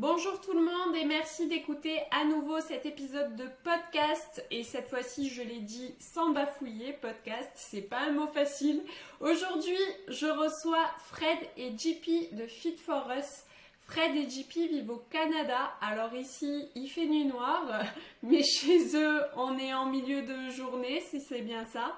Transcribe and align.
Bonjour 0.00 0.40
tout 0.40 0.52
le 0.54 0.60
monde 0.60 0.96
et 0.96 1.04
merci 1.04 1.46
d'écouter 1.46 2.00
à 2.10 2.24
nouveau 2.24 2.58
cet 2.58 2.84
épisode 2.84 3.36
de 3.36 3.44
podcast. 3.62 4.44
Et 4.50 4.64
cette 4.64 4.88
fois-ci, 4.88 5.28
je 5.28 5.40
l'ai 5.40 5.60
dit 5.60 5.94
sans 6.00 6.30
bafouiller, 6.30 6.94
podcast, 6.94 7.48
c'est 7.54 7.82
pas 7.82 8.00
un 8.00 8.10
mot 8.10 8.26
facile. 8.26 8.82
Aujourd'hui, 9.20 9.78
je 10.08 10.26
reçois 10.26 10.84
Fred 11.06 11.38
et 11.56 11.78
JP 11.78 12.34
de 12.34 12.44
Fit 12.48 12.76
for 12.76 13.08
Us. 13.16 13.44
Fred 13.82 14.16
et 14.16 14.28
JP 14.28 14.52
vivent 14.68 14.90
au 14.90 15.04
Canada. 15.10 15.72
Alors 15.80 16.12
ici, 16.16 16.68
il 16.74 16.88
fait 16.88 17.06
nuit 17.06 17.26
noire, 17.26 17.84
mais 18.24 18.42
chez 18.42 18.96
eux, 18.96 19.20
on 19.36 19.56
est 19.58 19.74
en 19.74 19.86
milieu 19.86 20.22
de 20.22 20.50
journée, 20.50 21.04
si 21.08 21.20
c'est 21.20 21.42
bien 21.42 21.64
ça. 21.66 21.96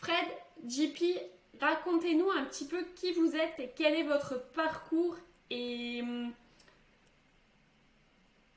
Fred, 0.00 0.28
JP, 0.66 1.20
racontez-nous 1.60 2.30
un 2.30 2.44
petit 2.44 2.64
peu 2.64 2.86
qui 2.96 3.12
vous 3.12 3.36
êtes 3.36 3.60
et 3.60 3.70
quel 3.76 3.94
est 3.96 4.04
votre 4.04 4.50
parcours 4.52 5.16
et 5.50 6.00
hum, 6.00 6.32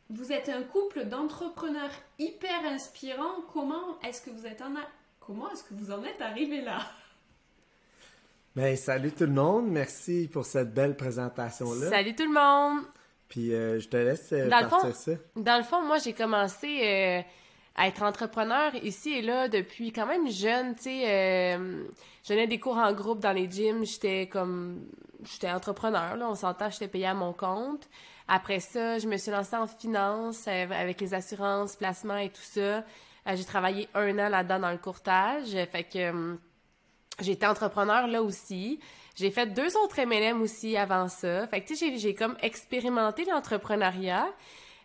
vous 0.10 0.32
êtes 0.32 0.50
un 0.50 0.64
couple 0.64 1.06
d'entrepreneurs 1.06 1.92
hyper 2.20 2.66
inspirants. 2.66 3.42
Comment 3.54 4.00
est-ce 4.06 4.22
que 4.22 4.30
vous 4.30 4.46
êtes 4.46 4.62
en 4.62 4.76
a- 4.76 4.88
comment 5.20 5.50
est-ce 5.52 5.64
que 5.64 5.74
vous 5.74 5.92
en 5.92 6.04
êtes 6.04 6.22
arrivé 6.22 6.62
là? 6.62 6.80
Ben, 8.56 8.76
salut 8.76 9.12
tout 9.12 9.26
le 9.26 9.32
monde, 9.34 9.68
merci 9.68 10.28
pour 10.32 10.46
cette 10.46 10.74
belle 10.74 10.96
présentation-là. 10.98 11.90
Salut 11.90 12.16
tout 12.16 12.24
le 12.26 12.34
monde! 12.34 12.86
Puis 13.30 13.54
euh, 13.54 13.80
je 13.80 13.88
te 13.88 13.98
laisse 13.98 14.32
euh, 14.34 14.50
Dans 14.50 14.62
le 14.64 14.70
partir 14.70 14.90
fond- 14.90 14.96
ça. 14.96 15.12
Dans 15.36 15.58
le 15.58 15.64
fond, 15.64 15.82
moi, 15.84 15.98
j'ai 16.00 16.14
commencé 16.14 16.80
euh, 16.82 17.22
à 17.76 17.88
être 17.88 18.02
entrepreneur 18.02 18.74
ici 18.84 19.12
et 19.14 19.22
là 19.22 19.48
depuis 19.50 19.92
quand 19.92 20.08
même 20.08 20.28
jeune, 20.32 20.76
tu 20.76 20.84
sais. 20.84 21.04
euh, 21.56 21.84
je 22.24 22.30
donnais 22.30 22.48
des 22.48 22.60
cours 22.60 22.78
en 22.78 22.92
groupe 22.94 23.20
dans 23.20 23.34
les 23.34 23.50
gyms, 23.52 23.86
j'étais 23.86 24.28
comme... 24.28 24.88
J'étais 25.24 25.52
entrepreneur, 25.52 26.16
là, 26.16 26.28
on 26.30 26.36
s'entend, 26.36 26.70
j'étais 26.70 26.88
payée 26.88 27.08
à 27.08 27.14
mon 27.16 27.34
compte. 27.34 27.88
Après 28.28 28.60
ça, 28.60 29.00
je 29.00 29.08
me 29.08 29.18
suis 29.18 29.32
lancée 29.32 29.56
en 29.56 29.68
finance 29.68 30.46
euh, 30.48 30.68
avec 30.72 31.00
les 31.02 31.14
assurances, 31.14 31.76
placements 31.76 32.18
et 32.18 32.30
tout 32.30 32.42
ça. 32.42 32.60
Euh, 32.60 32.84
j'ai 33.36 33.46
travaillé 33.46 33.88
un 33.94 34.18
an 34.20 34.30
là-dedans 34.30 34.60
dans 34.60 34.72
le 34.72 34.78
courtage. 34.78 35.50
Fait 35.72 35.84
que... 35.84 35.98
euh, 36.12 36.36
j'ai 37.20 37.32
été 37.32 37.48
entrepreneur 37.48 38.06
là 38.08 38.22
aussi. 38.22 38.80
J'ai 39.16 39.32
fait 39.32 39.48
deux 39.48 39.76
autres 39.78 40.00
MLM 40.06 40.42
aussi 40.42 40.78
avant 40.78 41.08
ça. 41.08 41.48
Fait 41.48 41.62
que 41.62 41.68
tu 41.68 41.76
sais, 41.76 41.98
j'ai- 41.98 42.14
comme 42.14 42.38
expérimenté 42.42 43.26
l'entrepreneuriat. 43.26 44.28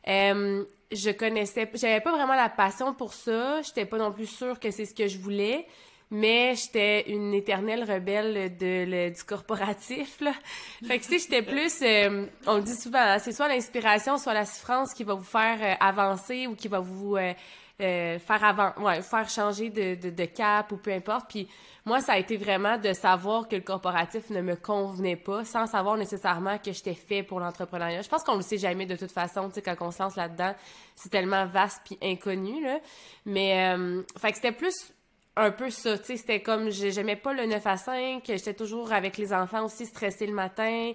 Je 0.07 1.11
connaissais, 1.13 1.71
j'avais 1.75 2.01
pas 2.01 2.13
vraiment 2.13 2.35
la 2.35 2.49
passion 2.49 2.95
pour 2.95 3.13
ça. 3.13 3.61
J'étais 3.63 3.85
pas 3.87 3.99
non 3.99 4.13
plus 4.13 4.27
sûre 4.27 4.59
que 4.61 4.71
c'est 4.71 4.85
ce 4.87 4.95
que 4.95 5.09
je 5.09 5.19
voulais. 5.19 5.67
Mais 6.15 6.55
j'étais 6.57 7.11
une 7.11 7.33
éternelle 7.33 7.91
rebelle 7.91 8.55
de, 8.59 8.85
le- 8.87 9.11
du 9.11 9.25
corporatif, 9.25 10.21
là. 10.21 10.33
Fait 10.87 10.99
que, 10.99 11.07
sais, 11.07 11.19
j'étais 11.19 11.41
plus, 11.41 11.81
euh, 11.81 12.27
on 12.47 12.57
le 12.57 12.63
dit 12.63 12.77
souvent, 12.77 12.99
hein, 13.01 13.19
c'est 13.19 13.33
soit 13.33 13.49
l'inspiration, 13.49 14.19
soit 14.19 14.35
la 14.35 14.45
souffrance 14.45 14.93
qui 14.93 15.05
va 15.05 15.15
vous 15.15 15.25
faire 15.25 15.59
euh, 15.63 15.75
avancer 15.81 16.47
ou 16.47 16.55
qui 16.55 16.69
va 16.69 16.81
vous 16.81 17.17
euh, 17.17 17.33
euh, 17.81 18.19
faire 18.19 18.45
avant, 18.45 18.73
ouais, 18.85 19.01
faire 19.01 19.27
changer 19.31 19.71
de, 19.71 19.95
de, 19.95 20.11
de 20.11 20.25
cap 20.27 20.71
ou 20.73 20.77
peu 20.77 20.93
importe. 20.93 21.31
Puis 21.31 21.49
moi, 21.87 22.03
ça 22.03 22.13
a 22.13 22.19
été 22.19 22.37
vraiment 22.37 22.77
de 22.77 22.93
savoir 22.93 23.49
que 23.49 23.57
le 23.57 23.63
corporatif 23.63 24.29
ne 24.29 24.43
me 24.43 24.55
convenait 24.55 25.17
pas, 25.17 25.45
sans 25.47 25.67
savoir 25.67 25.97
nécessairement 25.97 26.59
que 26.59 26.73
j'étais 26.73 26.93
fait 26.95 27.23
pour 27.23 27.41
l'entrepreneuriat. 27.41 28.03
Je 28.03 28.09
pense 28.11 28.23
qu'on 28.23 28.37
le 28.37 28.43
sait 28.43 28.59
jamais 28.59 28.85
de 28.85 28.97
toute 28.97 29.13
façon, 29.13 29.49
tu 29.49 29.55
sais, 29.55 29.63
quand 29.63 29.77
on 29.81 29.91
se 29.91 30.03
lance 30.03 30.17
là-dedans, 30.17 30.55
c'est 30.95 31.09
tellement 31.09 31.47
vaste 31.47 31.81
puis 31.87 31.99
inconnu, 32.03 32.63
là. 32.63 32.81
Mais, 33.25 33.75
euh, 33.75 34.03
fait 34.21 34.29
que 34.33 34.37
c'était 34.37 34.53
plus 34.53 34.93
un 35.37 35.51
peu 35.51 35.71
ça, 35.71 35.97
tu 35.99 36.05
sais, 36.05 36.17
c'était 36.17 36.43
comme, 36.43 36.71
j'ai- 36.71 36.91
j'aimais 36.91 37.17
pas 37.17 37.33
le 37.33 37.47
9 37.47 37.67
à 37.67 37.77
5, 37.77 38.23
j'étais 38.27 38.55
toujours 38.55 38.93
avec 38.93 39.17
les 39.17 39.33
enfants 39.33 39.65
aussi 39.65 39.87
stressée 39.87 40.27
le 40.27 40.35
matin, 40.35 40.93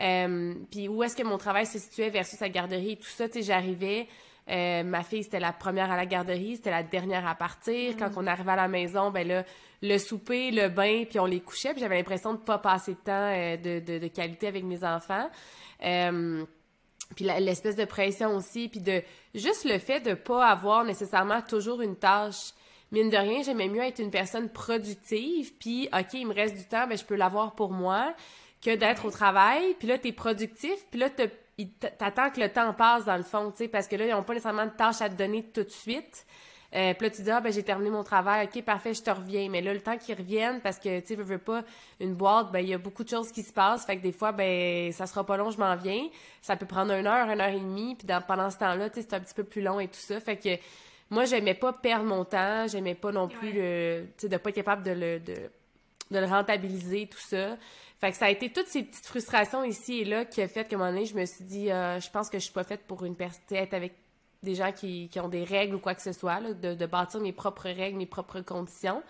euh, 0.00 0.54
puis 0.70 0.88
où 0.88 1.02
est-ce 1.02 1.16
que 1.16 1.22
mon 1.22 1.38
travail 1.38 1.64
se 1.66 1.78
situait 1.78 2.10
versus 2.10 2.38
la 2.40 2.48
garderie 2.50 2.92
et 2.92 2.96
tout 2.96 3.08
ça, 3.08 3.26
tu 3.28 3.34
sais, 3.38 3.42
j'arrivais, 3.42 4.06
euh, 4.50 4.82
ma 4.82 5.02
fille, 5.02 5.22
c'était 5.24 5.40
la 5.40 5.52
première 5.52 5.90
à 5.90 5.96
la 5.96 6.06
garderie, 6.06 6.56
c'était 6.56 6.70
la 6.70 6.82
dernière 6.82 7.26
à 7.26 7.34
partir. 7.34 7.96
Quand 7.98 8.10
on 8.16 8.26
arrivait 8.26 8.52
à 8.52 8.56
la 8.56 8.68
maison, 8.68 9.10
ben 9.10 9.26
là, 9.28 9.44
le 9.82 9.98
souper, 9.98 10.50
le 10.50 10.68
bain, 10.68 11.04
puis 11.08 11.20
on 11.20 11.26
les 11.26 11.40
couchait. 11.40 11.72
Puis 11.72 11.80
j'avais 11.80 11.96
l'impression 11.98 12.32
de 12.32 12.38
pas 12.38 12.56
passer 12.58 12.92
de 12.92 12.98
temps 12.98 13.12
euh, 13.12 13.56
de, 13.58 13.80
de, 13.80 13.98
de 13.98 14.06
qualité 14.08 14.46
avec 14.48 14.64
mes 14.64 14.84
enfants. 14.84 15.28
Euh, 15.84 16.44
puis 17.14 17.24
l'espèce 17.26 17.76
de 17.76 17.84
pression 17.84 18.34
aussi, 18.36 18.68
puis 18.68 18.80
de 18.80 19.02
juste 19.34 19.64
le 19.66 19.78
fait 19.78 20.00
de 20.00 20.14
pas 20.14 20.46
avoir 20.46 20.82
nécessairement 20.84 21.42
toujours 21.42 21.82
une 21.82 21.96
tâche. 21.96 22.52
Mine 22.90 23.10
de 23.10 23.16
rien, 23.16 23.42
j'aimais 23.42 23.68
mieux 23.68 23.82
être 23.82 23.98
une 23.98 24.10
personne 24.10 24.48
productive, 24.48 25.54
puis 25.58 25.88
OK, 25.92 26.14
il 26.14 26.26
me 26.26 26.34
reste 26.34 26.56
du 26.56 26.64
temps, 26.64 26.86
ben 26.86 26.96
je 26.96 27.04
peux 27.04 27.16
l'avoir 27.16 27.54
pour 27.54 27.70
moi, 27.70 28.14
que 28.62 28.74
d'être 28.74 29.04
au 29.04 29.10
travail, 29.10 29.74
puis 29.78 29.88
là, 29.88 29.98
t'es 29.98 30.12
productif, 30.12 30.86
puis 30.90 30.98
là, 30.98 31.10
t'attends 31.10 32.30
que 32.30 32.40
le 32.40 32.48
temps 32.48 32.72
passe 32.72 33.04
dans 33.04 33.16
le 33.16 33.22
fond, 33.22 33.50
tu 33.50 33.58
sais, 33.58 33.68
parce 33.68 33.88
que 33.88 33.96
là, 33.96 34.06
ils 34.06 34.14
ont 34.14 34.22
pas 34.22 34.32
nécessairement 34.32 34.66
de 34.66 34.70
tâches 34.70 35.02
à 35.02 35.08
te 35.08 35.14
donner 35.14 35.44
tout 35.44 35.64
de 35.64 35.70
suite. 35.70 36.26
Euh, 36.74 36.92
puis 36.92 37.06
là, 37.06 37.10
tu 37.10 37.22
dis, 37.22 37.30
ah, 37.30 37.40
ben, 37.40 37.50
j'ai 37.50 37.62
terminé 37.62 37.88
mon 37.88 38.04
travail, 38.04 38.46
ok, 38.46 38.62
parfait, 38.62 38.92
je 38.92 39.02
te 39.02 39.10
reviens. 39.10 39.48
Mais 39.48 39.62
là, 39.62 39.72
le 39.72 39.80
temps 39.80 39.96
qu'ils 39.96 40.16
reviennent, 40.16 40.60
parce 40.60 40.78
que, 40.78 41.00
tu 41.00 41.06
sais, 41.06 41.14
veux, 41.14 41.22
veux 41.24 41.38
pas, 41.38 41.62
une 41.98 42.14
boîte, 42.14 42.52
ben, 42.52 42.60
il 42.60 42.68
y 42.68 42.74
a 42.74 42.78
beaucoup 42.78 43.04
de 43.04 43.08
choses 43.08 43.32
qui 43.32 43.42
se 43.42 43.52
passent, 43.52 43.86
fait 43.86 43.96
que 43.96 44.02
des 44.02 44.12
fois, 44.12 44.32
ben, 44.32 44.92
ça 44.92 45.06
sera 45.06 45.24
pas 45.24 45.38
long, 45.38 45.50
je 45.50 45.58
m'en 45.58 45.76
viens. 45.76 46.08
Ça 46.42 46.56
peut 46.56 46.66
prendre 46.66 46.92
une 46.92 47.06
heure, 47.06 47.30
une 47.30 47.40
heure 47.40 47.48
et 47.48 47.60
demie, 47.60 47.94
puis 47.94 48.06
dans, 48.06 48.20
pendant 48.20 48.50
ce 48.50 48.58
temps-là, 48.58 48.90
tu 48.90 49.00
sais, 49.00 49.06
c'est 49.08 49.16
un 49.16 49.20
petit 49.20 49.34
peu 49.34 49.44
plus 49.44 49.62
long 49.62 49.80
et 49.80 49.88
tout 49.88 49.94
ça. 49.98 50.20
Fait 50.20 50.36
que, 50.36 50.50
moi, 51.10 51.24
j'aimais 51.24 51.54
pas 51.54 51.72
perdre 51.72 52.04
mon 52.04 52.24
temps, 52.24 52.66
j'aimais 52.66 52.94
pas 52.94 53.12
non 53.12 53.28
plus, 53.28 53.52
le, 53.52 54.04
tu 54.16 54.22
sais, 54.22 54.28
de 54.28 54.36
pas 54.36 54.50
être 54.50 54.56
capable 54.56 54.82
de 54.82 54.90
le, 54.90 55.20
de, 55.20 55.34
de 56.10 56.18
le 56.18 56.26
rentabiliser, 56.26 57.06
tout 57.06 57.18
ça. 57.18 57.56
Fait 58.00 58.10
que 58.12 58.16
ça 58.16 58.26
a 58.26 58.30
été 58.30 58.50
toutes 58.52 58.68
ces 58.68 58.82
petites 58.84 59.06
frustrations 59.06 59.64
ici 59.64 60.00
et 60.00 60.04
là 60.04 60.24
qui 60.24 60.40
a 60.40 60.46
fait 60.48 60.68
qu'à 60.68 60.76
un 60.76 60.78
moment 60.78 60.92
donné, 60.92 61.06
je 61.06 61.14
me 61.16 61.24
suis 61.24 61.44
dit, 61.44 61.70
euh, 61.72 61.98
je 61.98 62.10
pense 62.10 62.28
que 62.28 62.38
je 62.38 62.44
suis 62.44 62.52
pas 62.52 62.62
faite 62.62 62.82
pour 62.86 63.04
une 63.04 63.16
personne, 63.16 63.40
être 63.50 63.74
avec 63.74 63.94
des 64.42 64.54
gens 64.54 64.70
qui, 64.70 65.08
qui 65.08 65.18
ont 65.18 65.28
des 65.28 65.42
règles 65.44 65.74
ou 65.74 65.78
quoi 65.80 65.94
que 65.94 66.02
ce 66.02 66.12
soit, 66.12 66.38
là, 66.40 66.52
de, 66.52 66.74
de 66.74 66.86
bâtir 66.86 67.20
mes 67.20 67.32
propres 67.32 67.68
règles, 67.70 67.96
mes 67.98 68.06
propres 68.06 68.40
conditions. 68.40 69.02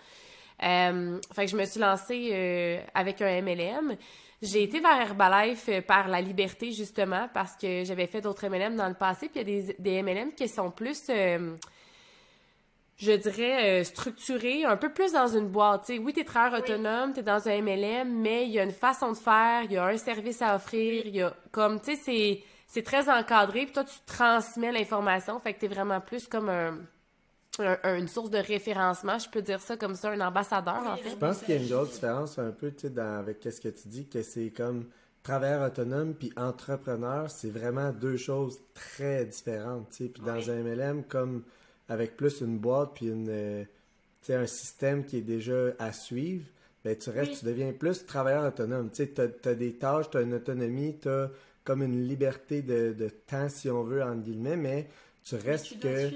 Euh, 0.62 1.20
fait 1.34 1.44
que 1.44 1.50
je 1.50 1.56
me 1.56 1.64
suis 1.64 1.80
lancée 1.80 2.30
euh, 2.32 2.80
avec 2.94 3.20
un 3.20 3.42
MLM. 3.42 3.96
J'ai 4.40 4.62
été 4.62 4.80
vers 4.80 5.00
Herbalife 5.00 5.68
par 5.86 6.08
la 6.08 6.20
liberté, 6.20 6.72
justement, 6.72 7.28
parce 7.34 7.56
que 7.56 7.84
j'avais 7.84 8.06
fait 8.06 8.20
d'autres 8.20 8.48
MLM 8.48 8.76
dans 8.76 8.88
le 8.88 8.94
passé. 8.94 9.28
Puis 9.28 9.40
il 9.42 9.50
y 9.50 9.60
a 9.60 9.62
des, 9.62 9.76
des 9.78 10.02
MLM 10.02 10.32
qui 10.32 10.48
sont 10.48 10.70
plus... 10.70 11.02
euh, 11.10 11.56
je 12.98 13.12
dirais, 13.12 13.80
euh, 13.80 13.84
structuré, 13.84 14.64
un 14.64 14.76
peu 14.76 14.92
plus 14.92 15.12
dans 15.12 15.28
une 15.28 15.48
boîte. 15.48 15.84
Tu 15.86 15.94
sais, 15.94 15.98
oui, 15.98 16.12
t'es 16.12 16.24
travailleur 16.24 16.60
autonome, 16.60 17.12
t'es 17.12 17.22
dans 17.22 17.48
un 17.48 17.52
MLM, 17.62 18.08
mais 18.20 18.44
il 18.46 18.50
y 18.52 18.58
a 18.58 18.64
une 18.64 18.72
façon 18.72 19.12
de 19.12 19.16
faire, 19.16 19.62
il 19.64 19.72
y 19.72 19.76
a 19.76 19.84
un 19.86 19.96
service 19.96 20.42
à 20.42 20.56
offrir, 20.56 21.06
il 21.06 21.14
y 21.14 21.22
a 21.22 21.32
comme, 21.52 21.80
tu 21.80 21.94
sais, 21.94 22.00
c'est, 22.04 22.42
c'est 22.66 22.82
très 22.82 23.08
encadré, 23.08 23.64
puis 23.64 23.72
toi, 23.72 23.84
tu 23.84 23.96
transmets 24.04 24.72
l'information, 24.72 25.38
fait 25.40 25.54
que 25.54 25.60
t'es 25.60 25.68
vraiment 25.68 26.00
plus 26.00 26.26
comme 26.26 26.48
un, 26.48 26.76
un- 27.60 27.78
un- 27.84 27.98
une 27.98 28.08
source 28.08 28.30
de 28.30 28.38
référencement, 28.38 29.18
je 29.18 29.28
peux 29.28 29.42
dire 29.42 29.60
ça 29.60 29.76
comme 29.76 29.94
ça, 29.94 30.10
un 30.10 30.20
ambassadeur, 30.20 30.82
en 30.86 30.96
fait. 30.96 31.10
Je 31.10 31.16
pense 31.16 31.38
qu'il 31.38 31.54
y 31.54 31.58
a 31.58 31.60
une 31.62 31.68
grosse 31.68 31.92
différence 31.92 32.38
un 32.38 32.50
peu, 32.50 32.72
tu 32.72 32.88
sais, 32.88 33.00
avec 33.00 33.42
ce 33.44 33.60
que 33.60 33.68
tu 33.68 33.86
dis, 33.88 34.08
que 34.08 34.22
c'est 34.22 34.50
comme 34.50 34.86
travailleur 35.22 35.66
autonome 35.66 36.14
puis 36.14 36.32
entrepreneur, 36.36 37.30
c'est 37.30 37.50
vraiment 37.50 37.90
deux 37.92 38.16
choses 38.16 38.58
très 38.74 39.24
différentes, 39.24 39.90
tu 39.90 39.96
sais. 40.04 40.08
Puis 40.10 40.22
dans 40.22 40.50
un 40.50 40.54
MLM, 40.64 41.04
comme 41.04 41.44
avec 41.88 42.16
plus 42.16 42.40
une 42.40 42.58
boîte 42.58 42.90
puis 42.94 43.06
une, 43.06 43.28
euh, 43.28 43.64
tu 44.24 44.32
un 44.32 44.46
système 44.46 45.04
qui 45.04 45.18
est 45.18 45.22
déjà 45.22 45.72
à 45.78 45.92
suivre, 45.92 46.44
ben 46.84 46.96
tu 46.96 47.10
restes, 47.10 47.32
Oui. 47.32 47.38
tu 47.38 47.44
deviens 47.46 47.72
plus 47.72 48.04
travailleur 48.06 48.44
autonome. 48.44 48.90
Tu 48.90 48.96
sais, 48.96 49.06
t'as, 49.08 49.50
as 49.50 49.54
des 49.54 49.74
tâches, 49.74 50.10
t'as 50.10 50.22
une 50.22 50.34
autonomie, 50.34 50.96
t'as 51.00 51.28
comme 51.64 51.82
une 51.82 52.06
liberté 52.06 52.62
de, 52.62 52.92
de 52.92 53.08
temps, 53.08 53.48
si 53.48 53.68
on 53.70 53.82
veut, 53.82 54.02
entre 54.02 54.22
guillemets, 54.22 54.56
mais 54.56 54.88
tu 55.24 55.34
restes 55.34 55.66
tu 55.66 55.78
que 55.78 55.88
euh, 55.88 56.10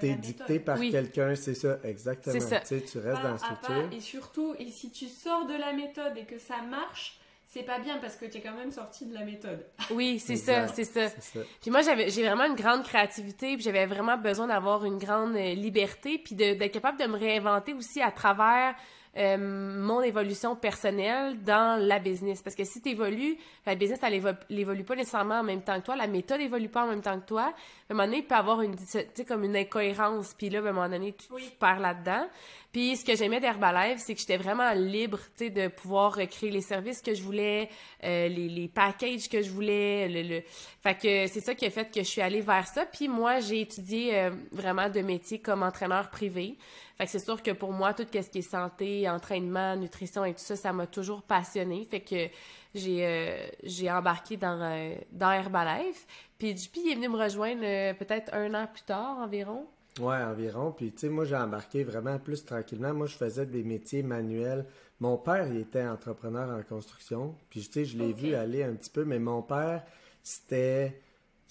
t'es 0.00 0.08
la 0.10 0.14
dicté 0.16 0.60
par 0.60 0.78
Oui. 0.78 0.90
quelqu'un, 0.92 1.34
c'est 1.34 1.54
ça, 1.54 1.78
exactement. 1.82 2.38
Ça. 2.40 2.60
Tu 2.60 2.66
sais, 2.66 2.80
tu 2.82 2.98
restes 2.98 3.16
Pas 3.20 3.22
dans 3.22 3.32
la 3.32 3.38
pas, 3.38 3.38
structure. 3.38 3.88
et 3.92 4.00
surtout, 4.00 4.54
et 4.58 4.70
si 4.70 4.90
tu 4.90 5.08
sors 5.08 5.46
de 5.46 5.54
la 5.54 5.72
méthode 5.72 6.16
et 6.16 6.24
que 6.24 6.38
ça 6.38 6.62
marche, 6.62 7.18
c'est 7.52 7.64
pas 7.64 7.78
bien 7.78 7.98
parce 7.98 8.16
que 8.16 8.24
tu 8.24 8.38
es 8.38 8.40
quand 8.40 8.54
même 8.54 8.70
sorti 8.70 9.04
de 9.04 9.12
la 9.12 9.24
méthode. 9.24 9.66
Oui, 9.90 10.18
c'est 10.18 10.36
ça, 10.36 10.68
c'est 10.68 10.84
ça. 10.84 11.10
C'est 11.10 11.38
ça. 11.38 11.40
Puis 11.60 11.70
moi, 11.70 11.82
j'avais, 11.82 12.08
j'ai 12.08 12.22
vraiment 12.26 12.46
une 12.46 12.54
grande 12.54 12.82
créativité, 12.82 13.56
puis 13.56 13.62
j'avais 13.62 13.84
vraiment 13.84 14.16
besoin 14.16 14.46
d'avoir 14.46 14.86
une 14.86 14.96
grande 14.96 15.36
euh, 15.36 15.52
liberté, 15.54 16.16
puis 16.16 16.34
d'être 16.34 16.72
capable 16.72 16.98
de 16.98 17.06
me 17.06 17.18
réinventer 17.18 17.74
aussi 17.74 18.00
à 18.00 18.10
travers 18.10 18.74
euh, 19.16 19.36
mon 19.38 20.00
évolution 20.00 20.56
personnelle 20.56 21.42
dans 21.42 21.78
la 21.80 21.98
business. 21.98 22.42
Parce 22.42 22.56
que 22.56 22.64
si 22.64 22.80
tu 22.80 22.90
évolues, 22.90 23.36
la 23.66 23.74
business, 23.74 24.00
elle 24.02 24.14
évolue 24.58 24.84
pas 24.84 24.96
nécessairement 24.96 25.40
en 25.40 25.42
même 25.42 25.62
temps 25.62 25.78
que 25.80 25.84
toi, 25.84 25.96
la 25.96 26.06
méthode 26.06 26.40
évolue 26.40 26.68
pas 26.68 26.84
en 26.84 26.88
même 26.88 27.02
temps 27.02 27.20
que 27.20 27.26
toi. 27.26 27.42
À 27.42 27.46
un 27.92 27.94
moment 27.94 28.04
donné, 28.04 28.18
il 28.18 28.24
peut 28.24 28.34
y 28.34 28.38
avoir 28.38 28.62
une, 28.62 28.76
tu 28.76 28.84
sais, 28.86 29.24
comme 29.26 29.44
une 29.44 29.56
incohérence, 29.56 30.34
puis 30.34 30.48
là, 30.48 30.60
à 30.60 30.62
un 30.62 30.72
moment 30.72 30.88
donné, 30.88 31.12
tu, 31.12 31.26
tu 31.26 31.50
perds 31.58 31.80
là-dedans. 31.80 32.26
Puis 32.72 32.96
ce 32.96 33.04
que 33.04 33.14
j'aimais 33.14 33.38
d'Herbalife, 33.38 33.98
c'est 33.98 34.14
que 34.14 34.20
j'étais 34.20 34.38
vraiment 34.38 34.72
libre, 34.72 35.18
tu 35.36 35.44
sais, 35.44 35.50
de 35.50 35.68
pouvoir 35.68 36.16
créer 36.30 36.50
les 36.50 36.62
services 36.62 37.02
que 37.02 37.12
je 37.12 37.22
voulais, 37.22 37.68
euh, 38.02 38.28
les, 38.28 38.48
les 38.48 38.68
packages 38.68 39.28
que 39.28 39.42
je 39.42 39.50
voulais. 39.50 40.08
Le, 40.08 40.22
le... 40.22 40.42
Fait 40.82 40.94
que 40.94 41.26
c'est 41.26 41.42
ça 41.42 41.54
qui 41.54 41.66
a 41.66 41.70
fait 41.70 41.92
que 41.92 42.00
je 42.00 42.08
suis 42.08 42.22
allée 42.22 42.40
vers 42.40 42.66
ça. 42.66 42.86
Puis 42.86 43.08
moi, 43.08 43.40
j'ai 43.40 43.60
étudié 43.60 44.18
euh, 44.18 44.30
vraiment 44.52 44.88
de 44.88 45.00
métier 45.00 45.38
comme 45.38 45.62
entraîneur 45.62 46.08
privé. 46.08 46.56
Fait 47.02 47.06
que 47.06 47.12
c'est 47.18 47.24
sûr 47.24 47.42
que 47.42 47.50
pour 47.50 47.72
moi, 47.72 47.94
tout 47.94 48.04
ce 48.12 48.30
qui 48.30 48.38
est 48.38 48.42
santé, 48.42 49.10
entraînement, 49.10 49.74
nutrition 49.74 50.24
et 50.24 50.34
tout 50.34 50.38
ça, 50.38 50.54
ça 50.54 50.72
m'a 50.72 50.86
toujours 50.86 51.22
passionné. 51.22 51.84
Fait 51.84 51.98
que 51.98 52.28
j'ai 52.76 53.04
euh, 53.04 53.44
j'ai 53.64 53.90
embarqué 53.90 54.36
dans, 54.36 54.94
dans 55.10 55.32
Herbalife. 55.32 56.06
Puis 56.38 56.56
JP 56.56 56.76
est 56.92 56.94
venu 56.94 57.08
me 57.08 57.16
rejoindre 57.16 57.96
peut-être 57.98 58.32
un 58.32 58.54
an 58.54 58.68
plus 58.72 58.84
tard 58.84 59.18
environ. 59.18 59.66
Ouais, 59.98 60.14
environ. 60.14 60.70
Puis, 60.70 60.92
tu 60.92 61.00
sais, 61.00 61.08
moi, 61.08 61.24
j'ai 61.24 61.34
embarqué 61.34 61.82
vraiment 61.82 62.20
plus 62.20 62.44
tranquillement. 62.44 62.94
Moi, 62.94 63.08
je 63.08 63.16
faisais 63.16 63.46
des 63.46 63.64
métiers 63.64 64.04
manuels. 64.04 64.64
Mon 65.00 65.16
père, 65.16 65.48
il 65.48 65.56
était 65.56 65.84
entrepreneur 65.84 66.56
en 66.56 66.62
construction. 66.62 67.34
Puis, 67.50 67.62
tu 67.62 67.72
sais, 67.72 67.84
je 67.84 67.98
l'ai 67.98 68.12
vu 68.12 68.36
aller 68.36 68.62
un 68.62 68.74
petit 68.74 68.90
peu. 68.90 69.04
Mais 69.04 69.18
mon 69.18 69.42
père, 69.42 69.82
c'était... 70.22 71.02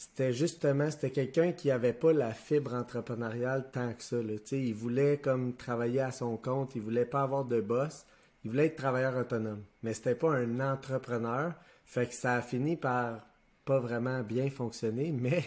C'était 0.03 0.33
justement, 0.33 0.89
c'était 0.89 1.11
quelqu'un 1.11 1.51
qui 1.51 1.69
avait 1.69 1.93
pas 1.93 2.11
la 2.11 2.33
fibre 2.33 2.73
entrepreneuriale 2.73 3.69
tant 3.71 3.93
que 3.93 4.01
ça. 4.01 4.15
Là. 4.15 4.33
il 4.51 4.73
voulait 4.73 5.19
comme 5.19 5.55
travailler 5.55 5.99
à 5.99 6.11
son 6.11 6.37
compte, 6.37 6.73
il 6.73 6.81
voulait 6.81 7.05
pas 7.05 7.21
avoir 7.21 7.45
de 7.45 7.61
boss, 7.61 8.07
il 8.43 8.49
voulait 8.49 8.65
être 8.65 8.77
travailleur 8.77 9.15
autonome. 9.15 9.61
Mais 9.83 9.93
c'était 9.93 10.15
pas 10.15 10.31
un 10.33 10.59
entrepreneur. 10.59 11.53
Fait 11.85 12.07
que 12.07 12.15
ça 12.15 12.33
a 12.33 12.41
fini 12.41 12.77
par 12.77 13.19
pas 13.63 13.79
vraiment 13.79 14.23
bien 14.23 14.49
fonctionné, 14.49 15.11
mais 15.21 15.43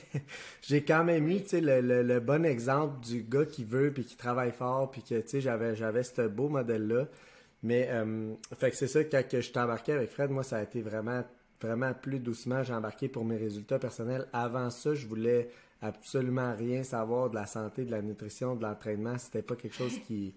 j'ai 0.62 0.84
quand 0.84 1.02
même 1.02 1.26
eu 1.26 1.40
le, 1.54 2.02
le, 2.02 2.20
bon 2.20 2.44
exemple 2.44 3.04
du 3.04 3.24
gars 3.24 3.46
qui 3.46 3.64
veut 3.64 3.92
puis 3.92 4.04
qui 4.04 4.16
travaille 4.16 4.52
fort 4.52 4.88
puis 4.92 5.02
que 5.02 5.20
j'avais 5.40 5.74
j'avais 5.74 6.04
ce 6.04 6.28
beau 6.28 6.48
modèle 6.48 6.86
là. 6.86 7.08
Mais 7.64 7.88
euh, 7.90 8.34
fait 8.56 8.70
que 8.70 8.76
c'est 8.76 8.86
ça 8.86 9.02
que 9.02 9.40
je 9.40 9.58
embarqué 9.58 9.94
avec 9.94 10.10
Fred, 10.10 10.30
moi 10.30 10.44
ça 10.44 10.58
a 10.58 10.62
été 10.62 10.80
vraiment 10.80 11.24
vraiment 11.60 11.92
plus 11.94 12.18
doucement, 12.18 12.62
j'ai 12.62 12.74
embarqué 12.74 13.08
pour 13.08 13.24
mes 13.24 13.36
résultats 13.36 13.78
personnels. 13.78 14.26
Avant 14.32 14.70
ça, 14.70 14.94
je 14.94 15.06
voulais 15.06 15.48
absolument 15.80 16.54
rien 16.56 16.82
savoir 16.82 17.30
de 17.30 17.34
la 17.34 17.46
santé, 17.46 17.84
de 17.84 17.90
la 17.90 18.02
nutrition, 18.02 18.54
de 18.56 18.62
l'entraînement, 18.62 19.18
c'était 19.18 19.42
pas 19.42 19.56
quelque 19.56 19.76
chose 19.76 19.98
qui 20.06 20.34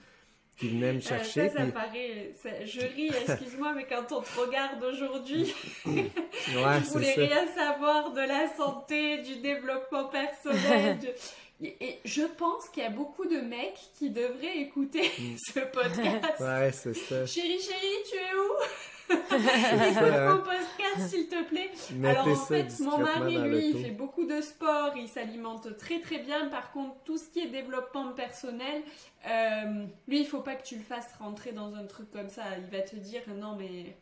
qui 0.58 0.70
venait 0.70 0.94
me 0.94 0.98
euh, 0.98 1.02
chercher. 1.02 1.50
ça, 1.50 1.66
paraît. 1.68 2.34
je 2.66 2.82
ris, 2.82 3.12
excuse-moi, 3.28 3.74
mais 3.76 3.86
quand 3.86 4.12
on 4.12 4.22
te 4.22 4.40
regarde 4.40 4.84
aujourd'hui, 4.84 5.54
ouais, 5.86 6.10
je 6.48 6.90
voulais 6.90 7.14
rien 7.14 7.48
savoir 7.56 8.12
de 8.12 8.22
la 8.22 8.54
santé, 8.56 9.20
du 9.20 9.36
développement 9.38 10.06
personnel. 10.06 10.98
Et 11.60 12.00
je 12.06 12.22
pense 12.22 12.70
qu'il 12.70 12.84
y 12.84 12.86
a 12.86 12.92
beaucoup 12.92 13.26
de 13.26 13.38
mecs 13.38 13.80
qui 13.98 14.12
devraient 14.12 14.60
écouter 14.60 15.10
mm. 15.18 15.36
ce 15.38 15.60
podcast. 15.62 16.40
Ouais, 16.40 16.72
c'est 16.72 16.94
ça. 16.94 17.26
Chérie, 17.26 17.60
chérie, 17.60 18.04
tu 18.08 18.16
es 18.16 18.36
où? 18.36 18.97
Écoute 19.10 19.22
mon 20.30 20.38
podcast, 20.38 21.10
s'il 21.10 21.28
te 21.28 21.44
plaît. 21.44 21.72
Alors 22.04 22.28
en 22.28 22.36
fait, 22.36 22.80
mon 22.82 22.98
mari, 22.98 23.38
lui, 23.38 23.70
il 23.70 23.84
fait 23.84 23.92
beaucoup 23.92 24.26
de 24.26 24.42
sport, 24.42 24.92
il 24.96 25.08
s'alimente 25.08 25.78
très 25.78 26.00
très 26.00 26.20
bien. 26.20 26.50
Par 26.50 26.72
contre, 26.72 26.96
tout 27.06 27.18
ce 27.18 27.30
qui 27.30 27.40
est 27.40 27.48
développement 27.48 28.12
personnel, 28.14 28.84
euh, 29.28 29.86
lui, 30.08 30.22
il 30.22 30.26
faut 30.26 30.42
pas 30.42 30.56
que 30.56 30.64
tu 30.64 30.76
le 30.76 30.84
fasses 30.84 31.14
rentrer 31.20 31.52
dans 31.52 31.76
un 31.76 31.86
truc 31.86 32.12
comme 32.12 32.30
ça. 32.30 32.44
Il 32.58 32.70
va 32.76 32.82
te 32.84 32.96
dire 32.96 33.22
non 33.36 33.56
mais 33.58 33.96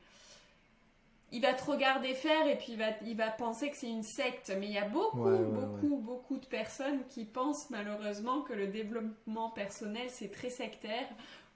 il 1.31 1.41
va 1.41 1.53
te 1.53 1.63
regarder 1.65 2.13
faire 2.13 2.47
et 2.47 2.55
puis 2.55 2.73
il 2.73 2.77
va, 2.77 2.91
il 3.05 3.17
va 3.17 3.29
penser 3.29 3.69
que 3.69 3.75
c'est 3.75 3.89
une 3.89 4.03
secte. 4.03 4.53
Mais 4.59 4.67
il 4.67 4.73
y 4.73 4.77
a 4.77 4.87
beaucoup, 4.87 5.29
beaucoup, 5.29 5.97
beaucoup 5.97 6.37
de 6.37 6.45
personnes 6.45 7.05
qui 7.09 7.25
pensent 7.25 7.69
malheureusement 7.69 8.41
que 8.41 8.53
le 8.53 8.67
développement 8.67 9.49
personnel 9.49 10.07
c'est 10.09 10.31
très 10.31 10.49
sectaire, 10.49 11.07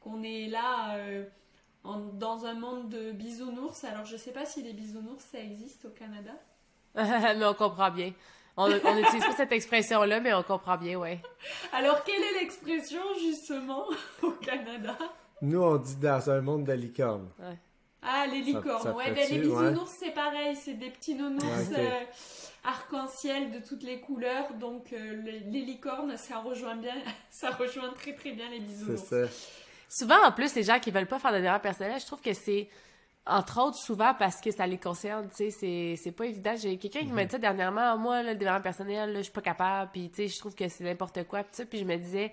qu'on 0.01 0.21
est 0.21 0.47
là. 0.47 0.95
Euh, 0.97 1.23
dans 1.83 2.45
un 2.45 2.53
monde 2.53 2.89
de 2.89 3.11
bisounours. 3.11 3.83
Alors, 3.83 4.05
je 4.05 4.17
sais 4.17 4.31
pas 4.31 4.45
si 4.45 4.61
les 4.61 4.73
bisounours, 4.73 5.23
ça 5.31 5.39
existe 5.39 5.85
au 5.85 5.89
Canada. 5.89 6.31
mais 6.95 7.45
on 7.45 7.53
comprend 7.53 7.91
bien. 7.91 8.13
On 8.57 8.67
n'utilise 8.67 9.23
pas 9.23 9.35
cette 9.37 9.53
expression-là, 9.53 10.19
mais 10.19 10.33
on 10.33 10.43
comprend 10.43 10.77
bien, 10.77 10.99
ouais. 10.99 11.21
Alors, 11.71 12.03
quelle 12.03 12.21
est 12.21 12.41
l'expression, 12.41 12.99
justement, 13.17 13.85
au 14.21 14.31
Canada? 14.31 14.97
Nous, 15.41 15.61
on 15.61 15.77
dit 15.77 15.95
dans 15.95 16.29
un 16.29 16.41
monde 16.41 16.65
de 16.65 16.73
licornes. 16.73 17.29
Ah, 18.01 18.27
les 18.27 18.41
licornes. 18.41 18.91
ouais, 18.91 19.11
ben, 19.11 19.29
les 19.29 19.39
bisounours, 19.39 19.95
c'est 19.97 20.11
pareil. 20.13 20.55
C'est 20.55 20.73
des 20.73 20.89
petits 20.89 21.15
nounours 21.15 21.71
euh, 21.77 21.89
arc-en-ciel 22.65 23.51
de 23.51 23.59
toutes 23.65 23.83
les 23.83 24.01
couleurs. 24.01 24.53
Donc, 24.55 24.91
euh, 24.91 25.21
les, 25.23 25.39
les, 25.39 25.61
licornes, 25.61 26.17
ça 26.17 26.39
rejoint 26.39 26.75
bien, 26.75 26.95
ça 27.29 27.51
rejoint 27.51 27.89
très, 27.93 28.13
très 28.13 28.31
bien 28.31 28.49
les 28.49 28.59
bisounours. 28.59 29.03
C'est 29.03 29.25
ça. 29.25 29.31
Souvent, 29.89 30.23
en 30.23 30.31
plus, 30.31 30.53
les 30.55 30.63
gens 30.63 30.79
qui 30.79 30.91
veulent 30.91 31.07
pas 31.07 31.19
faire 31.19 31.31
de 31.31 31.37
développement 31.37 31.59
personnel, 31.59 31.99
je 31.99 32.05
trouve 32.05 32.21
que 32.21 32.33
c'est 32.33 32.69
entre 33.25 33.61
autres 33.61 33.77
souvent 33.77 34.13
parce 34.13 34.41
que 34.41 34.51
ça 34.51 34.65
les 34.65 34.77
concerne, 34.77 35.29
tu 35.35 35.51
sais, 35.51 35.95
c'est 36.01 36.11
pas 36.11 36.25
évident. 36.25 36.55
J'ai 36.55 36.77
quelqu'un 36.77 37.01
qui 37.01 37.11
m'a 37.11 37.23
mhm. 37.23 37.29
dit 37.29 37.39
dernièrement, 37.39 37.97
moi, 37.97 38.23
le 38.23 38.35
développement 38.35 38.61
personnel, 38.61 39.15
je 39.17 39.21
suis 39.23 39.31
pas 39.31 39.41
capable, 39.41 39.91
puis 39.91 40.09
tu 40.09 40.15
sais, 40.15 40.27
je 40.27 40.39
trouve 40.39 40.55
que 40.55 40.67
c'est 40.67 40.83
n'importe 40.83 41.23
quoi, 41.27 41.43
puis 41.43 41.55
ça, 41.55 41.65
puis 41.65 41.79
je 41.79 41.85
me 41.85 41.97
disais, 41.97 42.31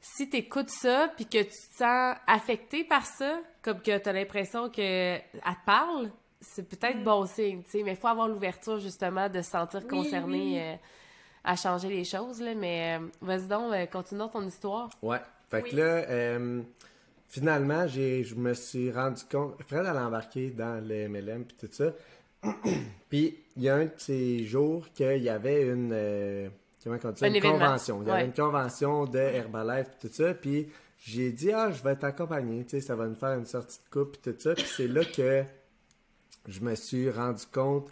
si 0.00 0.28
t'écoutes 0.28 0.70
ça, 0.70 1.12
puis 1.16 1.26
que 1.26 1.42
tu 1.42 1.50
te 1.50 1.76
sens 1.76 2.16
affecté 2.26 2.84
par 2.84 3.04
ça, 3.04 3.38
comme 3.62 3.80
que 3.80 3.96
t'as 3.98 4.12
l'impression 4.12 4.68
que 4.68 5.18
te 5.18 5.64
parle, 5.66 6.10
c'est 6.40 6.68
peut-être 6.68 6.98
mhm. 6.98 7.04
bon 7.04 7.26
signe, 7.26 7.62
tu 7.64 7.70
sais, 7.70 7.82
mais 7.82 7.92
il 7.92 7.96
faut 7.96 8.08
avoir 8.08 8.28
l'ouverture, 8.28 8.78
justement, 8.78 9.28
de 9.28 9.42
se 9.42 9.50
sentir 9.50 9.86
concerné 9.86 10.62
euh, 10.62 10.76
à 11.44 11.56
changer 11.56 11.88
les 11.88 12.04
choses, 12.04 12.40
là, 12.40 12.54
mais 12.54 12.98
euh, 12.98 13.06
vas-y 13.20 13.46
donc, 13.48 13.72
euh, 13.72 13.86
continuons 13.86 14.28
ton 14.28 14.46
histoire. 14.46 14.90
Ouais. 15.02 15.20
Fait 15.50 15.62
que 15.62 15.76
là, 15.76 16.04
euh, 16.08 16.60
finalement, 17.26 17.86
j'ai, 17.86 18.24
je 18.24 18.34
me 18.34 18.54
suis 18.54 18.90
rendu 18.90 19.22
compte. 19.30 19.54
Fred 19.66 19.86
allait 19.86 19.98
embarquer 19.98 20.50
dans 20.50 20.84
le 20.86 21.08
MLM 21.08 21.44
puis 21.44 21.56
tout 21.58 21.72
ça. 21.72 21.92
puis 23.08 23.36
il 23.56 23.62
y 23.62 23.68
a 23.68 23.76
un 23.76 23.86
de 23.86 23.92
ces 23.96 24.44
jours 24.44 24.86
qu'il 24.94 25.22
y 25.22 25.28
avait 25.28 25.66
une. 25.66 25.90
Euh, 25.92 26.48
comment 26.84 26.98
on 27.02 27.10
dit 27.10 27.26
Une 27.26 27.40
convention. 27.40 28.02
Il 28.02 28.08
y 28.08 28.10
avait 28.10 28.24
une 28.26 28.32
convention 28.32 29.04
de 29.06 29.18
Herbalife 29.18 29.88
puis 29.98 30.08
tout 30.08 30.14
ça. 30.14 30.34
Puis 30.34 30.68
j'ai 30.98 31.32
dit, 31.32 31.52
ah, 31.52 31.70
je 31.70 31.82
vais 31.82 31.96
t'accompagner. 31.96 32.64
Tu 32.64 32.70
sais, 32.70 32.80
ça 32.80 32.96
va 32.96 33.06
nous 33.06 33.14
faire 33.14 33.38
une 33.38 33.46
sortie 33.46 33.78
de 33.78 33.90
coupe 33.90 34.18
puis 34.18 34.32
tout 34.32 34.38
ça. 34.38 34.54
Puis 34.54 34.66
c'est 34.76 34.88
là 34.88 35.04
que 35.04 35.44
je 36.46 36.60
me 36.60 36.74
suis 36.74 37.10
rendu 37.10 37.44
compte 37.52 37.88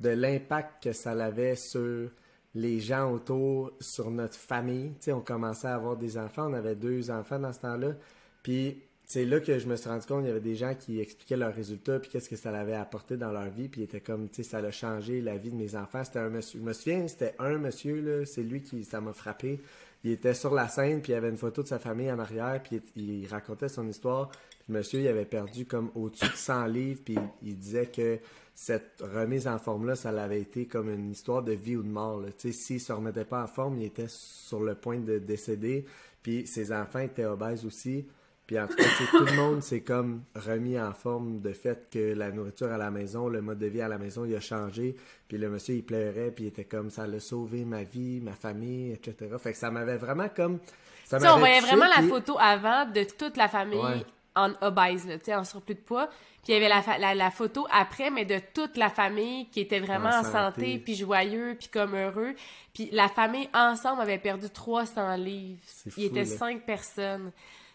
de 0.00 0.10
l'impact 0.10 0.82
que 0.82 0.92
ça 0.92 1.12
avait 1.12 1.56
sur 1.56 2.10
les 2.54 2.80
gens 2.80 3.12
autour 3.12 3.72
sur 3.80 4.10
notre 4.10 4.36
famille. 4.36 4.92
Tu 5.00 5.12
on 5.12 5.20
commençait 5.20 5.68
à 5.68 5.74
avoir 5.74 5.96
des 5.96 6.18
enfants. 6.18 6.50
On 6.50 6.54
avait 6.54 6.74
deux 6.74 7.10
enfants 7.10 7.38
dans 7.38 7.52
ce 7.52 7.60
temps-là. 7.60 7.94
Puis 8.42 8.82
c'est 9.10 9.24
là 9.24 9.40
que 9.40 9.58
je 9.58 9.66
me 9.66 9.74
suis 9.74 9.88
rendu 9.88 10.06
compte 10.06 10.18
qu'il 10.18 10.28
y 10.28 10.30
avait 10.30 10.40
des 10.40 10.54
gens 10.54 10.72
qui 10.72 11.00
expliquaient 11.00 11.36
leurs 11.36 11.52
résultats 11.52 11.98
puis 11.98 12.08
qu'est-ce 12.12 12.28
que 12.28 12.36
ça 12.36 12.56
avait 12.56 12.76
apporté 12.76 13.16
dans 13.16 13.32
leur 13.32 13.50
vie 13.50 13.68
puis 13.68 13.82
était 13.82 14.00
comme 14.00 14.28
tu 14.28 14.44
ça 14.44 14.58
a 14.58 14.70
changé 14.70 15.20
la 15.20 15.36
vie 15.36 15.50
de 15.50 15.56
mes 15.56 15.74
enfants 15.74 16.04
c'était 16.04 16.20
un 16.20 16.28
monsieur 16.28 16.60
je 16.60 16.64
me 16.64 16.72
souviens 16.72 17.08
c'était 17.08 17.34
un 17.40 17.58
monsieur 17.58 18.00
là 18.00 18.24
c'est 18.24 18.44
lui 18.44 18.62
qui 18.62 18.84
ça 18.84 19.00
m'a 19.00 19.12
frappé 19.12 19.60
il 20.04 20.12
était 20.12 20.32
sur 20.32 20.54
la 20.54 20.68
scène 20.68 21.02
puis 21.02 21.10
il 21.10 21.16
avait 21.16 21.28
une 21.28 21.36
photo 21.36 21.64
de 21.64 21.66
sa 21.66 21.80
famille 21.80 22.08
en 22.12 22.20
arrière 22.20 22.62
puis 22.62 22.80
il, 22.94 23.26
racontait 23.26 23.68
son 23.68 23.88
histoire 23.88 24.28
puis 24.28 24.38
le 24.68 24.74
monsieur 24.74 25.00
il 25.00 25.08
avait 25.08 25.24
perdu 25.24 25.66
comme 25.66 25.90
au-dessus 25.96 26.30
de 26.30 26.36
100 26.36 26.66
livres 26.66 27.00
puis 27.04 27.18
il 27.42 27.58
disait 27.58 27.86
que 27.86 28.20
cette 28.60 29.02
remise 29.14 29.48
en 29.48 29.58
forme-là, 29.58 29.96
ça 29.96 30.12
l'avait 30.12 30.42
été 30.42 30.66
comme 30.66 30.90
une 30.90 31.10
histoire 31.10 31.42
de 31.42 31.52
vie 31.52 31.76
ou 31.76 31.82
de 31.82 31.88
mort. 31.88 32.20
S'il 32.36 32.76
ne 32.76 32.78
se 32.78 32.92
remettait 32.92 33.24
pas 33.24 33.42
en 33.42 33.46
forme, 33.46 33.78
il 33.78 33.86
était 33.86 34.04
sur 34.06 34.60
le 34.60 34.74
point 34.74 34.98
de 34.98 35.18
décéder. 35.18 35.86
Puis 36.22 36.46
ses 36.46 36.70
enfants 36.70 36.98
étaient 36.98 37.24
obèses 37.24 37.64
aussi. 37.64 38.06
Puis 38.46 38.60
en 38.60 38.66
tout 38.66 38.76
cas, 38.76 38.84
tout 39.12 39.24
le 39.24 39.32
monde 39.32 39.62
s'est 39.62 39.80
comme 39.80 40.24
remis 40.34 40.78
en 40.78 40.92
forme 40.92 41.40
de 41.40 41.54
fait 41.54 41.88
que 41.90 42.12
la 42.12 42.30
nourriture 42.30 42.70
à 42.70 42.76
la 42.76 42.90
maison, 42.90 43.30
le 43.30 43.40
mode 43.40 43.60
de 43.60 43.66
vie 43.66 43.80
à 43.80 43.88
la 43.88 43.96
maison, 43.96 44.26
il 44.26 44.36
a 44.36 44.40
changé. 44.40 44.94
Puis 45.26 45.38
le 45.38 45.48
monsieur, 45.48 45.76
il 45.76 45.82
pleurait, 45.82 46.30
puis 46.30 46.44
il 46.44 46.48
était 46.48 46.64
comme 46.64 46.90
ça 46.90 47.06
l'a 47.06 47.18
sauvé 47.18 47.64
ma 47.64 47.82
vie, 47.82 48.20
ma 48.20 48.32
famille, 48.34 48.92
etc. 48.92 49.36
Fait 49.38 49.52
que 49.52 49.58
ça 49.58 49.70
m'avait 49.70 49.96
vraiment 49.96 50.28
comme. 50.28 50.58
Ça 51.06 51.16
on 51.34 51.38
voyait 51.38 51.60
vraiment 51.60 51.88
la 51.88 52.06
photo 52.06 52.36
avant 52.38 52.84
de 52.84 53.04
toute 53.04 53.38
la 53.38 53.48
famille 53.48 54.04
en 54.36 54.52
obèse, 54.60 55.06
en 55.28 55.44
surplus 55.44 55.74
de 55.74 55.80
poids. 55.80 56.08
Puis 56.42 56.52
il 56.52 56.54
y 56.54 56.56
avait 56.56 56.68
la, 56.98 57.14
la, 57.14 57.30
photo 57.30 57.66
après, 57.70 58.10
mais 58.10 58.24
de 58.24 58.38
toute 58.54 58.76
la 58.76 58.88
famille 58.88 59.48
qui 59.50 59.60
était 59.60 59.80
vraiment 59.80 60.08
en, 60.08 60.24
santé. 60.24 60.78
puis 60.78 60.94
joyeux, 60.94 61.56
puis 61.58 61.68
comme 61.68 61.94
heureux. 61.94 62.34
Puis 62.72 62.88
la 62.92 63.08
famille 63.08 63.48
ensemble 63.52 64.00
avait 64.00 64.18
perdu 64.18 64.48
300 64.48 65.16
livres. 65.16 65.60
Il 65.98 66.04
était 66.04 66.24
cinq 66.24 66.64
personnes. 66.64 67.30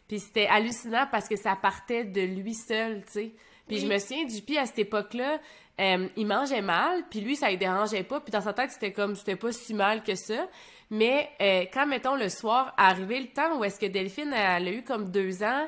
Puis 0.08 0.20
c'était 0.20 0.48
hallucinant 0.48 1.08
parce 1.12 1.28
que 1.28 1.36
ça 1.36 1.56
partait 1.56 2.06
de 2.06 2.22
lui 2.22 2.54
seul, 2.56 3.04
tu 3.06 3.12
sais. 3.12 3.32
Puis 3.68 3.80
je 3.80 3.88
me 3.88 3.98
souviens, 3.98 4.26
du 4.26 4.58
à 4.58 4.66
cette 4.66 4.80
époque-là, 4.80 5.40
euh, 5.82 6.08
il 6.16 6.28
mangeait 6.28 6.62
mal, 6.62 7.04
puis 7.10 7.22
lui, 7.22 7.36
ça 7.36 7.52
ne 7.52 7.56
dérangeait 7.56 8.04
pas. 8.04 8.20
Puis 8.20 8.32
dans 8.32 8.42
sa 8.42 8.54
tête, 8.54 8.72
c'était 8.72 8.92
comme, 8.92 9.16
c'était 9.16 9.36
pas 9.36 9.52
si 9.52 9.74
mal 9.74 10.04
que 10.04 10.16
ça. 10.16 10.48
Mais 10.92 11.30
euh, 11.42 11.66
quand, 11.74 11.88
mettons, 11.88 12.16
le 12.16 12.30
soir, 12.30 12.74
arrivé 12.78 13.20
le 13.20 13.28
temps 13.28 13.58
où 13.58 13.64
est-ce 13.64 13.80
que 13.80 13.88
Delphine, 13.88 14.32
elle 14.34 14.68
a 14.68 14.72
eu 14.72 14.84
comme 14.84 15.10
deux 15.10 15.44
ans, 15.44 15.68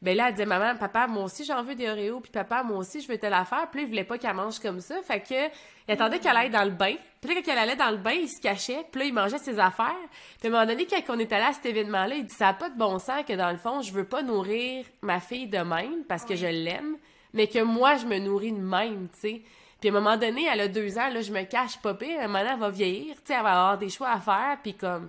ben 0.00 0.16
là, 0.16 0.28
elle 0.28 0.34
disait, 0.34 0.46
maman, 0.46 0.76
papa, 0.78 1.08
moi 1.08 1.24
aussi, 1.24 1.44
j'en 1.44 1.62
veux 1.62 1.74
des 1.74 1.88
Oreos, 1.88 2.20
puis 2.20 2.30
papa, 2.30 2.62
moi 2.62 2.78
aussi, 2.78 3.00
je 3.00 3.08
veux 3.08 3.18
telle 3.18 3.32
affaire. 3.32 3.68
Puis 3.70 3.80
là, 3.80 3.86
il 3.86 3.88
voulait 3.88 4.04
pas 4.04 4.16
qu'elle 4.16 4.34
mange 4.34 4.60
comme 4.60 4.80
ça. 4.80 4.94
Fait 5.02 5.20
que, 5.20 5.48
il 5.88 5.92
attendait 5.92 6.20
qu'elle 6.20 6.36
aille 6.36 6.50
dans 6.50 6.64
le 6.64 6.70
bain. 6.70 6.94
Puis 7.20 7.34
là, 7.34 7.40
quand 7.44 7.52
elle 7.52 7.58
allait 7.58 7.76
dans 7.76 7.90
le 7.90 7.96
bain, 7.96 8.12
il 8.12 8.28
se 8.28 8.40
cachait. 8.40 8.84
Puis 8.92 9.00
là, 9.00 9.06
il 9.06 9.12
mangeait 9.12 9.38
ses 9.38 9.58
affaires. 9.58 9.96
Puis 10.38 10.46
à 10.46 10.48
un 10.48 10.50
moment 10.52 10.66
donné, 10.66 10.86
quand 10.86 11.02
on 11.08 11.18
est 11.18 11.32
allé 11.32 11.46
à 11.46 11.52
cet 11.52 11.66
événement-là, 11.66 12.14
il 12.14 12.26
dit, 12.26 12.34
ça 12.34 12.46
n'a 12.46 12.54
pas 12.54 12.68
de 12.68 12.78
bon 12.78 13.00
sens 13.00 13.24
que 13.26 13.32
dans 13.32 13.50
le 13.50 13.56
fond, 13.56 13.82
je 13.82 13.92
veux 13.92 14.04
pas 14.04 14.22
nourrir 14.22 14.84
ma 15.02 15.18
fille 15.18 15.48
de 15.48 15.58
même 15.58 16.04
parce 16.08 16.24
que 16.24 16.36
je 16.36 16.46
l'aime, 16.46 16.96
mais 17.32 17.48
que 17.48 17.60
moi, 17.60 17.96
je 17.96 18.06
me 18.06 18.18
nourris 18.18 18.52
de 18.52 18.58
même, 18.58 19.08
tu 19.08 19.20
sais. 19.20 19.42
Puis 19.80 19.90
à 19.90 19.92
un 19.92 19.94
moment 19.94 20.16
donné, 20.16 20.46
elle 20.52 20.60
a 20.60 20.68
deux 20.68 20.96
ans, 20.98 21.08
là, 21.08 21.20
je 21.22 21.32
me 21.32 21.42
cache 21.42 21.78
pas 21.78 21.94
pire. 21.94 22.20
Donné, 22.20 22.50
elle 22.52 22.58
va 22.58 22.70
vieillir, 22.70 23.16
tu 23.16 23.22
sais, 23.26 23.34
elle 23.34 23.42
va 23.42 23.50
avoir 23.50 23.78
des 23.78 23.88
choix 23.88 24.10
à 24.10 24.20
faire. 24.20 24.58
Puis 24.62 24.74
comme, 24.74 25.08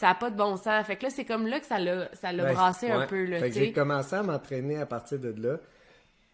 ça 0.00 0.06
n'a 0.06 0.14
pas 0.14 0.30
de 0.30 0.36
bon 0.36 0.56
sens. 0.56 0.86
Fait 0.86 0.96
que 0.96 1.02
là, 1.02 1.10
c'est 1.10 1.26
comme 1.26 1.46
là 1.46 1.60
que 1.60 1.66
ça 1.66 1.78
l'a, 1.78 2.08
ça 2.14 2.32
l'a 2.32 2.54
brassé 2.54 2.90
un 2.90 3.06
peu, 3.06 3.24
là, 3.26 3.38
Fait 3.38 3.50
que 3.50 3.54
j'ai 3.54 3.72
commencé 3.72 4.16
à 4.16 4.22
m'entraîner 4.22 4.78
à 4.78 4.86
partir 4.86 5.18
de 5.18 5.34
là. 5.38 5.58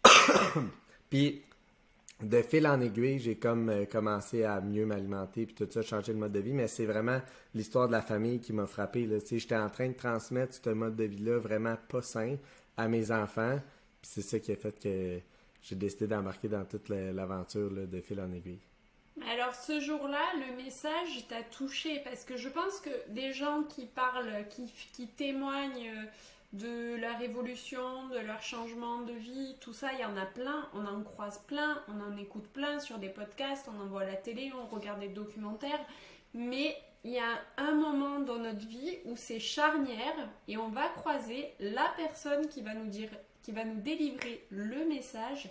puis 1.09 1.41
de 2.23 2.41
fil 2.41 2.65
en 2.65 2.79
aiguille, 2.79 3.19
j'ai 3.19 3.35
comme 3.35 3.67
euh, 3.69 3.85
commencé 3.85 4.45
à 4.45 4.61
mieux 4.61 4.85
m'alimenter 4.85 5.45
puis 5.45 5.53
tout 5.53 5.67
ça, 5.69 5.81
changer 5.81 6.13
le 6.13 6.19
mode 6.19 6.31
de 6.31 6.39
vie. 6.39 6.53
Mais 6.53 6.67
c'est 6.69 6.85
vraiment 6.85 7.19
l'histoire 7.53 7.87
de 7.87 7.91
la 7.91 8.01
famille 8.01 8.39
qui 8.39 8.53
m'a 8.53 8.67
frappé. 8.67 9.05
Là. 9.05 9.17
J'étais 9.29 9.57
en 9.57 9.69
train 9.69 9.89
de 9.89 9.93
transmettre 9.93 10.53
ce 10.55 10.69
mode 10.69 10.95
de 10.95 11.03
vie-là 11.03 11.37
vraiment 11.37 11.75
pas 11.89 12.01
sain 12.01 12.37
à 12.77 12.87
mes 12.87 13.11
enfants. 13.11 13.59
Puis 14.01 14.11
c'est 14.13 14.21
ça 14.21 14.39
qui 14.39 14.53
a 14.53 14.55
fait 14.55 14.79
que 14.81 15.19
j'ai 15.61 15.75
décidé 15.75 16.07
d'embarquer 16.07 16.47
dans 16.47 16.63
toute 16.63 16.87
la- 16.87 17.11
l'aventure 17.11 17.69
là, 17.69 17.85
de 17.85 17.99
fil 17.99 18.21
en 18.21 18.31
aiguille. 18.31 18.61
Alors 19.25 19.55
ce 19.55 19.79
jour-là, 19.79 20.21
le 20.35 20.63
message 20.63 21.27
t'a 21.27 21.41
touché 21.41 22.01
parce 22.03 22.23
que 22.23 22.37
je 22.37 22.49
pense 22.49 22.79
que 22.79 22.89
des 23.09 23.33
gens 23.33 23.63
qui 23.63 23.85
parlent, 23.85 24.45
qui, 24.49 25.07
témoignent 25.07 25.91
de 26.53 26.95
leur 26.95 27.21
évolution, 27.21 28.07
de 28.09 28.19
leur 28.19 28.41
changement 28.41 29.01
de 29.01 29.13
vie, 29.13 29.55
tout 29.59 29.73
ça, 29.73 29.91
il 29.93 29.99
y 29.99 30.05
en 30.05 30.15
a 30.17 30.25
plein, 30.25 30.69
on 30.73 30.85
en 30.85 31.01
croise 31.01 31.41
plein, 31.47 31.83
on 31.87 32.01
en 32.01 32.15
écoute 32.17 32.47
plein 32.53 32.79
sur 32.79 32.99
des 32.99 33.09
podcasts, 33.09 33.67
on 33.75 33.81
en 33.81 33.87
voit 33.87 34.03
à 34.03 34.05
la 34.05 34.15
télé, 34.15 34.51
on 34.53 34.67
regarde 34.73 34.99
des 34.99 35.09
documentaires, 35.09 35.83
mais 36.33 36.77
il 37.03 37.11
y 37.11 37.19
a 37.19 37.41
un 37.57 37.73
moment 37.73 38.19
dans 38.19 38.37
notre 38.37 38.65
vie 38.67 38.97
où 39.05 39.15
c'est 39.15 39.39
charnière 39.39 40.29
et 40.47 40.57
on 40.57 40.69
va 40.69 40.87
croiser 40.89 41.53
la 41.59 41.93
personne 41.97 42.47
qui 42.47 42.61
va 42.61 42.73
nous 42.73 42.87
dire, 42.87 43.09
qui 43.43 43.51
va 43.51 43.63
nous 43.63 43.81
délivrer 43.81 44.45
le 44.49 44.85
message 44.85 45.49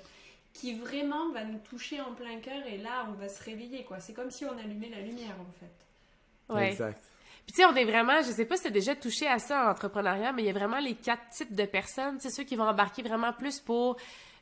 qui 0.56 0.75
vraiment 0.75 1.30
va 1.32 1.44
nous 1.44 1.58
toucher 1.58 2.00
en 2.00 2.14
plein 2.14 2.38
cœur 2.40 2.66
et 2.66 2.78
là 2.78 3.06
on 3.08 3.12
va 3.12 3.28
se 3.28 3.42
réveiller 3.42 3.84
quoi. 3.84 4.00
C'est 4.00 4.14
comme 4.14 4.30
si 4.30 4.44
on 4.44 4.58
allumait 4.58 4.88
la 4.88 5.00
lumière 5.00 5.36
en 5.40 5.52
fait. 5.52 6.54
Ouais. 6.54 6.70
Exact. 6.70 7.02
Puis 7.44 7.54
tu 7.54 7.62
sais, 7.62 7.64
on 7.64 7.76
est 7.76 7.84
vraiment, 7.84 8.22
je 8.22 8.32
sais 8.32 8.44
pas 8.44 8.56
si 8.56 8.64
t'as 8.64 8.70
déjà 8.70 8.96
touché 8.96 9.28
à 9.28 9.38
ça 9.38 9.66
en 9.66 9.70
entrepreneuriat, 9.70 10.32
mais 10.32 10.42
il 10.42 10.46
y 10.46 10.50
a 10.50 10.52
vraiment 10.52 10.80
les 10.80 10.94
quatre 10.94 11.28
types 11.30 11.54
de 11.54 11.64
personnes. 11.64 12.18
C'est 12.18 12.30
ceux 12.30 12.42
qui 12.42 12.56
vont 12.56 12.66
embarquer 12.66 13.02
vraiment 13.02 13.32
plus 13.32 13.60
pour 13.60 13.96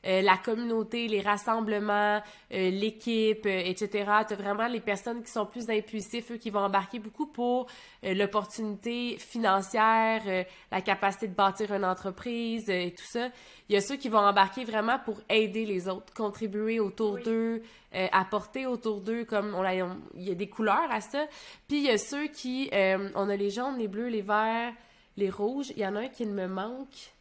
euh, 0.06 0.20
la 0.22 0.36
communauté, 0.36 1.08
les 1.08 1.20
rassemblements, 1.20 2.20
euh, 2.52 2.70
l'équipe, 2.70 3.46
euh, 3.46 3.62
etc. 3.64 3.88
T'as 4.28 4.34
vraiment 4.36 4.66
les 4.66 4.80
personnes 4.80 5.22
qui 5.22 5.30
sont 5.30 5.46
plus 5.46 5.70
impulsifs, 5.70 6.30
eux 6.30 6.36
qui 6.36 6.50
vont 6.50 6.60
embarquer 6.60 6.98
beaucoup 6.98 7.26
pour 7.26 7.66
euh, 8.04 8.14
l'opportunité 8.14 9.16
financière, 9.18 10.22
euh, 10.26 10.44
la 10.70 10.80
capacité 10.80 11.28
de 11.28 11.34
bâtir 11.34 11.72
une 11.72 11.84
entreprise 11.84 12.68
euh, 12.68 12.86
et 12.86 12.90
tout 12.92 13.04
ça. 13.04 13.28
Il 13.68 13.74
y 13.74 13.76
a 13.76 13.80
ceux 13.80 13.96
qui 13.96 14.08
vont 14.08 14.18
embarquer 14.18 14.64
vraiment 14.64 14.98
pour 14.98 15.20
aider 15.28 15.64
les 15.64 15.88
autres, 15.88 16.12
contribuer 16.14 16.80
autour 16.80 17.14
Oui. 17.14 17.22
d'eux, 17.22 17.62
euh, 17.94 18.06
apporter 18.12 18.66
autour 18.66 19.00
d'eux, 19.00 19.24
comme 19.24 19.54
on 19.54 19.62
a, 19.62 19.74
on- 19.84 19.96
il 20.14 20.28
y 20.28 20.30
a 20.30 20.34
des 20.34 20.48
couleurs 20.48 20.90
à 20.90 21.00
ça. 21.00 21.26
Puis 21.66 21.78
il 21.78 21.84
y 21.84 21.90
a 21.90 21.96
ceux 21.98 22.26
qui, 22.26 22.68
euh, 22.74 23.08
on 23.14 23.28
a 23.30 23.36
les 23.36 23.50
jaunes, 23.50 23.78
les 23.78 23.88
bleus, 23.88 24.08
les 24.08 24.20
verts, 24.22 24.72
les 25.16 25.30
rouges. 25.30 25.70
Il 25.70 25.78
y 25.78 25.86
en 25.86 25.96
a 25.96 26.00
un 26.00 26.08
qui 26.08 26.26
me 26.26 26.46
manque. 26.46 27.12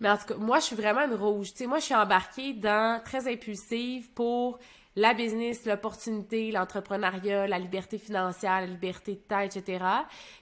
Mais 0.00 0.08
en 0.08 0.16
tout 0.16 0.26
cas, 0.26 0.34
moi, 0.36 0.58
je 0.58 0.64
suis 0.64 0.76
vraiment 0.76 1.02
une 1.02 1.14
rouge. 1.14 1.52
Tu 1.52 1.58
sais, 1.58 1.66
moi, 1.66 1.78
je 1.78 1.84
suis 1.84 1.94
embarquée 1.94 2.54
dans 2.54 3.02
très 3.04 3.30
impulsive 3.30 4.10
pour 4.12 4.58
la 4.96 5.14
business, 5.14 5.66
l'opportunité, 5.66 6.50
l'entrepreneuriat, 6.50 7.46
la 7.46 7.58
liberté 7.58 7.98
financière, 7.98 8.60
la 8.60 8.66
liberté 8.66 9.12
de 9.12 9.20
temps, 9.20 9.40
etc. 9.40 9.84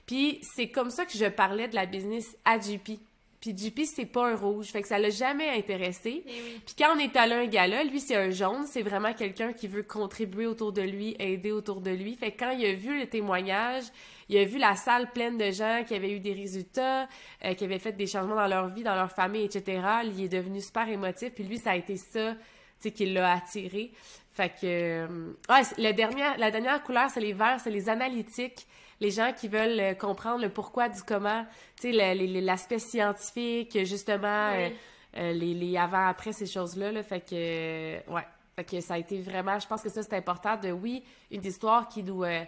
Puis 0.05 0.39
c'est 0.41 0.69
comme 0.69 0.89
ça 0.89 1.05
que 1.05 1.13
je 1.13 1.25
parlais 1.25 1.67
de 1.67 1.75
la 1.75 1.85
business 1.85 2.35
à 2.45 2.59
JP. 2.59 2.99
Puis 3.39 3.57
JP, 3.57 3.81
c'est 3.85 4.05
pas 4.05 4.31
un 4.31 4.35
rouge, 4.35 4.67
fait 4.67 4.81
que 4.81 4.87
ça 4.87 4.99
l'a 4.99 5.11
jamais 5.11 5.49
intéressé. 5.51 6.23
Oui. 6.25 6.61
Puis 6.65 6.75
quand 6.77 6.93
on 6.93 6.99
est 6.99 7.15
allé 7.15 7.35
à 7.35 7.39
un 7.39 7.45
gala, 7.45 7.83
lui, 7.85 8.01
c'est 8.01 8.15
un 8.15 8.31
jaune. 8.31 8.65
C'est 8.65 8.81
vraiment 8.81 9.13
quelqu'un 9.13 9.53
qui 9.53 9.67
veut 9.67 9.83
contribuer 9.83 10.45
autour 10.45 10.73
de 10.73 10.81
lui, 10.81 11.15
aider 11.19 11.51
autour 11.51 11.79
de 11.79 11.91
lui. 11.91 12.15
Fait 12.15 12.31
que 12.31 12.39
quand 12.39 12.51
il 12.51 12.65
a 12.65 12.73
vu 12.73 12.99
le 12.99 13.07
témoignage, 13.07 13.85
il 14.29 14.37
a 14.37 14.45
vu 14.45 14.57
la 14.59 14.75
salle 14.75 15.11
pleine 15.11 15.37
de 15.37 15.51
gens 15.51 15.83
qui 15.85 15.95
avaient 15.95 16.11
eu 16.11 16.19
des 16.19 16.33
résultats, 16.33 17.07
euh, 17.43 17.53
qui 17.55 17.63
avaient 17.65 17.79
fait 17.79 17.91
des 17.93 18.07
changements 18.07 18.35
dans 18.35 18.47
leur 18.47 18.67
vie, 18.69 18.83
dans 18.83 18.95
leur 18.95 19.11
famille, 19.11 19.43
etc. 19.43 19.81
Il 20.05 20.23
est 20.23 20.29
devenu 20.29 20.61
super 20.61 20.87
émotif. 20.87 21.33
Puis 21.33 21.43
lui, 21.43 21.57
ça 21.57 21.71
a 21.71 21.75
été 21.75 21.97
ça, 21.97 22.33
tu 22.33 22.39
sais, 22.79 22.91
qui 22.91 23.07
l'a 23.07 23.33
attiré. 23.33 23.91
Fait 24.31 24.49
que... 24.49 24.55
euh, 24.63 25.07
ouais, 25.49 25.61
le 25.77 25.91
dernier, 25.91 26.37
la 26.37 26.51
dernière 26.51 26.81
couleur, 26.83 27.09
c'est 27.09 27.19
les 27.19 27.33
verts, 27.33 27.59
c'est 27.59 27.71
les 27.71 27.89
analytiques. 27.89 28.67
Les 29.01 29.11
gens 29.11 29.33
qui 29.35 29.47
veulent 29.47 29.79
euh, 29.79 29.93
comprendre 29.95 30.41
le 30.41 30.49
pourquoi 30.49 30.87
du 30.89 31.01
comment, 31.03 31.45
tu 31.81 31.91
sais, 31.91 32.15
l'aspect 32.41 32.79
scientifique, 32.79 33.85
justement... 33.85 34.51
Oui. 34.55 34.73
euh, 35.17 35.33
les, 35.33 35.55
les 35.55 35.75
avant-après, 35.75 36.33
ces 36.33 36.45
choses-là. 36.45 36.91
Là, 36.91 37.01
fait 37.01 37.21
que, 37.21 37.33
euh, 37.33 37.99
ouais. 38.09 38.27
Fait 38.55 38.63
que 38.63 38.79
ça 38.81 38.93
a 38.95 38.97
été 38.99 39.19
vraiment, 39.21 39.57
je 39.57 39.65
pense 39.67 39.81
que 39.81 39.89
ça, 39.89 40.03
c'est 40.03 40.13
important 40.13 40.55
de, 40.57 40.71
oui, 40.71 41.03
une 41.31 41.43
histoire 41.43 41.87
qui 41.87 42.03
nous, 42.03 42.23
euh, 42.23 42.43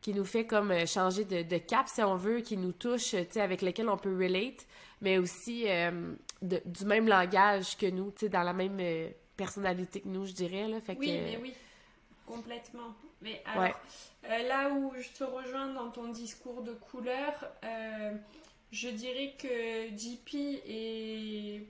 qui 0.00 0.14
nous 0.14 0.24
fait 0.24 0.46
comme 0.46 0.70
euh, 0.70 0.86
changer 0.86 1.24
de, 1.24 1.42
de 1.42 1.58
cap, 1.58 1.86
si 1.88 2.02
on 2.02 2.16
veut, 2.16 2.40
qui 2.40 2.56
nous 2.56 2.72
touche, 2.72 3.10
tu 3.10 3.26
sais, 3.30 3.40
avec 3.40 3.62
lequel 3.62 3.88
on 3.88 3.96
peut 3.96 4.16
relate, 4.16 4.66
mais 5.00 5.18
aussi 5.18 5.64
euh, 5.68 6.14
de- 6.42 6.62
du 6.64 6.84
même 6.84 7.06
langage 7.08 7.76
que 7.76 7.86
nous, 7.86 8.10
tu 8.12 8.20
sais, 8.20 8.28
dans 8.28 8.42
la 8.42 8.52
même 8.52 8.78
euh, 8.80 9.08
personnalité 9.36 10.00
que 10.00 10.08
nous, 10.08 10.26
je 10.26 10.32
dirais, 10.32 10.68
là. 10.68 10.80
Fait 10.80 10.96
Oui, 10.98 11.06
que, 11.06 11.12
mais 11.12 11.38
oui, 11.42 11.54
complètement. 12.26 12.94
Mais 13.22 13.42
alors, 13.44 13.62
Ouais. 13.64 13.74
euh, 14.30 14.48
là 14.48 14.70
où 14.70 14.92
je 14.98 15.08
te 15.18 15.24
rejoins 15.24 15.72
dans 15.74 15.90
ton 15.90 16.08
discours 16.08 16.62
de 16.62 16.72
couleur, 16.72 17.32
euh, 17.64 18.12
je 18.72 18.88
dirais 18.88 19.34
que 19.38 19.94
JP 19.96 20.34
est 20.66 21.62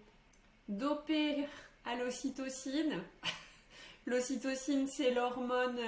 dopé 0.69 1.45
à 1.85 1.97
l'ocytocine. 1.97 3.03
L'ocytocine, 4.07 4.87
c'est 4.87 5.11
l'hormone 5.13 5.79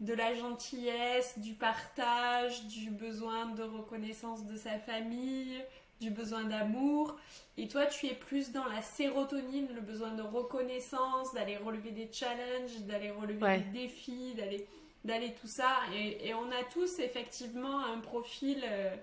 de 0.00 0.14
la 0.14 0.34
gentillesse, 0.34 1.38
du 1.38 1.54
partage, 1.54 2.66
du 2.66 2.90
besoin 2.90 3.46
de 3.46 3.62
reconnaissance 3.64 4.46
de 4.46 4.56
sa 4.56 4.78
famille, 4.78 5.62
du 6.00 6.10
besoin 6.10 6.44
d'amour. 6.44 7.16
Et 7.56 7.66
toi, 7.68 7.86
tu 7.86 8.06
es 8.06 8.14
plus 8.14 8.52
dans 8.52 8.66
la 8.66 8.80
sérotonine, 8.82 9.68
le 9.74 9.80
besoin 9.80 10.12
de 10.12 10.22
reconnaissance, 10.22 11.34
d'aller 11.34 11.56
relever 11.56 11.90
des 11.90 12.08
challenges, 12.12 12.78
d'aller 12.86 13.10
relever 13.10 13.42
Ouais. 13.42 13.58
des 13.60 13.80
défis, 13.86 14.34
d'aller 14.34 14.66
d'aller 15.04 15.32
tout 15.40 15.46
ça. 15.46 15.70
Et, 15.94 16.28
et 16.28 16.34
on 16.34 16.50
a 16.50 16.64
tous 16.72 16.98
effectivement 16.98 17.84
un 17.84 17.98
profil 18.00 18.62
euh, 18.64 18.94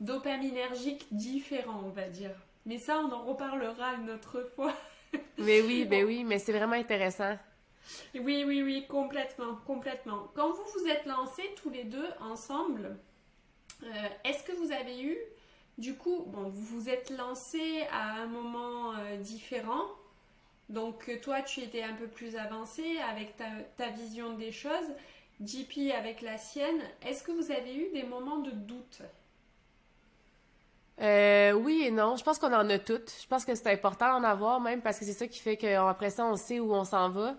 dopaminergique 0.00 1.06
différent, 1.12 1.82
on 1.84 1.90
va 1.90 2.08
dire. 2.08 2.30
Mais 2.64 2.78
ça, 2.78 3.00
on 3.00 3.12
en 3.12 3.22
reparlera 3.24 3.94
une 3.94 4.10
autre 4.10 4.42
fois. 4.54 4.74
Mais 5.38 5.60
oui, 5.62 5.84
ben 5.90 6.04
oui, 6.04 6.24
mais 6.24 6.38
c'est 6.38 6.52
vraiment 6.52 6.74
intéressant. 6.74 7.36
Oui, 8.14 8.44
oui, 8.46 8.62
oui, 8.62 8.86
complètement, 8.88 9.56
complètement. 9.66 10.28
Quand 10.34 10.50
vous 10.50 10.64
vous 10.78 10.88
êtes 10.88 11.06
lancés 11.06 11.50
tous 11.62 11.70
les 11.70 11.84
deux 11.84 12.08
ensemble, 12.20 12.96
euh, 13.82 14.08
est-ce 14.24 14.42
que 14.42 14.52
vous 14.52 14.72
avez 14.72 15.02
eu, 15.02 15.16
du 15.78 15.94
coup, 15.94 16.24
bon, 16.26 16.48
vous 16.48 16.64
vous 16.64 16.88
êtes 16.88 17.10
lancés 17.10 17.82
à 17.92 18.14
un 18.14 18.26
moment 18.26 18.92
euh, 18.94 19.16
différent, 19.16 19.84
donc 20.68 21.08
euh, 21.08 21.20
toi 21.20 21.42
tu 21.42 21.60
étais 21.60 21.82
un 21.82 21.92
peu 21.92 22.08
plus 22.08 22.36
avancé 22.36 22.98
avec 23.10 23.34
ta, 23.36 23.88
vision 23.90 24.34
des 24.34 24.50
choses, 24.50 24.88
JP 25.44 25.92
avec 25.96 26.22
la 26.22 26.38
sienne, 26.38 26.80
est-ce 27.06 27.22
que 27.22 27.32
vous 27.32 27.52
avez 27.52 27.74
eu 27.74 27.92
des 27.92 28.04
moments 28.04 28.38
de 28.38 28.50
doute? 28.50 29.02
Oui 30.98 31.82
et 31.84 31.90
non. 31.90 32.16
Je 32.16 32.24
pense 32.24 32.38
qu'on 32.38 32.54
en 32.54 32.68
a 32.70 32.78
toutes. 32.78 33.12
Je 33.20 33.26
pense 33.26 33.44
que 33.44 33.54
c'est 33.54 33.70
important 33.70 34.18
d'en 34.18 34.26
avoir 34.26 34.60
même 34.60 34.80
parce 34.80 34.98
que 34.98 35.04
c'est 35.04 35.12
ça 35.12 35.26
qui 35.26 35.38
fait 35.38 35.56
qu'après 35.56 36.10
ça, 36.10 36.24
on 36.24 36.36
sait 36.36 36.58
où 36.58 36.72
on 36.72 36.84
s'en 36.84 37.10
va. 37.10 37.36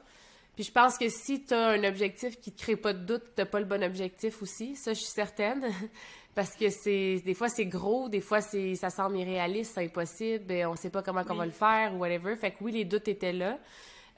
Puis 0.57 0.63
je 0.65 0.71
pense 0.71 0.97
que 0.97 1.07
si 1.07 1.45
tu 1.45 1.53
as 1.53 1.67
un 1.67 1.83
objectif 1.83 2.39
qui 2.39 2.51
te 2.51 2.59
crée 2.59 2.75
pas 2.75 2.91
de 2.91 3.05
doute, 3.05 3.35
tu 3.37 3.45
pas 3.45 3.59
le 3.59 3.65
bon 3.67 3.83
objectif 3.83 4.41
aussi. 4.41 4.75
Ça, 4.75 4.93
je 4.93 4.99
suis 5.01 5.11
certaine. 5.11 5.63
parce 6.33 6.55
que 6.55 6.69
c'est 6.71 7.21
des 7.23 7.35
fois 7.35 7.47
c'est 7.47 7.65
gros, 7.67 8.09
des 8.09 8.21
fois 8.21 8.41
c'est 8.41 8.73
ça 8.73 8.89
semble 8.89 9.17
irréaliste, 9.17 9.73
c'est 9.75 9.85
impossible, 9.85 10.51
et 10.51 10.65
on 10.65 10.75
sait 10.75 10.89
pas 10.89 11.03
comment 11.03 11.23
qu'on 11.23 11.33
Oui. 11.33 11.37
va 11.39 11.45
le 11.45 11.51
faire 11.51 11.93
ou 11.93 11.99
whatever. 11.99 12.35
Fait 12.35 12.51
que 12.51 12.57
oui, 12.61 12.71
les 12.71 12.85
doutes 12.85 13.07
étaient 13.07 13.33
là. 13.33 13.59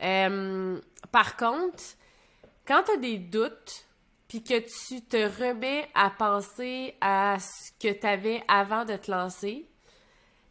Euh, 0.01 0.79
par 1.12 1.36
contre, 1.36 1.84
quand 2.65 2.84
tu 2.84 2.91
as 2.93 2.98
des 2.98 3.17
doutes, 3.17 3.86
puis 4.29 4.41
que 4.41 4.60
tu 4.60 5.01
te 5.01 5.17
remets 5.17 5.89
à 5.93 6.10
penser 6.10 6.96
à 7.01 7.38
ce 7.39 7.72
que 7.79 7.91
tu 7.93 8.08
avais 8.08 8.43
avant 8.48 8.86
de 8.86 8.96
te 8.96 9.12
lancer, 9.12 9.69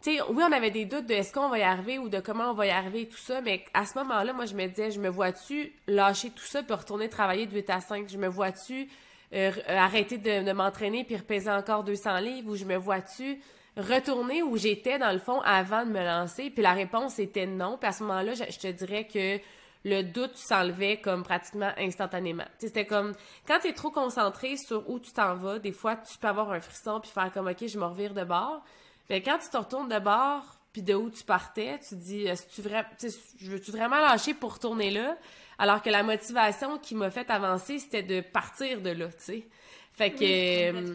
oui, 0.07 0.43
on 0.49 0.53
avait 0.53 0.71
des 0.71 0.85
doutes 0.85 1.07
de 1.07 1.15
est-ce 1.15 1.33
qu'on 1.33 1.49
va 1.49 1.59
y 1.59 1.63
arriver 1.63 1.99
ou 1.99 2.09
de 2.09 2.21
comment 2.21 2.51
on 2.51 2.55
va 2.55 2.67
y 2.67 2.71
arriver 2.71 3.09
tout 3.09 3.17
ça, 3.19 3.41
mais 3.41 3.65
à 3.75 3.85
ce 3.85 3.99
moment-là, 3.99 4.33
moi, 4.33 4.47
je 4.47 4.55
me 4.55 4.67
disais, 4.67 4.91
je 4.91 5.01
me 5.01 5.09
vois-tu 5.09 5.73
lâcher 5.87 6.31
tout 6.31 6.45
ça 6.45 6.63
puis 6.63 6.73
retourner 6.75 7.09
travailler 7.09 7.47
de 7.47 7.55
8 7.55 7.71
à 7.71 7.81
5? 7.81 8.09
Je 8.09 8.17
me 8.17 8.29
vois-tu 8.29 8.89
euh, 9.35 9.51
r- 9.51 9.77
arrêter 9.77 10.19
de, 10.19 10.53
m'entraîner 10.53 11.05
puis 11.05 11.17
repaiser 11.17 11.51
encore 11.51 11.85
200 11.85 12.19
livres 12.19 12.51
ou 12.51 12.57
je 12.57 12.65
me 12.65 12.77
vois-tu 12.77 13.41
retourner 13.77 14.43
où 14.43 14.57
j'étais 14.57 14.99
dans 14.99 15.13
le 15.13 15.19
fond 15.19 15.41
avant 15.41 15.85
de 15.85 15.91
me 15.91 16.05
lancer? 16.05 16.51
Puis 16.51 16.63
la 16.63 16.73
réponse 16.73 17.19
était 17.19 17.47
non. 17.47 17.77
Puis 17.77 17.89
à 17.89 17.93
ce 17.93 18.03
moment-là, 18.05 18.35
je, 18.35 18.59
te 18.59 18.69
dirais 18.69 19.07
que 19.07 19.39
le 19.85 20.03
doute 20.03 20.37
s'enlevait 20.37 20.99
comme 20.99 21.25
pratiquement 21.25 21.73
instantanément. 21.77 22.47
C'était 22.59 22.87
comme 22.87 23.15
quand 23.47 23.59
tu 23.61 23.69
es 23.69 23.73
trop 23.73 23.91
concentré 23.91 24.57
sur 24.57 24.89
où 24.89 24.99
tu 24.99 25.13
t'en 25.13 25.35
vas, 25.35 25.59
des 25.59 25.73
fois 25.73 25.97
tu 25.97 26.17
peux 26.19 26.29
avoir 26.29 26.53
un 26.53 26.61
frisson 26.61 27.01
puis 27.01 27.11
faire 27.11 27.33
comme 27.33 27.49
OK, 27.49 27.67
je 27.67 27.79
me 27.79 27.85
revire 27.85 28.15
de 28.15 28.25
bord. 28.25 28.65
Mais 29.11 29.23
quand 29.23 29.39
tu 29.39 29.49
te 29.49 29.57
retournes 29.57 29.89
de 29.89 29.99
bord 29.99 30.45
puis 30.73 30.83
de 30.83 30.95
où 30.95 31.09
tu 31.11 31.25
partais, 31.25 31.79
tu 31.79 31.91
te 31.91 31.95
dis 31.95 32.25
est-ce 32.27 32.47
que 32.47 32.53
tu 32.53 32.63
vra- 32.69 32.85
veux-tu 33.41 33.71
vraiment 33.71 33.99
lâcher 34.01 34.35
pour 34.35 34.55
retourner 34.55 34.91
là? 34.91 35.17
Alors 35.59 35.83
que 35.83 35.91
la 35.91 36.03
motivation 36.03 36.79
qui 36.79 36.95
m'a 36.95 37.11
fait 37.11 37.29
avancer, 37.31 37.79
c'était 37.79 38.03
de 38.03 38.21
partir 38.21 38.81
de 38.81 38.91
là, 38.91 39.09
tu 39.09 39.15
sais. 39.19 39.49
Fait 39.93 40.11
que 40.13 40.21
Oui, 40.21 40.79
euh, 40.79 40.95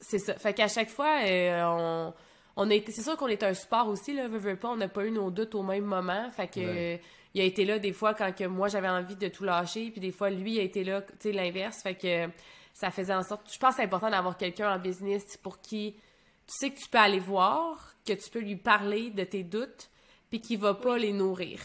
c'est 0.00 0.18
ça. 0.18 0.34
Fait 0.34 0.52
qu'à 0.52 0.68
chaque 0.68 0.90
fois, 0.90 1.20
euh, 1.24 1.62
on, 1.64 2.14
on 2.56 2.70
a 2.70 2.74
été. 2.74 2.92
C'est 2.92 3.02
sûr 3.02 3.16
qu'on 3.16 3.28
est 3.28 3.42
un 3.42 3.54
sport 3.54 3.88
aussi, 3.88 4.12
là, 4.12 4.28
veux, 4.28 4.38
veux 4.38 4.56
pas. 4.56 4.68
On 4.68 4.76
n'a 4.76 4.88
pas 4.88 5.06
eu 5.06 5.10
nos 5.10 5.30
doutes 5.30 5.54
au 5.54 5.62
même 5.62 5.84
moment. 5.84 6.30
Fait 6.32 6.48
que 6.48 6.60
Ouais. 6.60 6.98
euh, 7.00 7.06
il 7.32 7.40
a 7.40 7.44
été 7.44 7.64
là 7.64 7.78
des 7.78 7.92
fois 7.92 8.12
quand 8.14 8.34
que 8.34 8.44
moi 8.44 8.68
j'avais 8.68 8.88
envie 8.88 9.16
de 9.16 9.28
tout 9.28 9.44
lâcher, 9.44 9.90
puis 9.90 10.00
des 10.00 10.10
fois 10.12 10.28
lui 10.30 10.58
a 10.58 10.62
été 10.62 10.84
là, 10.84 11.00
tu 11.02 11.14
sais, 11.20 11.32
l'inverse. 11.32 11.82
Fait 11.82 11.94
que 11.94 12.28
ça 12.74 12.90
faisait 12.90 13.14
en 13.14 13.22
sorte. 13.22 13.50
Je 13.50 13.58
pense 13.58 13.70
que 13.70 13.76
c'est 13.76 13.84
important 13.84 14.10
d'avoir 14.10 14.36
quelqu'un 14.36 14.74
en 14.74 14.78
business 14.78 15.38
pour 15.38 15.60
qui 15.62 15.96
tu 16.46 16.54
sais 16.58 16.70
que 16.70 16.78
tu 16.78 16.88
peux 16.88 16.98
aller 16.98 17.20
voir, 17.20 17.94
que 18.06 18.12
tu 18.12 18.30
peux 18.30 18.40
lui 18.40 18.56
parler 18.56 19.10
de 19.10 19.24
tes 19.24 19.42
doutes, 19.42 19.90
puis 20.30 20.40
qu'il 20.40 20.58
va 20.58 20.74
pas 20.74 20.96
les 20.98 21.12
nourrir. 21.12 21.58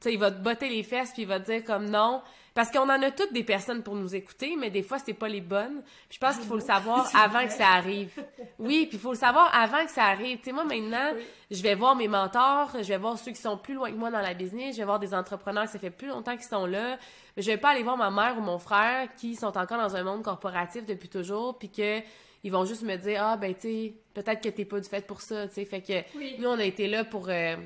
Tu 0.00 0.08
sais, 0.08 0.14
il 0.14 0.18
va 0.18 0.30
te 0.30 0.40
botter 0.42 0.68
les 0.68 0.82
fesses, 0.82 1.12
puis 1.12 1.22
il 1.22 1.28
va 1.28 1.38
te 1.38 1.50
dire 1.50 1.62
comme 1.64 1.88
non. 1.88 2.22
Parce 2.54 2.70
qu'on 2.70 2.82
en 2.90 3.02
a 3.02 3.10
toutes 3.10 3.32
des 3.32 3.44
personnes 3.44 3.82
pour 3.82 3.94
nous 3.94 4.14
écouter, 4.14 4.56
mais 4.58 4.68
des 4.68 4.82
fois, 4.82 4.98
c'est 4.98 5.14
pas 5.14 5.28
les 5.28 5.40
bonnes. 5.40 5.80
Puis 6.08 6.16
je 6.16 6.18
pense 6.18 6.36
qu'il 6.36 6.46
faut 6.46 6.56
le 6.56 6.60
savoir 6.60 7.08
avant 7.16 7.46
que 7.46 7.52
ça 7.52 7.68
arrive. 7.68 8.10
Oui, 8.58 8.86
puis 8.86 8.96
il 8.96 8.98
faut 8.98 9.12
le 9.12 9.18
savoir 9.18 9.54
avant 9.54 9.84
que 9.86 9.90
ça 9.90 10.04
arrive. 10.04 10.38
Tu 10.38 10.44
sais, 10.46 10.52
moi, 10.52 10.64
maintenant, 10.64 11.12
Oui. 11.14 11.22
je 11.50 11.62
vais 11.62 11.74
voir 11.74 11.94
mes 11.96 12.08
mentors, 12.08 12.72
je 12.74 12.88
vais 12.88 12.98
voir 12.98 13.16
ceux 13.18 13.30
qui 13.30 13.40
sont 13.40 13.56
plus 13.56 13.72
loin 13.74 13.90
que 13.90 13.96
moi 13.96 14.10
dans 14.10 14.20
la 14.20 14.34
business, 14.34 14.74
je 14.74 14.80
vais 14.80 14.84
voir 14.86 14.98
des 14.98 15.14
entrepreneurs 15.14 15.64
que 15.64 15.70
ça 15.70 15.78
fait 15.78 15.90
plus 15.90 16.08
longtemps 16.08 16.36
qu'ils 16.36 16.42
sont 16.48 16.66
là. 16.66 16.98
Mais 17.36 17.42
je 17.42 17.50
vais 17.50 17.56
pas 17.56 17.70
aller 17.70 17.82
voir 17.84 17.96
ma 17.96 18.10
mère 18.10 18.36
ou 18.36 18.42
mon 18.42 18.58
frère 18.58 19.08
qui 19.16 19.34
sont 19.34 19.56
encore 19.56 19.78
dans 19.78 19.96
un 19.96 20.02
monde 20.02 20.22
corporatif 20.22 20.84
depuis 20.84 21.08
toujours, 21.08 21.58
puis 21.58 21.70
que 21.70 22.00
ils 22.44 22.50
vont 22.52 22.64
juste 22.64 22.82
me 22.82 22.96
dire 22.96 23.20
ah 23.22 23.36
ben 23.36 23.54
tu 23.54 23.60
sais 23.62 23.94
peut-être 24.14 24.42
que 24.42 24.48
t'es 24.48 24.64
pas 24.64 24.80
du 24.80 24.88
fait 24.88 25.06
pour 25.06 25.20
ça, 25.20 25.46
tu 25.48 25.54
sais. 25.54 25.64
Fait 25.64 25.80
que 25.80 26.18
Oui. 26.18 26.36
nous 26.38 26.48
on 26.48 26.58
a 26.58 26.64
été 26.64 26.88
là 26.88 27.04
pour 27.04 27.28
euh, 27.28 27.56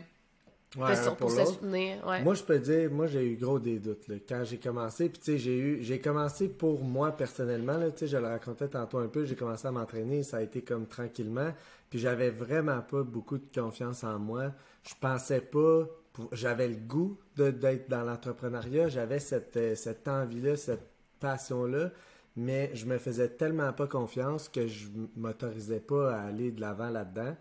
Ouais, 0.76 0.82
pour, 0.82 0.88
un 0.88 1.04
pour 1.04 1.16
pour 1.16 1.30
se 1.30 1.44
soutenir. 1.46 2.06
Ouais. 2.06 2.22
Moi, 2.22 2.34
je 2.34 2.42
peux 2.42 2.58
dire, 2.58 2.90
moi, 2.90 3.06
j'ai 3.06 3.24
eu 3.24 3.36
gros 3.36 3.58
des 3.58 3.78
doutes 3.78 4.08
là, 4.08 4.16
quand 4.28 4.42
j'ai 4.44 4.58
commencé. 4.58 5.08
Puis, 5.08 5.20
tu 5.20 5.24
sais, 5.32 5.38
j'ai 5.38 5.56
eu, 5.56 5.78
j'ai 5.82 6.00
commencé 6.00 6.48
pour 6.48 6.82
moi 6.82 7.12
personnellement. 7.12 7.78
Là, 7.78 7.90
tu 7.92 8.00
sais, 8.00 8.06
je 8.08 8.16
le 8.18 8.26
racontais 8.26 8.68
tantôt 8.68 8.98
un 8.98 9.06
peu. 9.06 9.24
J'ai 9.24 9.36
commencé 9.36 9.66
à 9.66 9.70
m'entraîner. 9.70 10.22
Ça 10.22 10.38
a 10.38 10.42
été 10.42 10.60
comme 10.62 10.86
tranquillement. 10.86 11.50
Puis, 11.88 11.98
j'avais 12.00 12.28
vraiment 12.30 12.80
pas 12.82 13.04
beaucoup 13.04 13.38
de 13.38 13.46
confiance 13.54 14.04
en 14.04 14.18
moi. 14.18 14.52
Je 14.82 14.92
pensais 15.00 15.40
pas. 15.40 15.84
J'avais 16.32 16.68
le 16.68 16.76
goût 16.76 17.16
de- 17.36 17.52
d'être 17.52 17.88
dans 17.88 18.02
l'entrepreneuriat. 18.02 18.88
J'avais 18.88 19.20
cette, 19.20 19.56
euh, 19.56 19.74
cette 19.76 20.06
envie-là, 20.08 20.56
cette 20.56 20.86
passion-là. 21.20 21.90
Mais 22.36 22.70
je 22.74 22.84
me 22.86 22.98
faisais 22.98 23.28
tellement 23.28 23.72
pas 23.72 23.86
confiance 23.86 24.48
que 24.48 24.66
je 24.66 24.88
m'autorisais 25.16 25.80
pas 25.80 26.14
à 26.14 26.26
aller 26.26 26.52
de 26.52 26.60
l'avant 26.60 26.90
là-dedans. 26.90 27.34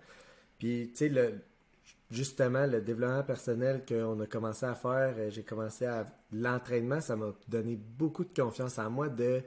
Puis, 0.57 0.89
tu 0.91 0.97
sais, 0.97 1.09
le, 1.09 1.33
justement, 2.11 2.65
le 2.65 2.81
développement 2.81 3.23
personnel 3.23 3.83
qu'on 3.87 4.19
a 4.19 4.25
commencé 4.25 4.65
à 4.65 4.75
faire, 4.75 5.15
euh, 5.17 5.29
j'ai 5.29 5.43
commencé 5.43 5.85
à. 5.85 6.07
L'entraînement, 6.31 6.99
ça 6.99 7.15
m'a 7.15 7.33
donné 7.47 7.77
beaucoup 7.77 8.25
de 8.25 8.33
confiance 8.33 8.77
en 8.77 8.89
moi 8.89 9.07
de 9.07 9.41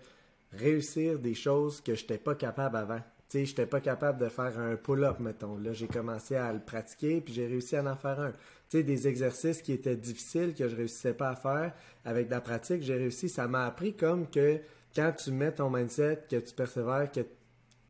réussir 0.52 1.18
des 1.18 1.34
choses 1.34 1.82
que 1.82 1.94
je 1.94 2.02
n'étais 2.02 2.18
pas 2.18 2.34
capable 2.34 2.76
avant. 2.76 3.00
Tu 3.28 3.40
sais, 3.40 3.44
je 3.44 3.50
n'étais 3.50 3.66
pas 3.66 3.80
capable 3.80 4.18
de 4.18 4.28
faire 4.30 4.58
un 4.58 4.76
pull-up, 4.76 5.18
mettons. 5.20 5.58
Là, 5.58 5.74
j'ai 5.74 5.86
commencé 5.86 6.36
à 6.36 6.50
le 6.50 6.60
pratiquer, 6.60 7.20
puis 7.20 7.34
j'ai 7.34 7.46
réussi 7.46 7.76
à 7.76 7.84
en 7.84 7.94
faire 7.94 8.20
un. 8.20 8.30
Tu 8.30 8.78
sais, 8.78 8.82
des 8.82 9.06
exercices 9.06 9.60
qui 9.60 9.72
étaient 9.72 9.96
difficiles, 9.96 10.54
que 10.54 10.66
je 10.66 10.76
réussissais 10.76 11.12
pas 11.12 11.30
à 11.30 11.36
faire, 11.36 11.74
avec 12.06 12.28
de 12.28 12.30
la 12.30 12.40
pratique, 12.40 12.82
j'ai 12.82 12.96
réussi. 12.96 13.28
Ça 13.28 13.46
m'a 13.48 13.66
appris 13.66 13.94
comme 13.94 14.30
que 14.30 14.60
quand 14.94 15.12
tu 15.12 15.30
mets 15.30 15.52
ton 15.52 15.70
mindset, 15.70 16.24
que 16.30 16.36
tu 16.36 16.54
persévères, 16.54 17.10
que 17.12 17.20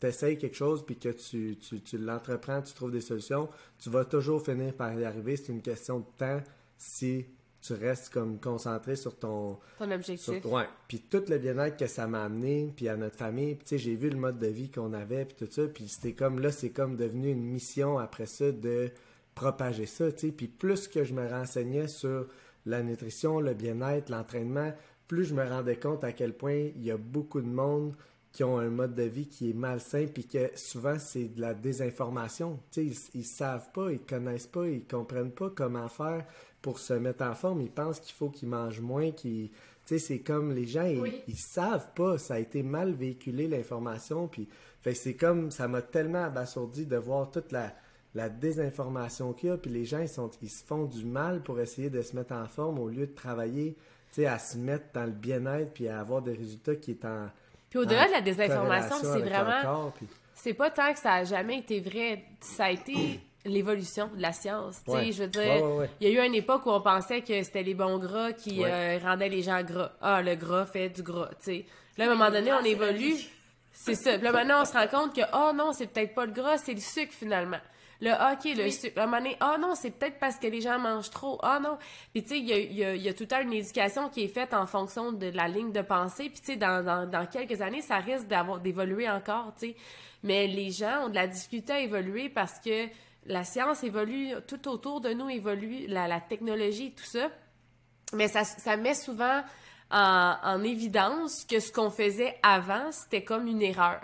tu 0.01 0.07
essayes 0.07 0.39
quelque 0.39 0.57
chose, 0.57 0.85
puis 0.85 0.97
que 0.99 1.09
tu, 1.09 1.57
tu, 1.59 1.81
tu 1.81 1.99
l'entreprends, 1.99 2.63
tu 2.63 2.73
trouves 2.75 2.93
des 2.93 3.01
solutions, 3.01 3.49
tu 3.79 3.91
vas 3.91 4.05
toujours 4.05 4.43
finir 4.45 4.75
par 4.75 4.93
y 4.95 5.05
arriver. 5.05 5.37
C'est 5.37 5.53
une 5.53 5.63
question 5.63 6.01
de 6.01 6.07
temps 6.17 6.41
si 6.77 7.27
tu 7.61 7.73
restes 7.73 8.11
comme 8.11 8.39
concentré 8.39 8.95
sur 8.95 9.19
ton, 9.19 9.59
Ton 9.79 9.91
objectif. 9.91 10.41
sur- 10.41 10.53
ouais. 10.53 10.67
Puis 10.87 11.01
tout 11.01 11.25
le 11.29 11.39
bien-être 11.39 11.77
que 11.77 11.89
ça 11.89 12.07
m'a 12.07 12.23
amené, 12.25 12.73
puis 12.77 12.89
à 12.89 12.97
notre 12.97 13.17
famille, 13.17 13.57
puis 13.57 13.65
tu 13.65 13.69
sais, 13.71 13.79
j'ai 13.79 13.97
vu 13.97 14.11
le 14.11 14.17
mode 14.17 14.39
de 14.39 14.47
vie 14.47 14.71
qu'on 14.71 14.93
avait, 14.93 15.25
puis 15.25 15.35
tout 15.45 15.53
ça, 15.53 15.67
puis 15.67 15.89
c'était 15.89 16.13
comme, 16.13 16.39
là, 16.39 16.53
c'est 16.53 16.71
comme 16.71 16.97
devenu 16.97 17.31
une 17.33 17.43
mission 17.43 17.99
après 17.99 18.27
ça 18.27 18.53
de 18.53 18.91
propager 19.35 19.87
ça, 19.87 20.13
tu 20.13 20.27
sais. 20.29 20.33
Puis 20.33 20.47
plus 20.47 20.87
que 20.87 21.03
je 21.03 21.13
me 21.15 21.29
renseignais 21.29 21.89
sur 21.89 22.29
la 22.67 22.83
nutrition, 22.85 23.41
le 23.41 23.55
bien-être, 23.55 24.09
l'entraînement, 24.11 24.73
plus 25.09 25.25
je 25.25 25.35
me 25.35 25.45
rendais 25.45 25.77
compte 25.77 26.05
à 26.05 26.13
quel 26.13 26.35
point 26.35 26.55
il 26.77 26.85
y 26.85 26.91
a 26.91 26.97
beaucoup 26.97 27.41
de 27.41 27.49
monde 27.49 27.95
qui 28.31 28.45
ont 28.45 28.59
un 28.59 28.69
mode 28.69 28.95
de 28.95 29.03
vie 29.05 29.27
qui 29.27 29.51
est 29.51 29.55
malsain, 29.55 30.07
puis 30.13 30.27
que 30.27 30.51
souvent 30.55 30.99
c'est 30.99 31.29
de 31.35 31.41
la 31.41 31.55
désinformation. 31.55 32.61
Ils, 32.77 32.95
ils 33.15 33.25
savent 33.25 33.73
pas, 33.73 33.91
ils 33.91 34.01
connaissent 34.01 34.47
pas, 34.47 34.69
ils 34.69 34.85
comprennent 34.85 35.33
pas 35.33 35.51
comment 35.51 35.89
faire 35.89 36.25
pour 36.61 36.79
se 36.79 36.93
mettre 36.93 37.25
en 37.25 37.35
forme. 37.35 37.63
Ils 37.63 37.71
pensent 37.71 38.01
qu'il 38.01 38.15
faut 38.15 38.29
qu'ils 38.31 38.49
mangent 38.49 38.81
moins, 38.81 39.11
qu'ils... 39.11 39.51
C'est 39.87 40.19
comme 40.19 40.53
les 40.53 40.67
gens, 40.67 40.85
ils, 40.85 41.01
Oui. 41.01 41.23
ils 41.29 41.39
savent 41.39 41.95
pas. 41.95 42.19
Ça 42.19 42.35
a 42.35 42.39
été 42.39 42.63
mal 42.63 42.93
véhiculé, 42.93 43.49
l'information. 43.49 44.29
Puis, 44.29 44.47
c'est 44.93 45.15
comme, 45.15 45.51
ça 45.51 45.67
m'a 45.67 45.81
tellement 45.81 46.25
abasourdi 46.25 46.85
de 46.85 46.97
voir 46.99 47.31
toute 47.31 47.53
la, 47.53 47.75
la 48.15 48.29
désinformation 48.29 49.33
qu'il 49.33 49.49
y 49.49 49.53
a. 49.53 49.57
Puis 49.57 49.71
les 49.71 49.87
gens, 49.87 50.01
ils, 50.01 50.09
sont, 50.09 50.31
ils 50.43 50.51
se 50.51 50.63
font 50.63 50.85
du 50.85 51.07
mal 51.07 51.43
pour 51.43 51.59
essayer 51.59 51.89
de 51.89 52.03
se 52.03 52.15
mettre 52.15 52.35
en 52.35 52.47
forme 52.47 52.79
au 52.79 52.89
lieu 52.91 53.07
de 53.07 53.15
travailler, 53.15 53.77
sais, 54.13 54.27
à 54.27 54.39
se 54.39 54.57
mettre 54.59 54.87
dans 54.95 55.05
le 55.05 55.11
bien-être 55.13 55.73
puis 55.73 55.89
à 55.89 56.01
avoir 56.01 56.23
des 56.23 56.33
résultats 56.35 56.77
qui 56.77 56.93
est 56.93 57.05
en. 57.05 57.29
Puis 57.71 57.79
au-delà 57.79 58.07
de 58.07 58.13
la 58.13 58.21
désinformation, 58.21 58.97
c'est 59.01 59.21
vraiment 59.21 59.63
corps, 59.63 59.93
puis- 59.95 60.07
c'est 60.35 60.55
pas 60.55 60.71
tant 60.71 60.93
que 60.93 60.99
ça 60.99 61.15
a 61.15 61.25
jamais 61.25 61.59
été 61.59 61.81
vrai, 61.81 62.23
ça 62.41 62.67
a 62.67 62.71
été 62.71 63.21
l'évolution 63.45 64.09
de 64.15 64.21
la 64.23 64.33
science. 64.33 64.77
Tu 64.85 64.91
sais, 64.91 64.97
Ouais. 64.97 65.13
je 65.13 65.23
veux 65.23 65.29
dire, 65.29 65.43
Ouais, 65.43 65.63
ouais, 65.63 65.77
ouais. 65.79 65.91
il 66.01 66.09
y 66.09 66.17
a 66.19 66.23
eu 66.23 66.27
une 66.27 66.35
époque 66.35 66.65
où 66.67 66.71
on 66.71 66.81
pensait 66.81 67.21
que 67.23 67.43
c'était 67.43 67.63
les 67.63 67.75
bons 67.75 67.99
gras 67.99 68.33
qui 68.33 68.61
Ouais. 68.63 68.71
euh, 68.71 68.99
rendaient 69.03 69.29
les 69.29 69.43
gens 69.43 69.63
gras. 69.63 69.93
Ah, 70.01 70.23
le 70.23 70.35
gras 70.35 70.67
fait 70.67 70.89
du 70.89 71.03
gras, 71.03 71.29
tu 71.41 71.45
sais. 71.45 71.67
Là, 71.97 72.05
à 72.05 72.09
un 72.09 72.15
moment 72.15 72.31
donné, 72.31 72.51
Ah, 72.51 72.59
on 72.61 72.63
la 72.63 72.69
évolue. 72.69 73.15
C'est 73.73 73.95
ça. 73.95 74.15
Puis 74.15 74.23
là, 74.25 74.33
maintenant, 74.33 74.63
on 74.63 74.65
se 74.65 74.73
rend 74.73 74.87
compte 74.89 75.15
que, 75.15 75.21
oh 75.33 75.53
non, 75.55 75.73
c'est 75.73 75.87
peut-être 75.87 76.15
pas 76.15 76.27
le 76.27 76.33
gras, 76.33 76.59
c'est 76.59 76.75
le 76.75 76.81
sucre 76.81 77.13
finalement. 77.13 77.59
Le 78.01 78.13
OK, 78.13 78.45
le 78.57 78.63
Oui. 78.65 78.73
sucre. 78.73 78.99
À 78.99 79.03
un 79.03 79.07
moment 79.07 79.19
donné, 79.19 79.37
ah 79.41 79.57
non, 79.59 79.75
c'est 79.75 79.91
peut-être 79.91 80.19
parce 80.21 80.37
que 80.37 80.47
les 80.47 80.61
gens 80.61 80.79
mangent 80.79 81.11
trop. 81.11 81.39
Ah 81.43 81.59
non. 81.61 81.79
Puis 82.13 82.23
tu 82.23 82.29
sais, 82.29 82.39
il 82.39 82.47
y 82.47 82.53
a, 82.53 82.59
y 82.59 82.85
a- 82.85 82.95
y 82.95 83.09
a 83.09 83.15
tout 83.15 83.27
temps 83.27 83.41
une 83.41 83.53
éducation 83.53 84.09
qui 84.09 84.23
est 84.23 84.29
faite 84.29 84.55
en 84.55 84.67
fonction 84.67 85.11
de 85.13 85.27
la 85.31 85.49
ligne 85.49 85.73
de 85.73 85.83
pensée. 85.83 86.31
Puis 86.31 86.41
tu 86.41 86.47
sais, 86.53 86.57
dans, 86.57 86.85
dans, 86.85 87.07
dans 87.11 87.27
quelques 87.27 87.61
années, 87.61 87.83
ça 87.83 87.97
risque 87.97 88.29
d'avoir 88.29 88.61
d'évoluer 88.61 89.11
encore, 89.11 89.53
tu 89.59 89.71
sais. 89.71 89.77
Mais 90.23 90.47
les 90.47 90.71
gens 90.71 91.07
ont 91.07 91.09
de 91.09 91.15
la 91.17 91.27
difficulté 91.27 91.73
à 91.73 91.81
évoluer 91.81 92.29
parce 92.29 92.61
que 92.61 92.87
la 93.27 93.43
science 93.45 93.83
évolue, 93.83 94.31
tout 94.47 94.69
autour 94.69 95.01
de 95.01 95.11
nous 95.13 95.29
évolue, 95.29 95.87
la, 95.89 96.07
la 96.09 96.21
technologie, 96.21 96.93
tout 96.93 97.05
ça. 97.05 97.29
Mais 98.15 98.29
ça, 98.29 98.45
ça 98.45 98.77
met 98.77 98.95
souvent 98.95 99.43
en, 99.91 100.37
en 100.43 100.63
évidence 100.63 101.45
que 101.45 101.59
ce 101.61 101.73
qu'on 101.73 101.91
faisait 101.91 102.39
avant, 102.45 102.91
c'était 102.93 103.25
comme 103.25 103.47
une 103.49 103.61
erreur. 103.63 104.01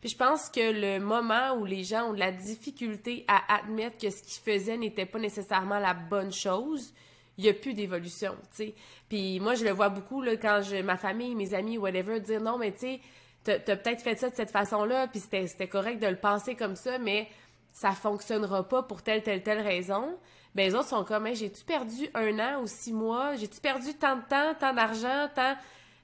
Puis 0.00 0.10
je 0.10 0.16
pense 0.16 0.48
que 0.48 0.60
le 0.60 1.00
moment 1.00 1.54
où 1.54 1.64
les 1.64 1.82
gens 1.82 2.10
ont 2.10 2.12
de 2.12 2.18
la 2.18 2.30
difficulté 2.30 3.24
à 3.26 3.56
admettre 3.56 3.98
que 3.98 4.10
ce 4.10 4.22
qu'ils 4.22 4.42
faisaient 4.42 4.76
n'était 4.76 5.06
pas 5.06 5.18
nécessairement 5.18 5.78
la 5.78 5.94
bonne 5.94 6.32
chose, 6.32 6.92
il 7.36 7.44
n'y 7.44 7.50
a 7.50 7.54
plus 7.54 7.74
d'évolution, 7.74 8.36
tu 8.50 8.56
sais. 8.56 8.74
Puis 9.08 9.40
moi, 9.40 9.54
je 9.54 9.64
le 9.64 9.70
vois 9.70 9.88
beaucoup 9.88 10.22
là, 10.22 10.36
quand 10.36 10.60
je, 10.62 10.82
ma 10.82 10.96
famille, 10.96 11.34
mes 11.34 11.54
amis, 11.54 11.78
whatever, 11.78 12.20
dire 12.20 12.40
non, 12.40 12.58
mais 12.58 12.72
tu 12.72 12.78
sais, 12.80 13.00
t'as 13.44 13.76
peut-être 13.76 14.02
fait 14.02 14.16
ça 14.16 14.28
de 14.28 14.34
cette 14.34 14.50
façon-là, 14.50 15.06
puis 15.08 15.20
c'était 15.20 15.46
c'était 15.46 15.68
correct 15.68 16.00
de 16.00 16.06
le 16.06 16.16
penser 16.16 16.54
comme 16.54 16.76
ça, 16.76 16.98
mais 16.98 17.28
ça 17.72 17.92
fonctionnera 17.92 18.68
pas 18.68 18.82
pour 18.82 19.02
telle, 19.02 19.22
telle, 19.22 19.42
telle 19.42 19.60
raison. 19.60 20.16
Ben, 20.54 20.68
les 20.68 20.74
autres 20.74 20.88
sont 20.88 21.04
comme, 21.04 21.26
Hey, 21.26 21.36
j'ai-tu 21.36 21.64
perdu 21.64 22.08
un 22.14 22.38
an 22.40 22.62
ou 22.62 22.66
six 22.66 22.92
mois? 22.92 23.36
J'ai-tu 23.36 23.60
perdu 23.60 23.94
tant 23.94 24.16
de 24.16 24.22
temps, 24.22 24.54
tant 24.58 24.72
d'argent, 24.72 25.28
tant... 25.34 25.54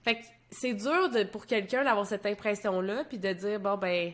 Fait 0.05 0.17
que 0.17 0.25
c'est 0.55 0.75
dur 0.75 1.11
de, 1.11 1.25
pour 1.25 1.47
quelqu'un 1.47 1.85
d'avoir 1.85 2.07
cette 2.07 2.27
impression-là, 2.27 3.05
puis 3.05 3.19
de 3.19 3.33
dire, 3.33 3.61
bon, 3.61 3.77
ben, 3.77 4.12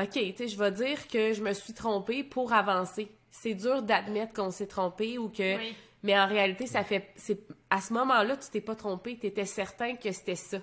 OK, 0.00 0.10
tu 0.12 0.34
sais, 0.36 0.48
je 0.48 0.58
vais 0.58 0.72
dire 0.72 1.06
que 1.08 1.32
je 1.32 1.42
me 1.42 1.52
suis 1.52 1.74
trompée 1.74 2.24
pour 2.24 2.52
avancer. 2.52 3.08
C'est 3.30 3.54
dur 3.54 3.82
d'admettre 3.82 4.32
qu'on 4.32 4.50
s'est 4.50 4.66
trompé 4.66 5.18
ou 5.18 5.28
que... 5.28 5.58
Oui. 5.58 5.74
Mais 6.02 6.18
en 6.18 6.26
réalité, 6.26 6.66
ça 6.66 6.82
fait... 6.82 7.10
c'est 7.14 7.38
À 7.70 7.80
ce 7.80 7.92
moment-là, 7.92 8.36
tu 8.36 8.50
t'es 8.50 8.60
pas 8.60 8.74
trompé, 8.74 9.16
tu 9.18 9.26
étais 9.26 9.44
certain 9.44 9.94
que 9.94 10.10
c'était 10.10 10.34
ça. 10.34 10.58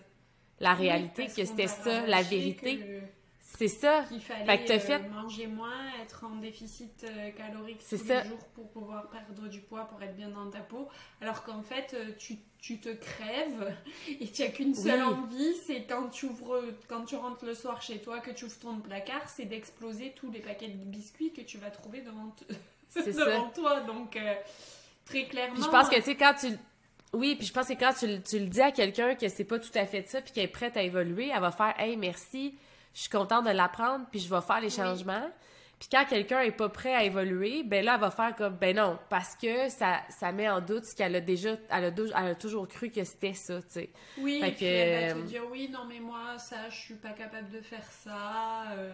La 0.60 0.74
réalité, 0.74 1.28
que 1.28 1.46
c'était 1.46 1.68
ça, 1.68 2.06
la 2.06 2.22
vérité. 2.22 2.78
que 2.78 3.19
C'est 3.60 3.67
ça. 3.67 4.04
qu'il 4.08 4.22
Fait 4.22 4.45
fallait 4.45 4.63
que 4.65 4.72
euh, 4.74 4.80
fait- 4.80 5.10
manger 5.10 5.48
moins, 5.48 5.76
être 6.02 6.24
en 6.26 6.36
déficit 6.38 7.04
euh, 7.04 7.30
calorique 7.32 7.84
tous 7.89 7.98
ça. 7.98 8.24
les 8.24 8.30
jours 8.30 8.45
pour 8.56 8.69
pouvoir 8.69 9.10
perdre 9.10 9.48
du 9.50 9.60
poids, 9.60 9.86
pour 9.86 10.02
être 10.02 10.15
bien 10.15 10.30
dans 10.30 10.50
ta 10.50 10.60
peau. 10.62 10.88
Alors 11.22 11.43
qu'en 11.43 11.62
fait, 11.62 11.93
euh, 11.93 12.12
tu, 12.17 12.38
tu 12.62 12.80
te 12.80 12.89
crèves 12.89 13.76
et 14.19 14.28
tu 14.32 14.41
n'as 14.41 14.48
qu'une 14.48 14.74
seule 14.74 15.02
Oui. 15.04 15.13
envie, 15.13 15.56
c'est 15.65 15.84
quand 15.84 16.08
tu 16.08 16.26
ouvres, 16.28 16.63
quand 16.88 17.04
tu 17.04 17.15
rentres 17.17 17.43
le 17.45 17.54
soir 17.54 17.82
chez 17.82 18.00
toi, 18.02 18.19
que 18.19 18.32
tu 18.32 18.45
ouvres 18.45 18.60
ton 18.60 18.80
placard, 18.80 19.28
c'est 19.30 19.45
d'exploser 19.45 20.13
tous 20.15 20.32
les 20.32 20.39
paquets 20.39 20.69
de 20.69 20.84
biscuits 20.86 21.34
que 21.34 21.41
tu 21.41 21.58
vas 21.58 21.69
trouver 21.69 22.02
devant, 22.02 22.30
te- 22.30 22.54
toi. 23.56 23.82
Donc, 23.82 24.15
euh, 24.15 24.34
très 25.06 25.26
clairement. 25.26 25.56
Puis 25.56 25.63
je 25.63 25.69
pense 25.69 25.89
que, 25.89 25.95
tu 25.95 26.02
sais, 26.04 26.15
quand 26.15 26.34
tu. 26.39 26.48
Oui, 27.12 27.36
puis 27.36 27.48
je 27.48 27.54
pense 27.54 27.67
que 27.67 27.74
quand 27.74 27.91
tu, 27.98 28.06
le- 28.08 28.22
tu 28.22 28.38
le 28.39 28.45
dis 28.45 28.62
à 28.62 28.72
quelqu'un 28.72 29.15
que 29.15 29.28
c'est 29.28 29.43
pas 29.43 29.58
tout 29.60 29.72
à 29.76 29.86
fait 29.86 30.08
ça, 30.08 30.22
puis 30.22 30.32
qu'elle 30.32 30.45
est 30.45 30.48
prête 30.48 30.78
à 30.78 30.84
évoluer, 30.84 31.32
elle 31.34 31.41
va 31.41 31.52
faire 31.52 31.74
Hey, 31.80 31.98
merci, 31.98 32.56
je 32.93 33.02
suis 33.02 33.10
contente 33.10 33.45
de 33.45 33.52
l'apprendre, 33.52 34.06
puis 34.12 34.19
je 34.19 34.34
vais 34.34 34.41
faire 34.41 34.62
les 34.62 34.67
Oui. 34.67 34.75
changements. 34.75 35.30
Puis 35.80 35.88
quand 35.89 36.04
quelqu'un 36.06 36.41
est 36.41 36.52
pas 36.52 36.67
prêt 36.67 36.93
à 36.93 37.06
évoluer, 37.06 37.63
ben 37.63 37.86
là, 37.86 37.93
elle 37.95 38.02
va 38.02 38.12
faire 38.12 38.36
comme 38.36 38.56
Ben 38.58 38.75
non, 38.75 38.99
parce 39.10 39.36
que 39.38 39.69
ça, 39.69 40.02
ça 40.10 40.34
met 40.34 40.49
en 40.49 40.60
doute 40.60 40.84
ce 40.84 40.93
qu'elle 40.93 41.15
a 41.15 41.21
déjà. 41.21 41.52
Elle 41.69 41.86
a, 41.86 41.91
dou- 41.91 42.08
elle 42.08 42.32
a 42.32 42.36
toujours 42.36 42.67
cru 42.67 42.89
que 42.89 43.02
c'était 43.06 43.34
ça, 43.34 43.62
tu 43.62 43.67
sais. 43.69 43.89
Oui, 44.17 44.39
Fait 44.41 44.49
et 44.49 44.52
puis 44.52 44.60
que, 44.65 44.65
elle 44.65 45.08
va 45.08 45.13
te 45.13 45.19
euh, 45.19 45.23
dire 45.23 45.43
oui, 45.49 45.69
non 45.71 45.86
mais 45.88 46.02
moi 46.02 46.38
ça, 46.38 46.69
je 46.69 46.75
suis 46.78 46.95
pas 46.95 47.12
capable 47.12 47.49
de 47.49 47.62
faire 47.62 47.89
ça. 47.91 48.71
euh, 48.73 48.91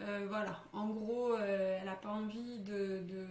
euh, 0.00 0.26
voilà, 0.28 0.58
en 0.72 0.88
gros, 0.88 1.34
euh, 1.34 1.78
elle 1.80 1.88
a 1.88 1.94
pas 1.94 2.08
envie 2.08 2.58
de, 2.58 3.02
de, 3.06 3.26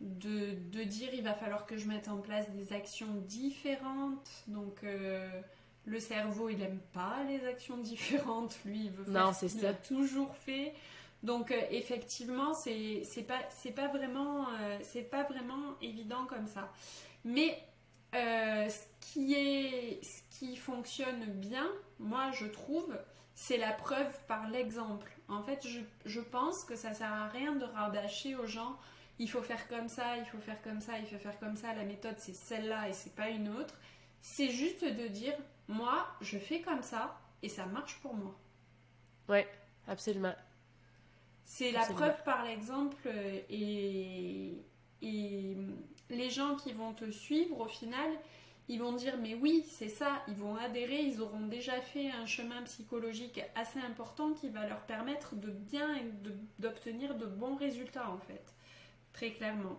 de, 0.00 0.54
de 0.78 0.84
dire 0.84 1.08
il 1.14 1.22
va 1.22 1.32
falloir 1.34 1.64
que 1.66 1.76
je 1.78 1.86
mette 1.88 2.08
en 2.08 2.18
place 2.18 2.50
des 2.50 2.72
actions 2.74 3.14
différentes. 3.26 4.28
Donc 4.48 4.84
euh, 4.84 5.28
le 5.86 6.00
cerveau 6.00 6.48
il 6.48 6.60
aime 6.62 6.80
pas 6.92 7.22
les 7.28 7.46
actions 7.46 7.78
différentes, 7.78 8.58
lui 8.64 8.86
il 8.86 8.90
veut 8.90 9.04
faire 9.04 9.26
Non, 9.26 9.32
ce 9.32 9.46
qu'il 9.46 9.66
a 9.66 9.74
toujours 9.74 10.34
fait. 10.36 10.74
Donc 11.22 11.50
euh, 11.50 11.60
effectivement, 11.70 12.52
c'est 12.54 13.02
c'est 13.04 13.22
pas 13.22 13.40
c'est 13.50 13.72
pas 13.72 13.88
vraiment 13.88 14.48
euh, 14.48 14.78
c'est 14.82 15.02
pas 15.02 15.22
vraiment 15.24 15.74
évident 15.80 16.26
comme 16.26 16.46
ça. 16.46 16.72
Mais 17.24 17.58
euh, 18.14 18.68
ce 18.68 18.84
qui 19.00 19.34
est 19.34 20.00
ce 20.04 20.38
qui 20.38 20.56
fonctionne 20.56 21.24
bien, 21.26 21.66
moi 21.98 22.30
je 22.32 22.46
trouve, 22.46 22.96
c'est 23.34 23.56
la 23.56 23.72
preuve 23.72 24.12
par 24.26 24.48
l'exemple. 24.50 25.10
En 25.28 25.42
fait, 25.42 25.66
je, 25.66 25.80
je 26.04 26.20
pense 26.20 26.64
que 26.64 26.76
ça 26.76 26.94
sert 26.94 27.12
à 27.12 27.28
rien 27.28 27.54
de 27.56 27.64
rabâcher 27.64 28.36
aux 28.36 28.46
gens. 28.46 28.76
Il 29.18 29.30
faut 29.30 29.42
faire 29.42 29.66
comme 29.68 29.88
ça, 29.88 30.18
il 30.18 30.26
faut 30.26 30.38
faire 30.38 30.60
comme 30.62 30.80
ça, 30.80 30.98
il 30.98 31.06
faut 31.06 31.18
faire 31.18 31.38
comme 31.38 31.56
ça. 31.56 31.74
La 31.74 31.84
méthode 31.84 32.16
c'est 32.18 32.34
celle-là 32.34 32.88
et 32.88 32.92
c'est 32.92 33.14
pas 33.14 33.30
une 33.30 33.48
autre. 33.48 33.74
C'est 34.20 34.50
juste 34.50 34.84
de 34.84 35.08
dire, 35.08 35.34
moi 35.68 36.06
je 36.20 36.38
fais 36.38 36.60
comme 36.60 36.82
ça 36.82 37.18
et 37.42 37.48
ça 37.48 37.66
marche 37.66 37.98
pour 38.00 38.14
moi. 38.14 38.34
Ouais, 39.28 39.48
absolument. 39.88 40.34
C'est 41.44 41.70
la 41.72 41.86
preuve 41.86 42.22
par 42.24 42.44
l'exemple 42.44 43.08
et, 43.50 44.54
et 45.02 45.56
les 46.10 46.30
gens 46.30 46.56
qui 46.56 46.72
vont 46.72 46.92
te 46.92 47.10
suivre 47.10 47.60
au 47.60 47.66
final, 47.68 48.10
ils 48.68 48.80
vont 48.80 48.92
dire 48.92 49.16
mais 49.18 49.34
oui 49.34 49.64
c'est 49.70 49.88
ça, 49.88 50.22
ils 50.28 50.34
vont 50.34 50.56
adhérer, 50.56 51.02
ils 51.02 51.20
auront 51.20 51.46
déjà 51.46 51.80
fait 51.80 52.10
un 52.10 52.26
chemin 52.26 52.62
psychologique 52.62 53.40
assez 53.54 53.78
important 53.78 54.32
qui 54.32 54.48
va 54.48 54.66
leur 54.66 54.80
permettre 54.80 55.36
de 55.36 55.50
bien 55.50 55.94
et 55.96 56.04
de- 56.04 56.34
d'obtenir 56.58 57.14
de 57.14 57.26
bons 57.26 57.56
résultats 57.56 58.10
en 58.10 58.18
fait, 58.18 58.42
très 59.12 59.30
clairement. 59.32 59.78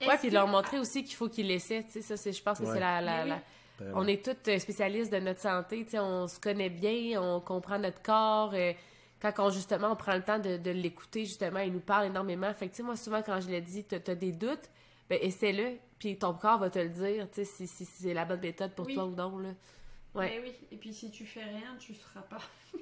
Ouais, 0.00 0.16
puis 0.16 0.28
de 0.28 0.32
que- 0.32 0.34
leur 0.34 0.48
montrer 0.48 0.78
aussi 0.78 1.04
qu'il 1.04 1.14
faut 1.14 1.28
qu'ils 1.28 1.46
laissaient, 1.46 1.84
tu 1.84 1.90
sais, 1.92 2.00
ça, 2.02 2.16
c'est, 2.16 2.32
je 2.32 2.42
pense 2.42 2.58
que 2.58 2.64
Ouais. 2.64 2.72
c'est 2.72 2.80
la, 2.80 3.00
la, 3.02 3.22
Mais 3.24 3.28
la- 3.28 3.36
oui. 3.36 3.40
Vraiment. 3.80 3.98
On 4.00 4.06
est 4.06 4.24
tous 4.24 4.50
euh, 4.50 4.58
spécialistes 4.58 5.12
de 5.12 5.18
notre 5.18 5.40
santé, 5.40 5.84
tu 5.84 5.92
sais, 5.92 5.98
on 5.98 6.28
se 6.28 6.38
connaît 6.38 6.70
bien, 6.70 7.20
on 7.20 7.40
comprend 7.40 7.78
notre 7.78 8.02
corps. 8.02 8.52
euh, 8.54 8.72
quand 9.20 9.32
on, 9.38 9.50
justement, 9.50 9.92
on 9.92 9.96
prend 9.96 10.14
le 10.14 10.22
temps 10.22 10.38
de, 10.38 10.56
de 10.56 10.70
l'écouter, 10.70 11.24
justement, 11.26 11.60
il 11.60 11.72
nous 11.72 11.80
parle 11.80 12.06
énormément. 12.06 12.52
Fait 12.54 12.68
que, 12.68 12.76
tu 12.76 12.82
moi, 12.82 12.96
souvent, 12.96 13.22
quand 13.22 13.40
je 13.40 13.48
l'ai 13.50 13.60
dit, 13.60 13.84
t'as 13.84 13.96
as 14.12 14.14
des 14.14 14.32
doutes, 14.32 14.70
ben, 15.10 15.18
essaie-le, 15.20 15.76
puis 15.98 16.16
ton 16.18 16.32
corps 16.34 16.58
va 16.58 16.70
te 16.70 16.78
le 16.78 16.88
dire, 16.88 17.26
tu 17.30 17.36
sais, 17.36 17.44
si, 17.44 17.66
si- 17.66 17.84
si 17.84 18.02
c'est 18.04 18.14
la 18.14 18.24
bonne 18.24 18.40
méthode 18.40 18.72
pour 18.74 18.86
Oui. 18.86 18.94
toi 18.94 19.04
ou 19.06 19.14
non, 19.14 19.38
là. 19.38 19.50
Ouais. 20.14 20.28
Mais 20.30 20.48
oui, 20.48 20.54
et 20.72 20.76
puis 20.76 20.92
si 20.94 21.10
tu 21.10 21.24
fais 21.26 21.44
rien, 21.44 21.76
tu 21.78 21.94
seras 21.94 22.22
pas. 22.22 22.40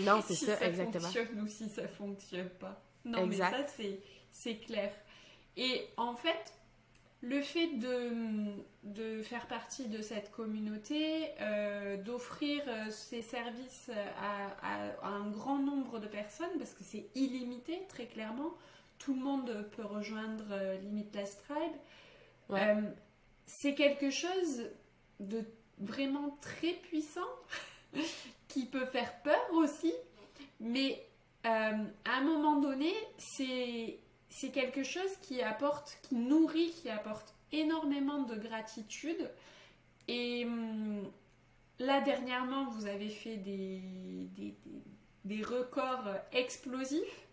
Non, 0.00 0.20
c'est 0.26 0.34
si 0.34 0.44
ça, 0.44 0.60
exactement. 0.66 1.00
fonctionne 1.04 1.40
ou 1.40 1.46
si 1.46 1.68
ça 1.70 1.88
fonctionne 1.88 2.50
pas. 2.50 2.78
Non, 3.06 3.24
Exact. 3.24 3.52
mais 3.52 3.62
ça, 3.62 3.68
c'est, 3.74 4.00
c'est 4.30 4.56
clair. 4.58 4.92
Et 5.56 5.88
en 5.96 6.14
fait, 6.14 6.52
le 7.20 7.40
fait 7.42 7.66
de, 7.78 8.46
de 8.84 9.22
faire 9.22 9.46
partie 9.48 9.88
de 9.88 10.00
cette 10.02 10.30
communauté, 10.30 11.26
euh, 11.40 11.96
d'offrir 11.96 12.62
euh, 12.68 12.90
ces 12.90 13.22
services 13.22 13.90
à, 14.20 14.46
à- 14.62 14.90
à 15.02 15.08
un 15.08 15.28
grand 15.30 15.58
nombre 15.58 15.98
de 15.98 16.06
personnes, 16.06 16.56
parce 16.58 16.74
que 16.74 16.84
c'est 16.84 17.08
illimité, 17.16 17.80
très 17.88 18.06
clairement, 18.06 18.52
tout 19.00 19.14
le 19.14 19.20
monde 19.20 19.68
peut 19.76 19.84
rejoindre 19.84 20.44
euh, 20.52 20.76
Limitless 20.78 21.38
Tribe. 21.48 21.72
Ouais. 22.50 22.60
Euh, 22.76 22.82
c'est 23.46 23.74
quelque 23.74 24.10
chose 24.10 24.70
de 25.20 25.44
vraiment 25.78 26.30
très 26.40 26.72
puissant 26.74 27.20
qui 28.48 28.66
peut 28.66 28.86
faire 28.86 29.22
peur 29.22 29.42
aussi, 29.54 29.92
mais 30.60 31.04
à 31.44 31.70
un 32.04 32.20
moment 32.22 32.56
donné, 32.60 32.92
c'est 33.16 33.98
c'est 34.28 34.50
quelque 34.50 34.82
chose 34.84 35.16
qui 35.22 35.42
apporte, 35.42 35.98
qui 36.02 36.14
nourrit, 36.16 36.70
qui 36.70 36.88
apporte 36.90 37.34
énormément 37.52 38.22
de 38.22 38.34
gratitude. 38.36 39.30
Et 40.06 40.44
hum, 40.44 41.10
là, 41.78 42.00
dernièrement, 42.00 42.66
vous 42.70 42.86
avez 42.86 43.08
fait 43.08 43.36
des, 43.36 43.80
des, 44.36 44.54
des- 44.64 44.82
des 45.24 45.42
records 45.42 46.08
explosifs. 46.32 47.26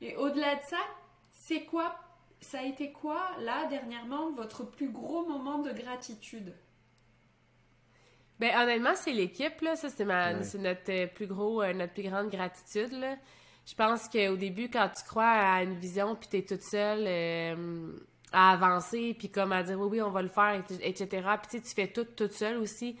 Et 0.00 0.16
au-delà 0.16 0.56
de 0.56 0.62
ça, 0.68 0.78
c'est 1.32 1.64
quoi 1.64 1.96
Ça 2.40 2.60
a 2.60 2.62
été 2.64 2.92
quoi, 2.92 3.20
là, 3.40 3.66
dernièrement, 3.66 4.30
votre 4.32 4.62
plus 4.64 4.90
gros 4.90 5.26
moment 5.26 5.58
de 5.58 5.72
gratitude? 5.72 6.54
Ben 8.38 8.56
honnêtement, 8.56 8.94
c'est 8.94 9.12
l'équipe 9.12 9.60
là, 9.62 9.74
ça 9.74 9.88
c'est 9.90 10.04
ma 10.04 10.34
Ouais. 10.34 10.42
c'est 10.44 10.58
notre 10.58 10.90
euh, 10.92 11.06
plus 11.08 11.26
gros 11.26 11.60
euh, 11.62 11.72
notre 11.72 11.92
plus 11.92 12.04
grande 12.04 12.30
gratitude 12.30 12.92
là. 12.92 13.16
Je 13.68 13.74
pense 13.74 14.08
qu'au 14.08 14.36
début 14.36 14.70
quand 14.70 14.88
tu 14.96 15.04
crois 15.04 15.26
à 15.28 15.62
une 15.62 15.74
vision 15.74 16.14
puis 16.16 16.28
t'es 16.28 16.42
toute 16.42 16.62
seule 16.62 17.04
euh, 17.06 17.92
à 18.32 18.52
avancer 18.52 19.14
puis 19.18 19.28
comme 19.30 19.52
à 19.52 19.62
dire 19.62 19.78
oui 19.78 19.88
oui, 19.92 20.02
on 20.02 20.10
va 20.10 20.22
le 20.22 20.28
faire 20.28 20.62
et- 20.70 20.88
etc. 20.88 21.28
Puis 21.46 21.60
tu 21.60 21.74
fais 21.74 21.88
tout 21.88 22.04
toute 22.04 22.32
seule 22.32 22.56
aussi. 22.56 22.96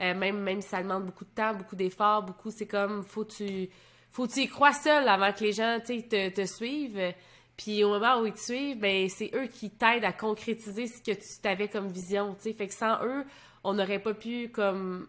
Euh, 0.00 0.14
même 0.14 0.38
même 0.40 0.60
si 0.60 0.68
ça 0.68 0.82
demande 0.82 1.06
beaucoup 1.06 1.24
de 1.24 1.30
temps, 1.30 1.54
beaucoup 1.54 1.76
d'efforts, 1.76 2.22
beaucoup 2.22 2.50
c'est 2.50 2.66
comme 2.66 3.02
faut 3.02 3.24
tu 3.24 3.68
faut 4.10 4.26
que 4.26 4.32
tu 4.32 4.40
y 4.40 4.48
crois 4.48 4.72
seul 4.74 5.08
avant 5.08 5.32
que 5.32 5.44
les 5.44 5.52
gens 5.52 5.78
te, 5.80 6.28
te 6.28 6.44
suivent. 6.46 7.14
Puis 7.56 7.84
au 7.84 7.90
moment 7.90 8.20
où 8.20 8.26
ils 8.26 8.32
te 8.32 8.40
suivent, 8.40 8.78
ben 8.78 9.08
c'est 9.08 9.30
eux 9.34 9.46
qui 9.46 9.70
t'aident 9.70 10.04
à 10.04 10.12
concrétiser 10.12 10.86
ce 10.86 11.00
que 11.02 11.12
tu 11.12 11.40
t'avais 11.42 11.68
comme 11.68 11.88
vision, 11.88 12.34
tu 12.34 12.42
sais. 12.44 12.52
Fait 12.54 12.66
que 12.66 12.74
sans 12.74 13.02
eux, 13.04 13.24
on 13.64 13.74
n'aurait 13.74 13.98
pas 13.98 14.14
pu 14.14 14.48
comme 14.50 15.06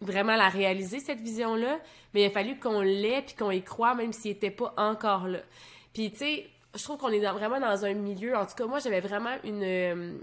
vraiment 0.00 0.36
la 0.36 0.48
réaliser 0.48 1.00
cette 1.00 1.20
vision 1.20 1.54
là, 1.54 1.78
mais 2.12 2.22
il 2.22 2.26
a 2.26 2.30
fallu 2.30 2.58
qu'on 2.58 2.80
l'ait 2.80 3.22
puis 3.22 3.34
qu'on 3.34 3.50
y 3.50 3.62
croit 3.62 3.94
même 3.94 4.12
s'il 4.12 4.32
était 4.32 4.50
pas 4.50 4.74
encore 4.76 5.28
là. 5.28 5.40
Puis 5.92 6.10
tu 6.10 6.18
sais, 6.18 6.46
je 6.74 6.82
trouve 6.82 6.98
qu'on 6.98 7.10
est 7.10 7.20
vraiment 7.20 7.60
dans 7.60 7.84
un 7.84 7.94
milieu 7.94 8.36
en 8.36 8.46
tout 8.46 8.54
cas 8.54 8.66
moi 8.66 8.78
j'avais 8.80 9.00
vraiment 9.00 9.36
une 9.44 9.62
euh, 9.62 10.18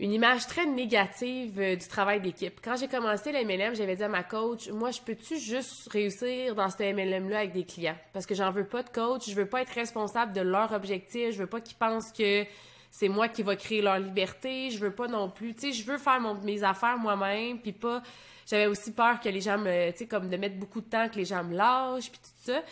une 0.00 0.12
image 0.12 0.46
très 0.46 0.64
négative 0.64 1.60
euh, 1.60 1.76
du 1.76 1.86
travail 1.86 2.22
d'équipe. 2.22 2.58
Quand 2.64 2.74
j'ai 2.76 2.88
commencé 2.88 3.32
le 3.32 3.44
MLM, 3.44 3.74
j'avais 3.76 3.96
dit 3.96 4.02
à 4.02 4.08
ma 4.08 4.22
coach, 4.22 4.70
moi, 4.70 4.90
je 4.90 5.00
peux-tu 5.00 5.38
juste 5.38 5.88
réussir 5.92 6.54
dans 6.54 6.70
ce 6.70 6.82
MLM-là 6.82 7.40
avec 7.40 7.52
des 7.52 7.64
clients? 7.64 7.96
Parce 8.14 8.24
que 8.24 8.34
j'en 8.34 8.50
veux 8.50 8.64
pas 8.64 8.82
de 8.82 8.88
coach, 8.88 9.28
je 9.28 9.34
veux 9.34 9.46
pas 9.46 9.60
être 9.60 9.74
responsable 9.74 10.32
de 10.32 10.40
leur 10.40 10.72
objectif, 10.72 11.32
je 11.32 11.38
veux 11.38 11.46
pas 11.46 11.60
qu'ils 11.60 11.76
pensent 11.76 12.12
que 12.12 12.44
c'est 12.90 13.08
moi 13.08 13.28
qui 13.28 13.42
va 13.42 13.56
créer 13.56 13.82
leur 13.82 13.98
liberté, 13.98 14.70
je 14.70 14.78
veux 14.78 14.90
pas 14.90 15.06
non 15.06 15.28
plus, 15.28 15.54
tu 15.54 15.70
sais, 15.70 15.72
je 15.72 15.84
veux 15.84 15.98
faire 15.98 16.18
mes 16.42 16.64
affaires 16.64 16.98
moi-même, 16.98 17.60
puis 17.60 17.72
pas... 17.72 18.02
J'avais 18.46 18.66
aussi 18.66 18.92
peur 18.92 19.20
que 19.20 19.28
les 19.28 19.40
gens 19.40 19.56
tu 19.58 19.64
sais, 19.96 20.06
comme 20.06 20.28
de 20.28 20.36
mettre 20.36 20.56
beaucoup 20.56 20.80
de 20.80 20.88
temps, 20.88 21.08
que 21.08 21.16
les 21.16 21.24
gens 21.24 21.44
me 21.44 21.54
lâchent, 21.54 22.10
puis 22.10 22.20
tout 22.20 22.52
ça. 22.52 22.62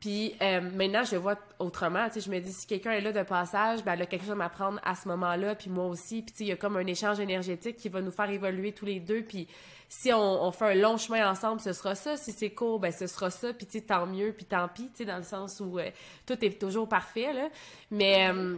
Puis 0.00 0.34
euh, 0.42 0.60
maintenant, 0.60 1.04
je 1.04 1.12
le 1.12 1.18
vois 1.20 1.36
autrement. 1.58 2.06
Tu 2.08 2.14
sais, 2.14 2.20
je 2.20 2.30
me 2.30 2.38
dis, 2.38 2.52
si 2.52 2.66
quelqu'un 2.66 2.92
est 2.92 3.00
là 3.00 3.12
de 3.12 3.22
passage, 3.22 3.82
ben, 3.82 3.94
elle 3.94 4.02
a 4.02 4.06
quelque 4.06 4.22
chose 4.22 4.32
à 4.32 4.36
m'apprendre 4.36 4.78
à 4.84 4.94
ce 4.94 5.08
moment-là, 5.08 5.54
puis 5.54 5.70
moi 5.70 5.86
aussi. 5.86 6.22
Puis 6.22 6.32
tu 6.32 6.38
sais, 6.38 6.44
il 6.44 6.48
y 6.48 6.52
a 6.52 6.56
comme 6.56 6.76
un 6.76 6.86
échange 6.86 7.18
énergétique 7.18 7.76
qui 7.76 7.88
va 7.88 8.02
nous 8.02 8.10
faire 8.10 8.28
évoluer 8.30 8.72
tous 8.72 8.84
les 8.84 9.00
deux. 9.00 9.22
Puis 9.22 9.48
si 9.88 10.12
on, 10.12 10.44
on 10.44 10.50
fait 10.50 10.72
un 10.72 10.74
long 10.74 10.98
chemin 10.98 11.30
ensemble, 11.30 11.60
ce 11.60 11.72
sera 11.72 11.94
ça. 11.94 12.16
Si 12.16 12.32
c'est 12.32 12.50
court, 12.50 12.78
ben 12.78 12.92
ce 12.92 13.06
sera 13.06 13.30
ça. 13.30 13.54
Puis 13.54 13.66
tu 13.66 13.78
sais, 13.78 13.84
tant 13.84 14.06
mieux, 14.06 14.32
puis 14.32 14.44
tant 14.44 14.68
pis, 14.68 14.90
tu 14.90 14.98
sais, 14.98 15.04
dans 15.06 15.16
le 15.16 15.22
sens 15.22 15.60
où 15.60 15.78
euh, 15.78 15.90
tout 16.26 16.44
est 16.44 16.60
toujours 16.60 16.88
parfait, 16.88 17.32
là. 17.32 17.48
Mais 17.90 18.28
euh, 18.28 18.56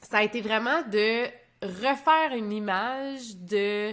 ça 0.00 0.18
a 0.18 0.22
été 0.22 0.40
vraiment 0.40 0.82
de 0.90 1.26
refaire 1.62 2.34
une 2.34 2.50
image 2.50 3.36
de 3.36 3.92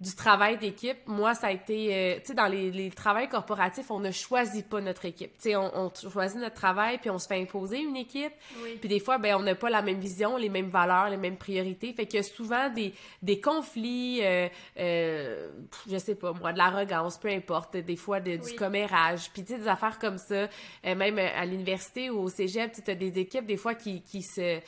du 0.00 0.14
travail 0.14 0.56
d'équipe, 0.56 0.96
moi, 1.06 1.34
ça 1.34 1.48
a 1.48 1.50
été, 1.50 1.94
euh, 1.94 2.14
tu 2.20 2.28
sais, 2.28 2.34
dans 2.34 2.46
les, 2.46 2.70
les 2.70 2.90
travails 2.90 3.28
corporatifs, 3.28 3.90
on 3.90 4.00
ne 4.00 4.10
choisit 4.10 4.66
pas 4.66 4.80
notre 4.80 5.04
équipe. 5.04 5.32
Tu 5.36 5.50
sais, 5.50 5.56
on, 5.56 5.70
on 5.76 5.92
choisit 6.10 6.38
notre 6.38 6.54
travail, 6.54 6.96
puis 6.96 7.10
on 7.10 7.18
se 7.18 7.26
fait 7.26 7.38
imposer 7.38 7.80
une 7.80 7.96
équipe. 7.96 8.32
Oui. 8.62 8.78
Puis 8.80 8.88
des 8.88 8.98
fois, 8.98 9.18
ben, 9.18 9.36
on 9.36 9.42
n'a 9.42 9.54
pas 9.54 9.68
la 9.68 9.82
même 9.82 10.00
vision, 10.00 10.38
les 10.38 10.48
mêmes 10.48 10.70
valeurs, 10.70 11.10
les 11.10 11.18
mêmes 11.18 11.36
priorités. 11.36 11.92
Fait 11.92 12.06
qu'il 12.06 12.16
y 12.16 12.20
a 12.20 12.22
souvent 12.22 12.70
des, 12.70 12.94
des 13.20 13.40
conflits, 13.42 14.20
euh, 14.22 14.48
euh, 14.78 15.50
je 15.90 15.98
sais 15.98 16.14
pas, 16.14 16.32
moi, 16.32 16.54
de 16.54 16.58
l'arrogance, 16.58 17.18
peu 17.18 17.28
importe, 17.28 17.76
des 17.76 17.96
fois 17.96 18.20
de, 18.20 18.30
Oui. 18.30 18.38
du 18.38 18.56
commérage, 18.56 19.30
puis 19.34 19.44
tu 19.44 19.52
sais, 19.52 19.58
des 19.58 19.68
affaires 19.68 19.98
comme 19.98 20.16
ça. 20.16 20.48
Euh, 20.86 20.94
même 20.94 21.18
à 21.18 21.44
l'université 21.44 22.08
ou 22.08 22.20
au 22.20 22.28
cégep, 22.30 22.72
tu 22.82 22.90
as 22.90 22.94
des 22.94 23.18
équipes, 23.18 23.44
des 23.44 23.58
fois, 23.58 23.74
qui, 23.74 24.00
qui 24.00 24.22
se... 24.22 24.60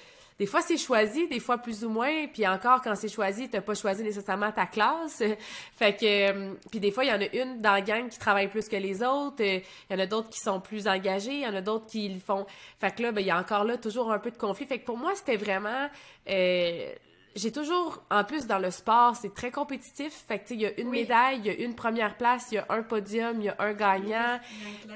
Des 0.43 0.49
fois, 0.49 0.61
c'est 0.61 0.77
choisi, 0.77 1.29
des 1.29 1.39
fois 1.39 1.59
plus 1.59 1.85
ou 1.85 1.89
moins, 1.89 2.27
puis 2.27 2.45
encore, 2.49 2.81
quand 2.83 2.97
c'est 2.97 3.09
choisi, 3.09 3.49
t'as 3.49 3.61
pas 3.61 3.75
choisi 3.77 4.03
nécessairement 4.03 4.51
ta 4.51 4.67
classe. 4.67 5.23
fait 5.77 5.93
que... 5.97 6.05
euh, 6.33 6.55
Puis 6.69 6.81
des 6.81 6.91
fois, 6.91 7.05
il 7.05 7.11
y 7.11 7.13
en 7.13 7.21
a 7.21 7.33
une 7.33 7.61
dans 7.61 7.71
la 7.71 7.81
gang 7.81 8.09
qui 8.09 8.19
travaille 8.19 8.49
plus 8.49 8.69
que 8.69 8.75
les 8.75 9.05
autres, 9.05 9.41
il 9.41 9.63
y 9.89 9.95
en 9.95 10.01
a 10.01 10.07
d'autres 10.07 10.31
qui 10.31 10.41
sont 10.41 10.61
plus 10.61 10.89
engagés, 10.89 11.31
il 11.35 11.41
y 11.43 11.47
en 11.47 11.55
a 11.55 11.61
d'autres 11.61 11.87
qui 11.87 12.09
le 12.09 12.19
font... 12.19 12.45
Fait 12.81 12.93
que 12.93 13.03
là, 13.05 13.13
ben, 13.13 13.21
il 13.21 13.29
y 13.29 13.31
a 13.31 13.39
encore 13.39 13.63
là 13.63 13.77
toujours 13.77 14.11
un 14.11 14.19
peu 14.19 14.33
de 14.33 14.37
conflit. 14.37 14.67
Fait 14.67 14.81
que 14.81 14.85
pour 14.85 14.99
moi, 14.99 15.13
c'était 15.15 15.37
vraiment... 15.37 15.89
euh, 16.29 16.93
j'ai 17.37 17.53
toujours, 17.53 18.03
en 18.11 18.25
plus 18.25 18.49
dans 18.49 18.59
le 18.59 18.73
sport, 18.73 19.15
c'est 19.15 19.33
très 19.33 19.53
compétitif. 19.53 20.25
Fait 20.27 20.41
que 20.41 20.43
tu 20.43 20.49
sais, 20.49 20.55
il 20.57 20.61
y 20.63 20.67
a 20.67 20.81
une 20.81 20.89
Oui. 20.89 21.03
médaille, 21.03 21.39
il 21.39 21.47
y 21.47 21.51
a 21.51 21.55
une 21.65 21.77
première 21.77 22.17
place, 22.17 22.49
il 22.51 22.57
y 22.57 22.59
a 22.59 22.67
un 22.69 22.83
podium, 22.83 23.37
il 23.41 23.45
y 23.45 23.49
a 23.49 23.55
un 23.61 23.75
gagnant. 23.75 24.41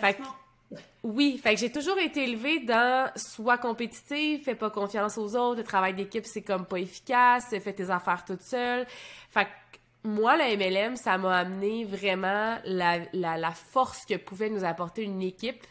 Fait 0.01 0.15
que-. 0.15 0.23
Oui, 1.03 1.39
fait 1.39 1.55
que 1.55 1.61
j'ai 1.61 1.71
toujours 1.71 1.99
été 1.99 2.25
élevée 2.25 2.61
dans 2.61 3.11
sois 3.17 3.59
compétitive, 3.59 4.43
fais 4.43 4.57
pas 4.57 4.71
confiance 4.71 5.17
aux 5.19 5.37
autres, 5.37 5.59
le 5.59 5.63
travail 5.65 5.95
d'équipe 5.95 6.27
c'est 6.27 6.43
comme 6.43 6.67
pas 6.67 6.79
efficace, 6.79 7.47
fais 7.51 7.73
tes 7.73 7.91
affaires 7.91 8.25
toute 8.25 8.43
seule. 8.43 8.87
Fait 9.31 9.45
que 9.45 9.51
moi, 10.09 10.37
la 10.37 10.55
MLM, 10.57 10.97
ça 10.97 11.17
m'a 11.19 11.39
amené 11.39 11.85
vraiment 11.85 12.57
la, 12.65 12.99
la, 13.13 13.53
force 13.53 14.05
que 14.05 14.17
pouvait 14.17 14.51
nous 14.51 14.65
apporter 14.65 15.03
une 15.03 15.23
équipe, 15.23 15.65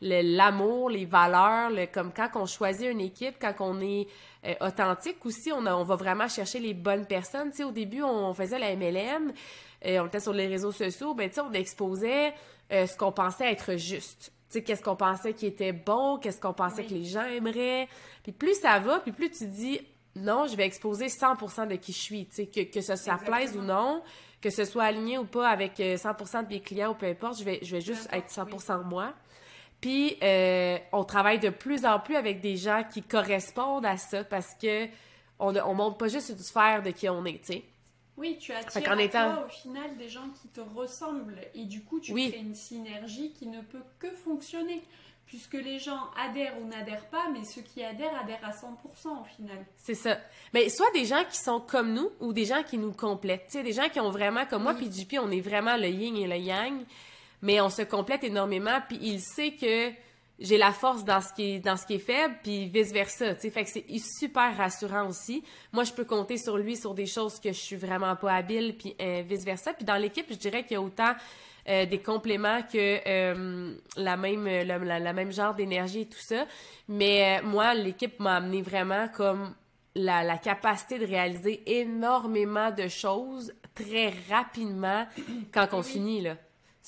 l'amour, 0.00 0.90
les 0.90 1.04
valeurs, 1.04 1.70
le, 1.70 1.86
comme 1.86 2.12
quand 2.12 2.28
on 2.34 2.46
choisit 2.46 2.90
une 2.90 3.00
équipe, 3.00 3.36
quand 3.40 3.54
on 3.60 3.80
est 3.80 4.06
euh, 4.44 4.54
authentique 4.60 5.24
aussi, 5.26 5.50
on, 5.52 5.66
a- 5.66 5.74
on 5.74 5.84
va 5.84 5.96
vraiment 5.96 6.28
chercher 6.28 6.58
les 6.60 6.74
bonnes 6.74 7.06
personnes. 7.06 7.50
Tu 7.50 7.58
sais, 7.58 7.64
au 7.64 7.72
début, 7.72 8.02
on 8.02 8.32
faisait 8.34 8.58
la 8.58 8.74
MLM, 8.76 9.32
euh, 9.86 10.00
on 10.02 10.06
était 10.06 10.20
sur 10.20 10.32
les 10.32 10.46
réseaux 10.46 10.72
sociaux, 10.72 11.14
ben 11.14 11.28
tu 11.28 11.36
sais, 11.36 11.40
on 11.40 11.52
exposait 11.52 12.34
euh, 12.72 12.86
ce 12.86 12.96
qu'on 12.96 13.12
pensait 13.12 13.50
être 13.50 13.76
juste. 13.76 14.32
Sais, 14.56 14.62
qu'est-ce 14.62 14.82
qu'on 14.82 14.96
pensait 14.96 15.32
qui 15.34 15.46
était 15.46 15.72
bon, 15.72 16.18
qu'est-ce 16.18 16.40
qu'on 16.40 16.52
pensait 16.52 16.82
Oui. 16.82 16.88
que 16.88 16.94
les 16.94 17.04
gens 17.04 17.24
aimeraient. 17.24 17.88
Puis 18.22 18.32
plus 18.32 18.54
ça 18.60 18.78
va, 18.78 19.00
puis 19.00 19.12
plus 19.12 19.30
tu 19.30 19.46
dis 19.46 19.80
non, 20.14 20.46
je 20.46 20.56
vais 20.56 20.64
exposer 20.64 21.06
100% 21.08 21.68
de 21.68 21.74
qui 21.76 21.92
je 21.92 21.98
suis, 21.98 22.26
tu 22.26 22.36
sais, 22.36 22.46
que, 22.46 22.62
que 22.62 22.80
ça, 22.80 22.96
plaise 23.18 23.54
ou 23.56 23.60
non, 23.60 24.02
que 24.40 24.48
ce 24.48 24.64
soit 24.64 24.84
aligné 24.84 25.18
ou 25.18 25.24
pas 25.26 25.48
avec 25.48 25.78
euh, 25.80 25.96
100% 25.96 26.44
de 26.44 26.54
mes 26.54 26.60
clients 26.60 26.92
ou 26.92 26.94
peu 26.94 27.04
importe, 27.06 27.38
je 27.38 27.44
vais, 27.44 27.58
je 27.62 27.70
vais 27.76 27.82
juste 27.82 28.08
être 28.12 28.38
importe, 28.38 28.62
100% 28.64 28.84
moi. 28.84 29.12
Puis 29.80 30.16
euh, 30.22 30.78
on 30.92 31.04
travaille 31.04 31.38
de 31.38 31.50
plus 31.50 31.84
en 31.84 32.00
plus 32.00 32.16
avec 32.16 32.40
des 32.40 32.56
gens 32.56 32.82
qui 32.90 33.02
correspondent 33.02 33.84
à 33.84 33.98
ça 33.98 34.24
parce 34.24 34.54
que 34.54 34.86
on, 35.38 35.52
ne- 35.52 35.60
on 35.60 35.74
monte 35.74 35.98
pas 35.98 36.08
juste 36.08 36.30
une 36.30 36.38
sphère 36.38 36.82
de 36.82 36.90
qui 36.92 37.08
on 37.10 37.24
est, 37.26 37.40
tu 37.44 37.52
sais. 37.52 37.64
Oui, 38.16 38.38
tu 38.40 38.52
attires 38.52 38.90
à 38.90 39.02
étant- 39.02 39.34
toi, 39.34 39.44
au 39.46 39.48
final 39.48 39.96
des 39.98 40.08
gens 40.08 40.28
qui 40.40 40.48
te 40.48 40.60
ressemblent 40.60 41.38
et 41.54 41.64
du 41.64 41.82
coup 41.84 42.00
tu 42.00 42.12
Oui. 42.12 42.30
crées 42.30 42.40
une 42.40 42.54
synergie 42.54 43.32
qui 43.32 43.46
ne 43.46 43.60
peut 43.60 43.82
que 43.98 44.10
fonctionner 44.10 44.82
puisque 45.26 45.54
les 45.54 45.78
gens 45.78 46.00
adhèrent 46.16 46.56
ou 46.60 46.66
n'adhèrent 46.66 47.06
pas 47.10 47.28
mais 47.32 47.44
ceux 47.44 47.60
qui 47.62 47.82
adhèrent 47.82 48.16
adhèrent 48.22 48.44
à 48.44 48.52
100% 48.52 49.20
au 49.20 49.24
final. 49.24 49.66
C'est 49.76 49.94
ça. 49.94 50.18
Mais 50.54 50.68
soit 50.70 50.90
des 50.92 51.04
gens 51.04 51.24
qui 51.28 51.36
sont 51.38 51.60
comme 51.60 51.92
nous 51.92 52.10
ou 52.20 52.32
des 52.32 52.44
gens 52.46 52.62
qui 52.62 52.78
nous 52.78 52.92
complètent. 52.92 53.46
Tu 53.48 53.58
sais, 53.58 53.62
des 53.62 53.72
gens 53.72 53.88
qui 53.88 54.00
ont 54.00 54.10
vraiment, 54.10 54.46
comme 54.46 54.62
moi, 54.62 54.72
Oui. 54.78 54.88
puis 54.88 55.02
JP, 55.02 55.18
on 55.20 55.30
est 55.30 55.40
vraiment 55.40 55.76
le 55.76 55.88
yin 55.88 56.16
et 56.16 56.26
le 56.28 56.36
yang, 56.36 56.84
mais 57.42 57.60
on 57.60 57.68
se 57.70 57.82
complète 57.82 58.24
énormément, 58.24 58.78
puis 58.88 58.98
il 59.02 59.20
sait 59.20 59.52
que 59.52 59.90
j'ai 60.38 60.58
la 60.58 60.72
force 60.72 61.04
dans 61.04 61.20
ce 61.20 61.32
qui 61.32 61.54
est, 61.54 61.58
dans 61.60 61.76
ce 61.76 61.86
qui 61.86 61.94
est 61.94 61.98
faible, 61.98 62.34
puis 62.42 62.68
vice-versa. 62.68 63.34
Tu 63.36 63.40
sais, 63.42 63.50
fait 63.50 63.64
que 63.64 63.70
c'est 63.70 63.86
super 63.98 64.56
rassurant 64.56 65.08
aussi. 65.08 65.42
Moi, 65.72 65.84
je 65.84 65.92
peux 65.92 66.04
compter 66.04 66.36
sur 66.36 66.58
lui 66.58 66.76
sur 66.76 66.92
des 66.94 67.06
choses 67.06 67.40
que 67.40 67.48
je 67.52 67.58
suis 67.58 67.76
vraiment 67.76 68.14
pas 68.16 68.34
habile, 68.34 68.76
puis 68.76 68.94
euh, 69.00 69.22
vice-versa. 69.26 69.72
Puis 69.72 69.84
dans 69.84 69.96
l'équipe, 69.96 70.26
je 70.28 70.36
dirais 70.36 70.62
qu'il 70.64 70.72
y 70.74 70.76
a 70.76 70.82
autant 70.82 71.14
euh, 71.68 71.86
des 71.86 71.98
compléments 72.00 72.60
que 72.62 73.00
euh, 73.08 73.74
la 73.96 74.16
même 74.16 74.44
le- 74.44 74.84
la, 74.84 74.98
la 74.98 75.12
même 75.12 75.32
genre 75.32 75.54
d'énergie 75.54 76.02
et 76.02 76.06
tout 76.06 76.20
ça. 76.20 76.44
Mais 76.86 77.40
moi, 77.42 77.72
l'équipe 77.74 78.20
m'a 78.20 78.36
amené 78.36 78.60
vraiment 78.62 79.08
comme 79.08 79.54
la, 79.94 80.22
la 80.22 80.36
capacité 80.36 80.98
de 80.98 81.06
réaliser 81.06 81.62
énormément 81.80 82.70
de 82.70 82.86
choses 82.88 83.52
très 83.74 84.12
rapidement 84.30 85.06
quand 85.52 85.68
on 85.72 85.78
Oui. 85.78 85.84
finit 85.84 86.20
là. 86.20 86.36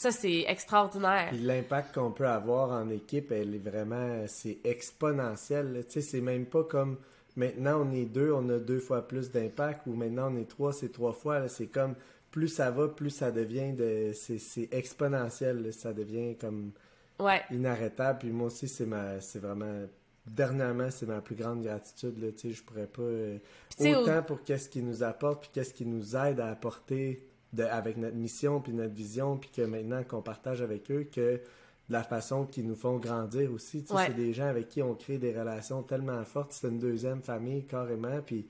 Ça 0.00 0.12
c'est 0.12 0.44
extraordinaire. 0.46 1.30
Puis 1.30 1.40
l'impact 1.40 1.92
qu'on 1.96 2.12
peut 2.12 2.28
avoir 2.28 2.70
en 2.70 2.88
équipe, 2.88 3.32
elle 3.32 3.52
est 3.52 3.58
vraiment, 3.70 4.22
c'est 4.28 4.58
exponentiel. 4.62 5.84
Tu 5.86 5.94
sais, 5.94 6.00
c'est 6.02 6.20
même 6.20 6.46
pas 6.46 6.62
comme 6.62 6.98
maintenant 7.34 7.84
on 7.84 7.90
est 7.92 8.04
deux, 8.04 8.30
on 8.32 8.48
a 8.48 8.58
deux 8.60 8.78
fois 8.78 9.08
plus 9.08 9.32
d'impact, 9.32 9.88
ou 9.88 9.94
maintenant 9.94 10.32
on 10.32 10.36
est 10.36 10.48
trois, 10.48 10.72
c'est 10.72 10.90
trois 10.92 11.12
fois. 11.12 11.48
C'est 11.48 11.66
comme 11.66 11.96
plus 12.30 12.46
ça 12.46 12.70
va, 12.70 12.86
plus 12.86 13.10
ça 13.10 13.32
devient 13.32 13.72
de, 13.72 14.12
c'est, 14.14 14.68
exponentiel. 14.72 15.62
là. 15.64 15.72
Ça 15.72 15.92
devient 15.92 16.36
comme 16.36 16.70
Ouais. 17.18 17.40
inarrêtable. 17.50 18.20
Puis 18.20 18.30
moi 18.30 18.46
aussi, 18.46 18.68
c'est 18.68 18.86
ma, 18.86 19.20
c'est 19.20 19.40
vraiment, 19.40 19.80
dernièrement, 20.28 20.92
c'est 20.92 21.06
ma 21.06 21.20
plus 21.20 21.34
grande 21.34 21.62
gratitude. 21.64 22.22
Là. 22.22 22.30
Tu 22.30 22.38
sais, 22.38 22.50
je 22.52 22.62
pourrais 22.62 22.86
pas, 22.86 23.02
euh, 23.02 23.38
au- 23.80 23.84
autant 23.86 24.22
pour 24.22 24.44
qu'est-ce 24.44 24.68
qui 24.68 24.80
nous 24.80 25.02
apporte, 25.02 25.40
puis 25.40 25.50
qu'est-ce 25.52 25.74
qui 25.74 25.86
nous 25.86 26.14
aide 26.14 26.38
à 26.38 26.50
apporter 26.52 27.20
de, 27.52 27.62
avec 27.64 27.96
notre 27.96 28.16
mission, 28.16 28.60
puis 28.60 28.72
notre 28.72 28.94
vision, 28.94 29.36
puis 29.36 29.50
que 29.50 29.62
maintenant 29.62 30.02
qu'on 30.04 30.22
partage 30.22 30.60
avec 30.62 30.90
eux, 30.90 31.06
que 31.10 31.40
de 31.88 31.92
la 31.94 32.02
façon 32.02 32.44
qu'ils 32.44 32.66
nous 32.66 32.74
font 32.76 32.98
grandir 32.98 33.50
aussi. 33.52 33.82
Tu 33.82 33.88
sais, 33.88 33.94
Ouais. 33.94 34.04
C'est 34.08 34.14
des 34.14 34.32
gens 34.34 34.46
avec 34.48 34.68
qui 34.68 34.82
on 34.82 34.94
crée 34.94 35.16
des 35.18 35.32
relations 35.38 35.82
tellement 35.82 36.22
fortes. 36.24 36.52
C'est 36.52 36.68
une 36.68 36.78
deuxième 36.78 37.22
famille, 37.22 37.64
carrément. 37.64 38.20
Puis 38.26 38.46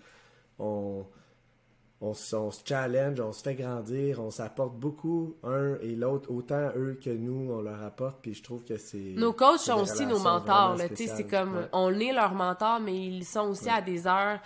on, 0.58 1.04
on, 2.00 2.14
se- 2.14 2.34
on 2.34 2.50
se 2.50 2.62
challenge, 2.64 3.20
on 3.20 3.32
se 3.32 3.42
fait 3.42 3.54
grandir, 3.54 4.20
on 4.20 4.30
s'apporte 4.30 4.74
beaucoup, 4.76 5.34
un 5.44 5.76
et 5.82 5.94
l'autre, 5.94 6.30
autant 6.32 6.70
eux 6.76 6.98
que 7.00 7.11
nous, 7.11 7.52
on 7.52 7.61
leur 7.62 7.80
apporte. 7.82 8.18
Puis 8.22 8.34
je 8.34 8.42
trouve 8.42 8.64
que 8.64 8.76
c'est. 8.76 9.14
Nos 9.16 9.32
coachs 9.32 9.61
sont 9.61 9.80
aussi 9.82 10.04
nos 10.06 10.18
mentors. 10.18 10.76
c'est 10.96 11.24
comme 11.28 11.56
Ouais. 11.58 11.68
on 11.72 11.92
est 11.98 12.12
leurs 12.12 12.34
mentors, 12.34 12.80
mais 12.80 12.96
ils 13.06 13.24
sont 13.24 13.50
aussi 13.50 13.66
Ouais. 13.66 13.70
à 13.70 13.82
des 13.82 14.06
heures. 14.08 14.40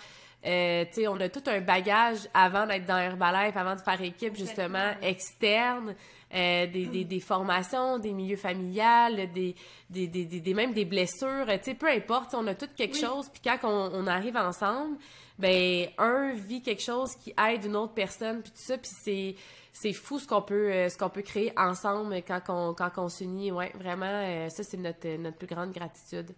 Euh, 0.45 0.83
tu 0.85 1.01
sais, 1.01 1.07
on 1.07 1.15
a 1.21 1.29
tout 1.29 1.43
un 1.47 1.61
bagage 1.61 2.19
avant 2.33 2.65
d'être 2.67 2.85
dans 2.85 2.97
Herbalife, 2.97 3.55
avant 3.55 3.75
de 3.75 3.79
faire 3.81 4.01
équipe 4.01 4.35
justement 4.35 4.91
externe, 5.01 5.95
euh, 6.35 6.67
des, 6.67 6.85
des, 6.87 7.05
des 7.05 7.19
formations, 7.21 7.97
des 7.97 8.11
milieux 8.11 8.35
familiales, 8.37 9.31
des, 9.33 9.55
des, 9.89 10.07
des, 10.07 10.25
des, 10.25 10.39
des- 10.41 10.53
même 10.53 10.73
des 10.73 10.83
blessures. 10.85 11.45
Tu 11.47 11.59
sais, 11.63 11.73
peu 11.75 11.87
importe, 11.89 12.33
on 12.33 12.45
a 12.47 12.55
tout 12.55 12.67
quelque 12.75 12.95
Oui. 12.95 13.01
chose. 13.01 13.29
Puis 13.29 13.41
quand 13.43 13.57
on, 13.63 13.91
on 13.93 14.07
arrive 14.07 14.35
ensemble, 14.35 14.97
ben 15.39 15.87
un 15.97 16.33
vit 16.33 16.61
quelque 16.61 16.81
chose 16.83 17.15
qui 17.15 17.33
aide 17.49 17.65
une 17.65 17.75
autre 17.75 17.93
personne, 17.93 18.41
puis 18.41 18.51
tout 18.51 18.57
ça, 18.63 18.77
puis 18.77 18.91
c'est 19.03 19.35
c'est 19.71 19.93
fou 19.93 20.19
ce 20.19 20.27
qu'on 20.27 20.41
peut 20.43 20.71
euh, 20.71 20.89
ce 20.89 20.97
qu'on 20.97 21.09
peut 21.09 21.23
créer 21.23 21.51
ensemble 21.57 22.15
quand 22.27 22.41
on 22.49 22.73
quand 22.73 22.91
on 22.97 23.07
s'unit. 23.09 23.51
Ouais, 23.51 23.71
vraiment, 23.75 24.49
ça 24.49 24.61
c'est 24.63 24.77
notre 24.77 25.07
notre 25.17 25.37
plus 25.37 25.47
grande 25.47 25.71
gratitude. 25.71 26.31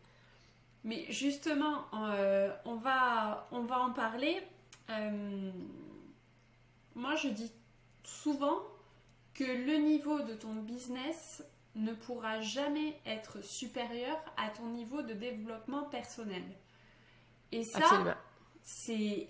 Mais 0.86 1.04
justement, 1.10 1.86
euh, 1.96 2.56
on, 2.64 2.76
va, 2.76 3.48
on 3.52 3.62
va 3.62 3.80
en 3.80 3.92
parler. 3.92 4.40
Euh, 4.92 5.52
moi, 6.94 7.16
je 7.16 7.28
dis 7.28 7.52
souvent 8.04 8.60
que 9.34 9.44
le 9.44 9.78
niveau 9.78 10.22
de 10.22 10.36
ton 10.36 10.54
business 10.54 11.44
ne 11.74 11.92
pourra 11.92 12.40
jamais 12.40 13.00
être 13.08 13.44
supérieur 13.44 14.16
à 14.38 14.50
ton 14.50 14.68
niveau 14.68 15.02
de 15.02 15.14
développement 15.14 15.86
personnel. 15.86 16.44
Et 17.52 17.64
ça, 17.64 18.14
c'est 18.62 19.28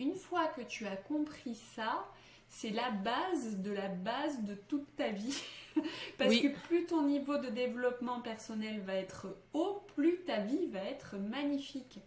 une 0.00 0.16
fois 0.16 0.48
que 0.48 0.62
tu 0.62 0.84
as 0.88 0.96
compris 0.96 1.54
ça 1.76 2.04
c'est 2.48 2.70
la 2.70 2.90
base 2.90 3.58
de 3.58 3.70
la 3.70 3.88
base 3.88 4.42
de 4.42 4.54
toute 4.54 4.96
ta 4.96 5.10
vie 5.10 5.42
parce 6.18 6.30
Oui. 6.30 6.42
que 6.42 6.58
plus 6.66 6.86
ton 6.86 7.02
niveau 7.02 7.36
de 7.38 7.48
développement 7.48 8.20
personnel 8.20 8.80
va 8.80 8.94
être 8.94 9.26
haut 9.52 9.82
plus 9.94 10.20
ta 10.24 10.40
vie 10.40 10.66
va 10.68 10.80
être 10.80 11.16
magnifique 11.16 12.00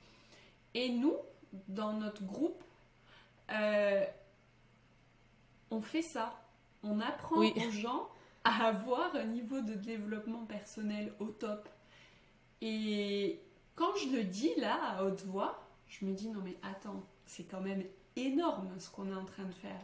et 0.73 0.89
nous 0.89 1.15
dans 1.67 1.93
notre 1.93 2.23
groupe 2.23 2.63
euh, 3.51 4.05
on 5.69 5.81
fait 5.81 6.01
ça 6.01 6.41
on 6.83 6.99
apprend 6.99 7.37
Oui. 7.37 7.53
aux 7.55 7.71
gens 7.71 8.09
à 8.43 8.65
avoir 8.67 9.15
un 9.15 9.25
niveau 9.25 9.61
de 9.61 9.73
développement 9.75 10.45
personnel 10.45 11.13
au 11.19 11.27
top 11.27 11.69
et 12.61 13.39
quand 13.75 13.95
je 13.95 14.15
le 14.15 14.23
dis 14.23 14.51
là 14.57 14.77
à 14.83 15.03
haute 15.03 15.23
voix, 15.25 15.59
je 15.87 16.05
me 16.05 16.13
dis 16.13 16.29
non 16.29 16.41
mais 16.43 16.55
attends, 16.61 17.01
c'est 17.25 17.43
quand 17.45 17.61
même 17.61 17.83
énorme 18.15 18.69
ce 18.79 18.89
qu'on 18.89 19.09
est 19.11 19.15
en 19.15 19.25
train 19.25 19.43
de 19.45 19.53
faire. 19.53 19.79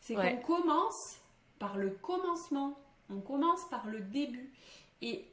C'est 0.00 0.16
Ouais. 0.16 0.40
qu'on 0.42 0.56
commence 0.56 1.16
par 1.58 1.76
le 1.76 1.90
commencement, 1.90 2.78
on 3.10 3.20
commence 3.20 3.68
par 3.68 3.86
le 3.86 4.00
début. 4.00 4.50
Et 5.02 5.24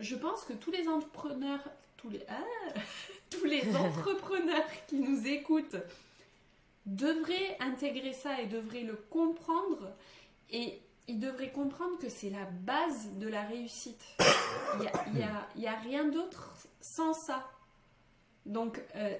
je 0.00 0.16
pense 0.16 0.44
que 0.44 0.52
tous 0.54 0.70
les 0.70 0.88
entrepreneurs, 0.88 1.62
tous 1.96 2.10
les, 2.10 2.24
ah, 2.28 2.34
tous 3.30 3.44
les 3.44 3.62
entrepreneurs 3.76 4.66
qui 4.86 4.96
nous 4.96 5.26
écoutent 5.26 5.76
devrait 6.86 7.56
intégrer 7.60 8.12
ça 8.12 8.40
et 8.40 8.46
devrait 8.46 8.82
le 8.82 8.96
comprendre. 9.10 9.92
Et 10.50 10.80
il 11.06 11.18
devrait 11.18 11.50
comprendre 11.52 11.98
que 11.98 12.08
c'est 12.08 12.30
la 12.30 12.44
base 12.44 13.10
de 13.18 13.28
la 13.28 13.42
réussite. 13.42 14.04
Il 14.74 14.80
n'y 15.14 15.22
a, 15.22 15.46
y 15.56 15.66
a, 15.66 15.76
rien 15.76 16.04
d'autre 16.06 16.56
sans 16.80 17.12
ça. 17.12 17.46
Donc 18.46 18.80
euh, 18.96 19.16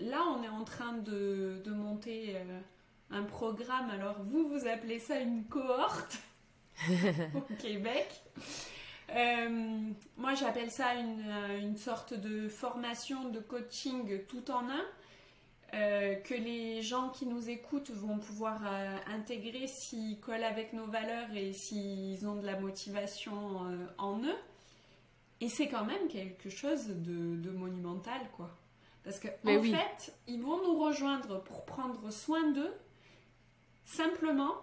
là, 0.00 0.22
on 0.28 0.42
est 0.42 0.48
en 0.48 0.64
train 0.64 0.92
de, 0.94 1.60
de 1.64 1.70
monter 1.72 2.36
euh, 2.36 2.60
un 3.10 3.22
programme. 3.22 3.90
Alors 3.90 4.16
vous, 4.22 4.48
vous 4.48 4.66
appelez 4.66 4.98
ça 4.98 5.18
une 5.18 5.44
cohorte 5.44 6.18
au 7.34 7.54
Québec. 7.58 8.08
Euh, 9.14 9.90
moi, 10.16 10.34
j'appelle 10.34 10.70
ça 10.70 10.94
une, 10.94 11.24
une, 11.60 11.76
sorte 11.76 12.14
de 12.14 12.48
formation 12.48 13.28
de 13.28 13.38
coaching 13.38 14.24
tout 14.26 14.50
en 14.50 14.68
un. 14.68 14.84
Euh, 15.74 16.14
que 16.14 16.34
les 16.34 16.80
gens 16.80 17.08
qui 17.08 17.26
nous 17.26 17.50
écoutent 17.50 17.90
vont 17.90 18.18
pouvoir 18.18 18.60
euh, 18.64 18.96
intégrer 19.08 19.66
s'ils 19.66 20.20
collent 20.20 20.44
avec 20.44 20.72
nos 20.72 20.86
valeurs 20.86 21.34
et 21.34 21.52
s'ils 21.52 22.26
ont 22.26 22.36
de 22.36 22.46
la 22.46 22.58
motivation 22.58 23.66
euh, 23.66 23.86
en 23.98 24.22
eux. 24.22 24.38
Et 25.40 25.48
c'est 25.48 25.68
quand 25.68 25.84
même 25.84 26.06
quelque 26.08 26.48
chose 26.50 26.86
de, 26.86 27.50
monumental, 27.50 28.20
quoi. 28.36 28.56
Parce 29.02 29.18
qu'en 29.18 29.28
en 29.44 29.62
fait, 29.62 30.14
ils 30.28 30.40
vont 30.40 30.62
nous 30.62 30.78
rejoindre 30.78 31.42
pour 31.42 31.64
prendre 31.64 32.10
soin 32.10 32.52
d'eux, 32.52 32.72
simplement, 33.86 34.54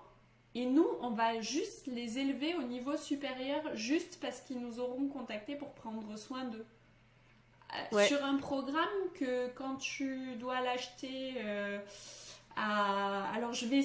et 0.54 0.66
nous, 0.66 0.88
on 1.02 1.10
va 1.10 1.42
juste 1.42 1.88
les 1.88 2.20
élever 2.20 2.54
au 2.56 2.62
niveau 2.62 2.96
supérieur, 2.96 3.62
juste 3.74 4.20
parce 4.22 4.42
qu'ils 4.42 4.60
nous 4.60 4.80
auront 4.80 5.08
contactés 5.08 5.56
pour 5.56 5.74
prendre 5.74 6.16
soin 6.18 6.44
d'eux. 6.46 6.66
Euh, 7.94 8.06
sur 8.06 8.24
un 8.24 8.36
programme 8.36 8.86
que 9.16 9.48
quand 9.56 9.78
tu 9.78 10.36
dois 10.36 10.62
l'acheter 10.62 11.34
euh, 11.38 11.80
à... 12.56 13.32
Alors 13.34 13.54
je 13.54 13.66
vais, 13.66 13.82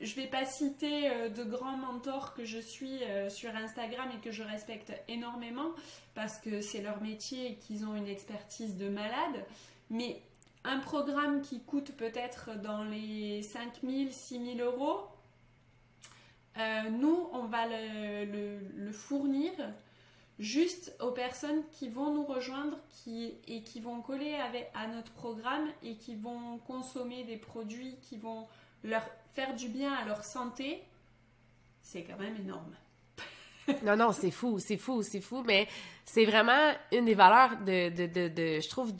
je 0.00 0.14
vais 0.14 0.26
pas 0.26 0.44
citer 0.44 1.08
euh, 1.08 1.28
de 1.30 1.44
grands 1.44 1.78
mentors 1.78 2.34
que 2.34 2.44
je 2.44 2.58
suis 2.58 3.00
sur 3.30 3.54
Instagram 3.56 4.10
et 4.14 4.20
que 4.20 4.30
je 4.30 4.42
respecte 4.42 4.92
énormément 5.08 5.70
parce 6.14 6.38
que 6.38 6.60
c'est 6.60 6.82
leur 6.82 7.00
métier 7.00 7.52
et 7.52 7.54
qu'ils 7.54 7.86
ont 7.86 7.94
une 7.94 8.08
expertise 8.08 8.76
de 8.76 8.90
malade. 8.90 9.46
Mais 9.88 10.20
un 10.64 10.78
programme 10.78 11.42
qui 11.42 11.60
coûte 11.60 11.92
peut-être 11.96 12.50
dans 12.60 12.84
les 12.84 13.42
5000, 13.42 14.12
6000 14.12 14.60
euros, 14.60 15.06
nous, 16.90 17.28
on 17.32 17.44
va 17.44 17.66
le, 17.66 18.58
le 18.76 18.92
fournir 18.92 19.52
juste 20.40 20.96
aux 21.00 21.10
personnes 21.10 21.62
qui 21.70 21.88
vont 21.90 22.14
nous 22.14 22.24
rejoindre 22.24 22.78
qui, 22.88 23.34
et 23.46 23.62
qui 23.62 23.78
vont 23.78 24.00
coller 24.00 24.34
avec, 24.34 24.70
à 24.74 24.88
notre 24.88 25.12
programme 25.12 25.68
et 25.82 25.96
qui 25.96 26.16
vont 26.16 26.58
consommer 26.66 27.24
des 27.24 27.36
produits 27.36 27.96
qui 28.00 28.16
vont 28.16 28.48
leur 28.82 29.02
faire 29.34 29.54
du 29.54 29.68
bien 29.68 29.92
à 29.92 30.06
leur 30.06 30.24
santé, 30.24 30.82
c'est 31.82 32.02
quand 32.02 32.18
même 32.18 32.36
énorme. 32.36 32.74
non, 33.84 33.96
non, 33.96 34.12
c'est 34.12 34.30
fou, 34.30 34.58
c'est 34.58 34.78
fou, 34.78 35.02
c'est 35.02 35.20
fou, 35.20 35.42
mais 35.44 35.68
c'est 36.06 36.24
vraiment 36.24 36.72
une 36.90 37.04
des 37.04 37.14
valeurs 37.14 37.58
de, 37.58 37.90
de, 37.90 38.06
de, 38.06 38.28
de 38.28 38.60
je 38.60 38.68
trouve, 38.70 38.92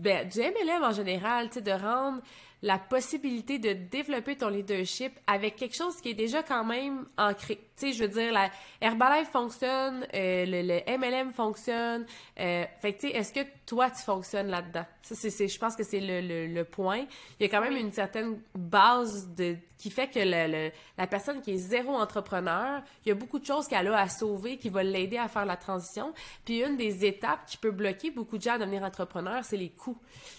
ben, 0.00 0.28
du 0.28 0.40
MLM 0.40 0.82
en 0.82 0.92
général, 0.92 1.48
tu 1.48 1.54
sais, 1.54 1.60
de 1.60 1.72
rendre 1.72 2.20
la 2.64 2.78
possibilité 2.78 3.58
de 3.58 3.74
développer 3.74 4.36
ton 4.36 4.48
leadership 4.48 5.12
avec 5.26 5.56
quelque 5.56 5.76
chose 5.76 6.00
qui 6.00 6.08
est 6.08 6.14
déjà 6.14 6.42
quand 6.42 6.64
même 6.64 7.04
ancré. 7.18 7.56
Tu 7.76 7.88
sais, 7.88 7.92
je 7.92 8.04
veux 8.04 8.08
dire, 8.08 8.32
la 8.32 8.50
Herbalife 8.80 9.28
fonctionne, 9.30 10.06
euh, 10.14 10.46
le, 10.46 10.96
MLM 10.96 11.32
fonctionne. 11.32 12.06
Euh, 12.40 12.64
fait 12.80 12.94
que, 12.94 13.00
tu 13.00 13.10
sais, 13.10 13.16
est-ce 13.16 13.34
que 13.34 13.40
toi, 13.66 13.90
tu 13.90 14.02
fonctionnes 14.02 14.48
là-dedans? 14.48 14.86
Ça, 15.02 15.14
c'est, 15.14 15.48
je 15.48 15.58
pense 15.58 15.76
que 15.76 15.82
c'est 15.84 16.00
le, 16.00 16.46
le, 16.46 16.64
point. 16.64 17.04
Il 17.38 17.42
y 17.42 17.44
a 17.44 17.48
quand 17.50 17.60
même 17.60 17.76
une 17.76 17.92
certaine 17.92 18.40
base 18.54 19.28
de, 19.36 19.56
qui 19.76 19.90
fait 19.90 20.08
que 20.08 20.20
le, 20.20 20.70
la 20.96 21.06
personne 21.06 21.42
qui 21.42 21.52
est 21.52 21.58
zéro 21.58 21.94
entrepreneur, 21.94 22.80
il 23.04 23.10
y 23.10 23.12
a 23.12 23.14
beaucoup 23.14 23.38
de 23.38 23.44
choses 23.44 23.68
qu'elle 23.68 23.88
a 23.88 23.98
à 23.98 24.08
sauver 24.08 24.56
qui 24.56 24.70
vont 24.70 24.80
l'aider 24.80 25.18
à 25.18 25.28
faire 25.28 25.44
la 25.44 25.56
transition. 25.56 26.14
Puis 26.44 26.62
une 26.62 26.78
des 26.78 27.04
étapes 27.04 27.44
qui 27.46 27.58
peut 27.58 27.70
bloquer 27.70 28.10
beaucoup 28.10 28.38
de 28.38 28.42
gens 28.42 28.54
à 28.54 28.58
devenir 28.58 28.82
entrepreneur, 28.82 29.44
c'est 29.44 29.58
les 29.58 29.68
coûts. 29.70 29.98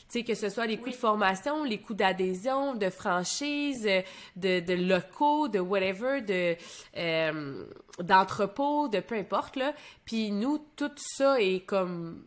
Tu 0.10 0.20
sais, 0.20 0.24
que 0.24 0.34
ce 0.34 0.50
soit 0.50 0.66
les 0.66 0.78
coûts 0.78 0.90
de 0.90 0.96
formation, 0.96 1.64
les 1.64 1.80
coûts 1.80 1.94
d'adhésion, 1.94 2.15
de 2.16 2.90
franchise, 2.90 3.88
de, 4.36 4.74
locaux, 4.74 5.48
de 5.48 5.60
whatever, 5.60 6.22
de 6.22 6.56
euh, 6.98 7.66
d'entrepôt, 8.00 8.88
de 8.88 9.00
peu 9.00 9.16
importe, 9.16 9.56
là. 9.56 9.74
Puis 10.06 10.32
nous, 10.32 10.60
tout 10.76 10.92
ça 10.98 11.40
est 11.40 11.66
comme 11.66 12.24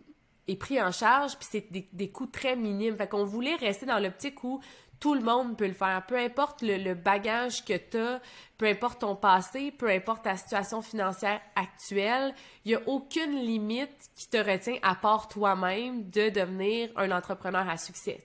est 0.47 0.57
pris 0.57 0.81
en 0.81 0.91
charge, 0.91 1.37
puis 1.37 1.47
c'est 1.51 1.71
des, 1.71 1.87
des 1.93 2.11
coûts 2.11 2.27
très 2.27 2.57
minimes. 2.57 2.97
Fait 2.97 3.07
qu'on 3.07 3.25
voulait 3.25 3.57
rester 3.57 3.85
dans 3.85 3.99
l'optique 3.99 4.43
où 4.45 4.61
tout 5.01 5.15
le 5.15 5.21
monde 5.21 5.57
peut 5.57 5.67
le 5.67 5.73
faire. 5.73 6.05
Peu 6.07 6.17
importe 6.17 6.63
le, 6.63 6.95
bagage 6.95 7.65
que 7.65 7.77
tu 7.77 7.99
as, 7.99 8.21
peu 8.57 8.67
importe 8.67 9.01
ton 9.01 9.15
passé, 9.17 9.71
peu 9.71 9.89
importe 9.89 10.25
ta 10.25 10.37
situation 10.37 10.83
financière 10.83 11.41
actuelle, 11.55 12.35
il 12.65 12.71
n'y 12.71 12.75
a 12.75 12.81
aucune 12.87 13.37
limite 13.37 14.11
qui 14.15 14.29
te 14.29 14.37
retient 14.37 14.79
à 14.83 14.95
part 14.95 15.29
toi-même 15.29 16.09
de 16.11 16.31
devenir 16.31 16.91
un 16.97 17.11
entrepreneur 17.11 17.69
à 17.69 17.77
succès. 17.77 18.19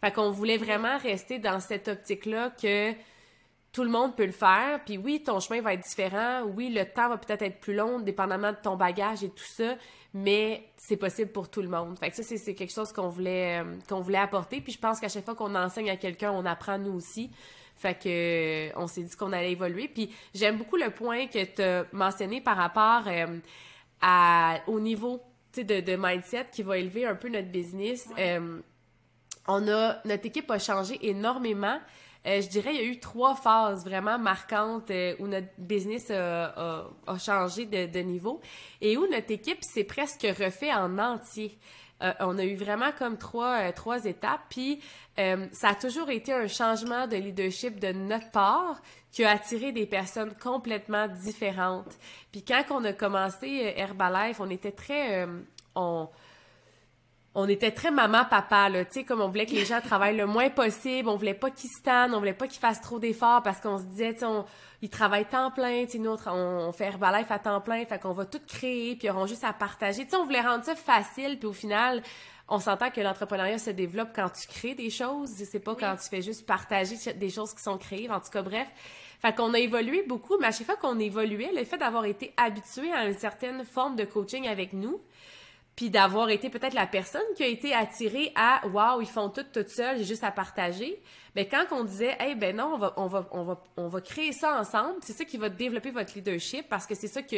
Fait 0.00 0.12
qu'on 0.12 0.30
voulait 0.30 0.58
vraiment 0.58 0.96
rester 0.98 1.38
dans 1.38 1.60
cette 1.60 1.88
optique-là 1.88 2.50
que 2.50 2.92
tout 3.72 3.82
le 3.84 3.90
monde 3.90 4.16
peut 4.16 4.26
le 4.26 4.32
faire. 4.32 4.80
Puis 4.84 4.96
oui, 4.98 5.22
ton 5.22 5.40
chemin 5.40 5.60
va 5.60 5.74
être 5.74 5.82
différent. 5.82 6.42
Oui, 6.56 6.70
le 6.70 6.84
temps 6.84 7.08
va 7.08 7.18
peut-être 7.18 7.42
être 7.42 7.60
plus 7.60 7.74
long, 7.74 8.00
dépendamment 8.00 8.52
de 8.52 8.58
ton 8.62 8.76
bagage 8.76 9.24
et 9.24 9.28
tout 9.28 9.44
ça 9.44 9.74
mais 10.14 10.64
c'est 10.76 10.96
possible 10.96 11.30
pour 11.30 11.50
tout 11.50 11.62
le 11.62 11.68
monde. 11.68 11.98
Fait 11.98 12.10
que 12.10 12.16
ça, 12.16 12.22
c'est 12.22 12.54
quelque 12.54 12.72
chose 12.72 12.92
qu'on 12.92 13.08
voulait, 13.08 13.60
euh, 13.60 13.76
qu'on 13.88 14.00
voulait 14.00 14.18
apporter. 14.18 14.60
Puis 14.60 14.72
je 14.72 14.78
pense 14.78 15.00
qu'à 15.00 15.08
chaque 15.08 15.24
fois 15.24 15.34
qu'on 15.34 15.54
enseigne 15.54 15.90
à 15.90 15.96
quelqu'un, 15.96 16.32
on 16.32 16.44
apprend 16.46 16.78
nous 16.78 16.92
aussi. 16.92 17.30
Fait 17.76 17.94
que 17.94 18.08
euh, 18.08 18.72
on 18.76 18.86
s'est 18.86 19.02
dit 19.02 19.16
qu'on 19.16 19.32
allait 19.32 19.52
évoluer. 19.52 19.88
Puis 19.88 20.14
j'aime 20.34 20.56
beaucoup 20.56 20.76
le 20.76 20.90
point 20.90 21.26
que 21.26 21.44
tu 21.44 21.62
as 21.62 21.84
mentionné 21.92 22.40
par 22.40 22.56
rapport 22.56 23.02
euh, 23.06 23.38
à, 24.00 24.60
au 24.66 24.80
niveau 24.80 25.22
de, 25.56 25.80
de 25.80 25.96
mindset 25.96 26.46
qui 26.52 26.62
va 26.62 26.78
élever 26.78 27.04
un 27.04 27.14
peu 27.14 27.28
notre 27.28 27.48
business. 27.48 28.08
On 29.48 29.66
a, 29.68 29.96
notre 30.04 30.26
équipe 30.26 30.50
a 30.50 30.58
changé 30.58 30.98
énormément. 31.02 31.78
Euh, 32.26 32.40
je 32.42 32.48
dirais 32.48 32.74
il 32.74 32.80
y 32.80 32.84
a 32.84 32.88
eu 32.88 33.00
trois 33.00 33.34
phases 33.34 33.84
vraiment 33.84 34.18
marquantes 34.18 34.90
euh, 34.90 35.14
où 35.18 35.26
notre 35.26 35.48
business 35.56 36.10
a, 36.10 36.88
changé 37.18 37.64
de, 37.64 38.00
niveau 38.00 38.40
et 38.80 38.96
où 38.96 39.06
notre 39.10 39.30
équipe 39.30 39.62
s'est 39.62 39.84
presque 39.84 40.26
refait 40.38 40.72
en 40.72 40.98
entier. 40.98 41.58
Euh, 42.02 42.12
on 42.20 42.38
a 42.38 42.44
eu 42.44 42.54
vraiment 42.54 42.90
comme 42.96 43.16
trois, 43.18 43.72
trois 43.72 44.04
étapes, 44.04 44.42
puis 44.50 44.80
ça 45.16 45.70
a 45.70 45.74
toujours 45.74 46.10
été 46.10 46.32
un 46.32 46.46
changement 46.46 47.08
de 47.08 47.16
leadership 47.16 47.80
de 47.80 47.90
notre 47.90 48.30
part 48.30 48.80
qui 49.10 49.24
a 49.24 49.30
attiré 49.30 49.72
des 49.72 49.84
personnes 49.84 50.32
complètement 50.40 51.08
différentes. 51.08 51.98
Puis 52.30 52.44
quand 52.44 52.62
on 52.70 52.84
a 52.84 52.92
commencé 52.92 53.74
Herbalife, 53.76 54.38
on 54.38 54.48
était 54.48 54.70
très... 54.70 55.26
on, 55.74 56.08
on 57.34 57.48
était 57.48 57.70
très 57.70 57.90
maman-papa, 57.90 58.68
là, 58.68 58.84
tu 58.84 58.94
sais, 58.94 59.04
comme 59.04 59.20
on 59.20 59.28
voulait 59.28 59.46
que 59.46 59.54
les 59.54 59.64
gens 59.64 59.80
travaillent 59.80 60.16
le 60.16 60.26
moins 60.26 60.50
possible, 60.50 61.08
on 61.08 61.16
voulait 61.16 61.34
pas 61.34 61.50
qu'ils 61.50 61.70
se 61.70 61.82
tannent, 61.82 62.14
on 62.14 62.18
voulait 62.18 62.32
pas 62.32 62.48
qu'ils 62.48 62.58
fassent 62.58 62.80
trop 62.80 62.98
d'efforts 62.98 63.42
parce 63.42 63.60
qu'on 63.60 63.78
se 63.78 63.84
disait, 63.84 64.14
tu 64.14 64.20
sais, 64.20 64.26
ils 64.82 64.88
travaillent 64.88 65.28
temps 65.28 65.50
plein, 65.50 65.84
tu 65.84 65.92
sais, 65.92 65.98
nous, 65.98 66.16
on, 66.26 66.72
fait 66.72 66.86
Herbalife 66.86 67.30
à 67.30 67.38
temps 67.38 67.60
plein, 67.60 67.84
fait 67.84 68.00
qu'on 68.00 68.12
va 68.12 68.24
tout 68.24 68.40
créer, 68.46 68.96
puis 68.96 69.08
ils 69.08 69.10
auront 69.10 69.26
juste 69.26 69.44
à 69.44 69.52
partager. 69.52 70.04
Tu 70.04 70.10
sais, 70.10 70.16
on 70.16 70.24
voulait 70.24 70.40
rendre 70.40 70.64
ça 70.64 70.74
facile, 70.74 71.38
puis 71.38 71.46
au 71.46 71.52
final, 71.52 72.02
on 72.48 72.58
s'entend 72.58 72.90
que 72.90 73.00
l'entrepreneuriat 73.00 73.58
se 73.58 73.70
développe 73.70 74.08
quand 74.14 74.30
tu 74.30 74.48
crées 74.48 74.74
des 74.74 74.90
choses, 74.90 75.30
c'est 75.30 75.60
pas 75.60 75.74
quand 75.74 75.96
tu 75.96 76.08
fais 76.08 76.22
juste 76.22 76.46
partager 76.46 76.96
des 77.14 77.30
choses 77.30 77.52
qui 77.54 77.62
sont 77.62 77.76
créées, 77.76 78.10
en 78.10 78.20
tout 78.20 78.30
cas, 78.30 78.42
bref. 78.42 78.66
Fait 79.20 79.34
qu'on 79.34 79.52
a 79.52 79.58
évolué 79.58 80.04
beaucoup, 80.06 80.38
mais 80.38 80.46
à 80.46 80.52
chaque 80.52 80.66
fois 80.66 80.76
qu'on 80.76 80.98
évoluait, 80.98 81.50
le 81.54 81.64
fait 81.64 81.76
d'avoir 81.76 82.04
été 82.04 82.32
habitué 82.36 82.92
à 82.92 83.06
une 83.06 83.18
certaine 83.18 83.64
forme 83.64 83.96
de 83.96 84.04
coaching 84.04 84.46
avec 84.46 84.72
nous, 84.72 85.00
puis 85.78 85.90
d'avoir 85.90 86.28
été 86.28 86.50
peut-être 86.50 86.74
la 86.74 86.88
personne 86.88 87.22
qui 87.36 87.44
a 87.44 87.46
été 87.46 87.72
attirée 87.72 88.32
à 88.34 88.66
waouh 88.66 89.00
ils 89.00 89.06
font 89.06 89.28
tout 89.28 89.44
tout 89.44 89.64
seul 89.68 89.98
j'ai 89.98 90.04
juste 90.04 90.24
à 90.24 90.32
partager. 90.32 91.00
Mais 91.36 91.46
quand 91.46 91.66
on 91.70 91.84
disait 91.84 92.16
hey 92.18 92.34
ben 92.34 92.56
non 92.56 92.72
on 92.74 92.78
va 92.78 92.94
on 92.96 93.06
va 93.06 93.28
on 93.30 93.44
va 93.44 93.62
on 93.76 93.86
va 93.86 94.00
créer 94.00 94.32
ça 94.32 94.58
ensemble 94.58 94.96
c'est 95.02 95.12
ça 95.12 95.24
qui 95.24 95.36
va 95.36 95.48
développer 95.48 95.92
votre 95.92 96.14
leadership 96.16 96.68
parce 96.68 96.84
que 96.84 96.96
c'est 96.96 97.06
ça 97.06 97.22
que 97.22 97.36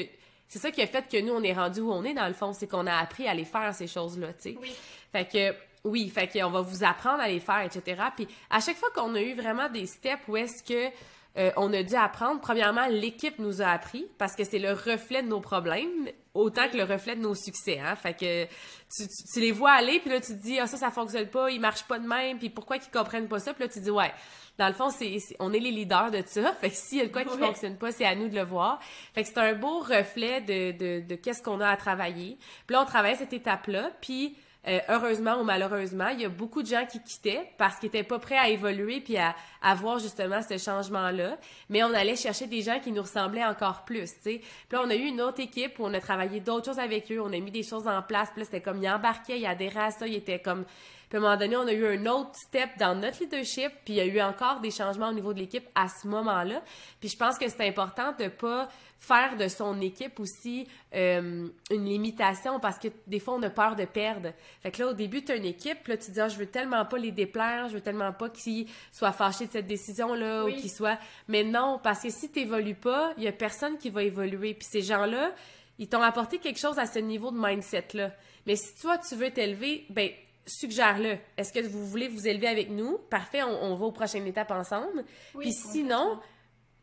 c'est 0.48 0.59
ça 0.59 0.70
qui 0.70 0.81
a 0.81 0.87
fait 0.87 1.07
que 1.07 1.20
nous 1.20 1.35
on 1.35 1.42
est 1.42 1.53
rendu 1.53 1.83
où 1.83 1.92
on 1.92 2.03
est 2.03 2.14
dans 2.14 2.29
le 2.29 2.33
fond 2.33 2.55
c'est 2.55 2.66
qu'on 2.66 2.87
a 2.87 2.94
appris 2.94 3.29
à 3.29 3.35
les 3.35 3.44
faire 3.44 3.74
ces 3.74 3.87
choses 3.87 4.18
là 4.18 4.29
tu 4.29 4.53
sais. 4.53 4.59
Oui. 4.59 4.72
fait 5.12 5.26
que 5.26 5.55
oui 5.85 6.09
fait 6.09 6.29
qu'on 6.29 6.50
va 6.50 6.62
vous 6.62 6.83
apprendre 6.83 7.20
à 7.20 7.29
les 7.29 7.40
faire 7.40 7.61
etc 7.61 8.05
puis 8.16 8.26
à 8.48 8.61
chaque 8.61 8.76
fois 8.79 8.88
qu'on 8.94 9.14
a 9.16 9.20
eu 9.20 9.35
vraiment 9.35 9.68
des 9.68 9.85
steps 9.85 10.26
où 10.29 10.38
est-ce 10.38 10.62
que 10.62 10.90
euh, 11.37 11.51
on 11.57 11.73
a 11.73 11.83
dû 11.83 11.95
apprendre. 11.95 12.40
Premièrement, 12.40 12.87
l'équipe 12.88 13.38
nous 13.38 13.62
a 13.62 13.66
appris 13.66 14.07
parce 14.19 14.35
que 14.35 14.45
c'est 14.45 14.59
le 14.59 14.73
reflet 14.73 15.23
de 15.23 15.29
nos 15.29 15.40
problèmes 15.40 16.09
autant 16.35 16.69
que 16.69 16.77
le 16.77 16.85
reflet 16.85 17.16
de 17.16 17.21
nos 17.21 17.35
succès. 17.35 17.79
Hein? 17.79 17.97
Fait 17.97 18.14
que 18.14 18.45
tu, 18.45 19.40
les 19.40 19.53
vois 19.53 19.73
aller, 19.73 20.01
puis 20.01 20.11
là, 20.11 20.21
tu 20.21 20.33
te 20.33 20.43
dis, 20.43 20.59
ah, 20.59 20.66
ça, 20.66 20.77
ça 20.77 20.90
fonctionne 20.90 21.27
pas, 21.27 21.51
ils 21.51 21.61
marchent 21.61 21.87
pas 21.87 21.99
de 21.99 22.07
même, 22.07 22.38
puis 22.38 22.51
pourquoi 22.51 22.79
qu'ils 22.79 22.93
comprennent 22.93 23.29
pas 23.29 23.38
ça? 23.38 23.53
Puis 23.53 23.64
là, 23.64 23.69
tu 23.69 23.79
te 23.79 23.85
dis, 23.85 23.90
ouais, 23.90 24.12
dans 24.59 24.69
le 24.69 24.75
fond, 24.75 24.90
c'est, 24.90 25.19
on 25.38 25.53
est 25.53 25.59
les 25.59 25.71
leaders 25.71 26.11
de 26.11 26.23
ça. 26.27 26.53
Fait 26.61 26.71
que 26.71 26.77
s'il 26.77 26.99
y 26.99 27.01
a 27.01 27.09
quoi 27.09 27.25
qui 27.25 27.38
fonctionne 27.38 27.77
pas, 27.77 27.93
c'est 27.93 28.05
à 28.05 28.14
nous 28.14 28.29
de 28.29 28.35
le 28.35 28.45
voir. 28.45 28.81
Fait 29.14 29.23
que 29.23 29.29
c'est 29.29 29.38
un 29.38 29.55
beau 29.55 29.81
reflet 29.81 30.40
de, 30.40 30.73
de, 30.73 31.07
de 31.07 31.14
qu'est-ce 31.14 31.43
qu'on 31.43 31.61
a 31.61 31.69
à 31.69 31.77
travailler. 31.77 32.38
Puis 32.66 32.75
là, 32.75 32.83
on 32.83 32.87
travaille 32.87 33.16
cette 33.16 33.33
étape-là, 33.33 33.90
puis 34.01 34.37
euh, 34.68 34.79
heureusement 34.88 35.37
ou 35.40 35.44
malheureusement, 35.44 36.09
il 36.09 36.20
y 36.20 36.25
a 36.27 36.29
beaucoup 36.29 36.62
de 36.62 36.66
gens 36.68 36.85
qui 36.85 37.01
quittaient 37.01 37.51
parce 37.57 37.77
qu'ils 37.77 37.87
n'étaient 37.87 38.03
pas 38.03 38.18
prêts 38.18 38.37
à 38.37 38.51
évoluer 38.51 39.00
puis 39.00 39.17
à, 39.17 39.35
à 39.63 39.75
voir 39.75 39.98
justement 39.98 40.42
ce 40.42 40.58
changement-là. 40.58 41.38
Mais 41.71 41.83
on 41.83 41.94
allait 41.94 42.17
chercher 42.17 42.46
des 42.46 42.61
gens 42.61 42.79
qui 42.79 42.92
nous 42.92 43.00
ressemblaient 43.00 43.44
encore 43.44 43.85
plus, 43.85 44.13
tu 44.17 44.23
sais. 44.23 44.38
Puis 44.40 44.79
là, 44.79 44.83
on 44.85 44.90
a 44.90 44.94
eu 44.94 45.06
une 45.06 45.23
autre 45.23 45.40
équipe 45.40 45.79
où 45.79 45.85
on 45.85 45.94
a 45.94 46.00
travaillé 46.00 46.40
d'autres 46.40 46.67
choses 46.67 46.79
avec 46.79 47.11
eux, 47.11 47.21
on 47.23 47.33
a 47.33 47.38
mis 47.38 47.50
des 47.50 47.63
choses 47.63 47.88
en 47.88 48.02
place. 48.02 48.29
Puis 48.31 48.40
là, 48.40 48.44
c'était 48.44 48.61
comme, 48.61 48.83
ils 48.83 48.90
embarquaient, 48.90 49.40
ils 49.40 49.46
adhéraient 49.46 49.87
à 49.87 49.90
ça, 49.90 50.06
ils 50.06 50.17
étaient 50.17 50.40
comme 50.40 50.67
puis 51.11 51.17
à 51.17 51.21
un 51.21 51.23
moment 51.25 51.37
donné, 51.37 51.56
on 51.56 51.67
a 51.67 51.73
eu 51.73 51.98
un 51.98 52.06
autre 52.06 52.37
step 52.37 52.71
dans 52.79 52.94
notre 52.94 53.19
leadership, 53.21 53.73
puis 53.85 53.94
il 53.94 53.96
y 53.96 54.00
a 54.00 54.06
eu 54.06 54.21
encore 54.21 54.61
des 54.61 54.71
changements 54.71 55.08
au 55.08 55.13
niveau 55.13 55.35
de 55.35 55.40
l'équipe 55.40 55.69
à 55.75 55.88
ce 55.88 56.06
moment-là. 56.06 56.63
Puis 57.00 57.08
je 57.08 57.17
pense 57.17 57.37
que 57.37 57.48
c'est 57.48 57.67
important 57.67 58.15
de 58.17 58.29
pas 58.29 58.69
faire 59.00 59.37
de 59.37 59.48
son 59.48 59.81
équipe 59.81 60.21
aussi 60.21 60.69
euh, 60.94 61.48
une 61.71 61.85
limitation 61.85 62.61
parce 62.61 62.79
que 62.79 62.87
des 63.08 63.19
fois 63.19 63.35
on 63.35 63.42
a 63.42 63.50
peur 63.50 63.75
de 63.75 63.87
perdre. 63.87 64.33
Fait 64.63 64.71
que 64.71 64.83
là 64.83 64.90
au 64.90 64.92
début 64.92 65.25
tu 65.25 65.33
as 65.33 65.37
une 65.37 65.46
équipe, 65.46 65.88
là 65.88 65.96
tu 65.96 66.13
dis 66.13 66.21
ah, 66.21 66.29
je 66.29 66.37
veux 66.37 66.46
tellement 66.46 66.85
pas 66.85 66.98
les 66.98 67.11
déplaire, 67.11 67.69
je 67.69 67.75
veux 67.75 67.81
tellement 67.81 68.13
pas 68.13 68.29
qu'ils 68.29 68.69
soient 68.92 69.11
fâchés 69.11 69.46
de 69.46 69.52
cette 69.52 69.67
décision 69.67 70.15
là 70.15 70.44
ou 70.44 70.52
qu'ils 70.52 70.71
soient 70.71 70.98
mais 71.27 71.42
non 71.42 71.81
parce 71.83 72.02
que 72.02 72.11
si 72.11 72.31
tu 72.31 72.40
évolues 72.40 72.75
pas, 72.75 73.15
il 73.17 73.25
y 73.25 73.29
a 73.29 73.33
personne 73.33 73.79
qui 73.79 73.90
va 73.90 74.04
évoluer 74.04 74.54
puis 74.54 74.69
ces 74.71 74.83
gens-là, 74.83 75.33
ils 75.79 75.88
t'ont 75.88 76.02
apporté 76.02 76.38
quelque 76.38 76.61
chose 76.61 76.79
à 76.79 76.87
ce 76.87 77.00
niveau 77.00 77.33
de 77.33 77.38
mindset 77.38 77.88
là. 77.94 78.13
Mais 78.46 78.54
si 78.54 78.79
toi 78.81 78.98
tu 78.98 79.17
veux 79.17 79.31
t'élever, 79.31 79.87
ben 79.88 80.11
suggère-le. 80.51 81.19
Est-ce 81.37 81.53
que 81.53 81.61
vous 81.67 81.87
voulez 81.87 82.09
vous 82.09 82.27
élever 82.27 82.48
avec 82.48 82.71
nous? 82.71 82.98
Parfait, 83.11 83.42
on, 83.42 83.75
va 83.75 83.87
aux 83.87 83.92
prochaines 83.92 84.27
étapes 84.27 84.51
ensemble. 84.51 85.05
puis 85.38 85.53
sinon, 85.53 86.19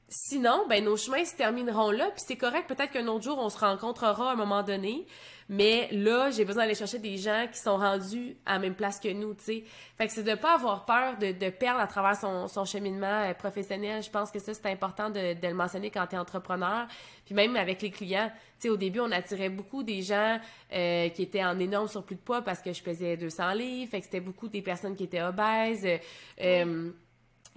sinon, 0.10 0.66
ben 0.68 0.84
nos 0.84 0.98
chemins 0.98 1.26
se 1.26 1.36
termineront 1.36 1.92
là, 1.92 2.10
puis 2.12 2.24
c'est 2.26 2.38
correct. 2.38 2.68
Peut-être 2.68 2.92
qu'un 2.92 3.08
autre 3.08 3.24
jour, 3.24 3.38
on 3.40 3.50
se 3.50 3.60
rencontrera 3.60 4.30
à 4.30 4.34
un 4.34 4.36
moment 4.36 4.64
donné. 4.64 5.06
Mais 5.50 5.88
là, 5.92 6.30
j'ai 6.30 6.44
besoin 6.44 6.64
d'aller 6.64 6.76
chercher 6.76 7.00
des 7.00 7.18
gens 7.18 7.48
qui 7.50 7.58
sont 7.58 7.78
rendus 7.78 8.36
à 8.46 8.54
la 8.54 8.60
même 8.60 8.76
place 8.76 9.00
que 9.00 9.12
nous, 9.14 9.34
tu 9.34 9.44
sais. 9.44 9.64
Fait 9.98 10.08
que 10.08 10.12
c'est 10.12 10.24
de 10.24 10.36
pas 10.36 10.56
avoir 10.56 10.86
peur 10.86 11.18
de, 11.18 11.32
de 11.32 11.50
perdre 11.50 11.80
à 11.80 11.88
travers 11.88 12.18
son, 12.18 12.50
son 12.50 12.66
cheminement 12.66 13.24
euh, 13.24 13.34
professionnel. 13.34 14.04
Je 14.04 14.10
pense 14.10 14.30
que 14.30 14.40
ça, 14.40 14.54
c'est 14.54 14.66
important 14.66 15.10
de, 15.10 15.40
de, 15.40 15.48
le 15.48 15.54
mentionner 15.54 15.90
quand 15.90 16.06
tu 16.08 16.16
es 16.16 16.18
entrepreneur. 16.20 16.88
Puis 17.26 17.34
même 17.34 17.56
avec 17.56 17.82
les 17.82 17.92
clients, 17.92 18.30
tu 18.60 18.68
sais, 18.68 18.70
au 18.70 18.76
début, 18.76 19.00
on 19.00 19.12
attirait 19.12 19.50
beaucoup 19.50 19.84
des 19.84 20.02
gens 20.02 20.38
euh, 20.74 21.08
qui 21.10 21.24
étaient 21.24 21.46
en 21.46 21.58
énorme 21.60 21.88
surplus 21.88 22.18
de 22.18 22.22
poids 22.22 22.42
parce 22.42 22.62
que 22.62 22.74
je 22.74 22.84
pesais 22.84 23.16
200 23.16 23.54
livres. 23.54 23.90
Fait 23.90 24.00
que 24.00 24.06
c'était 24.06 24.20
beaucoup 24.20 24.50
des 24.50 24.62
personnes 24.62 24.96
qui 24.96 25.06
étaient 25.06 25.22
obèses. 25.22 25.86
Euh, 25.86 25.98
euh 26.42 26.92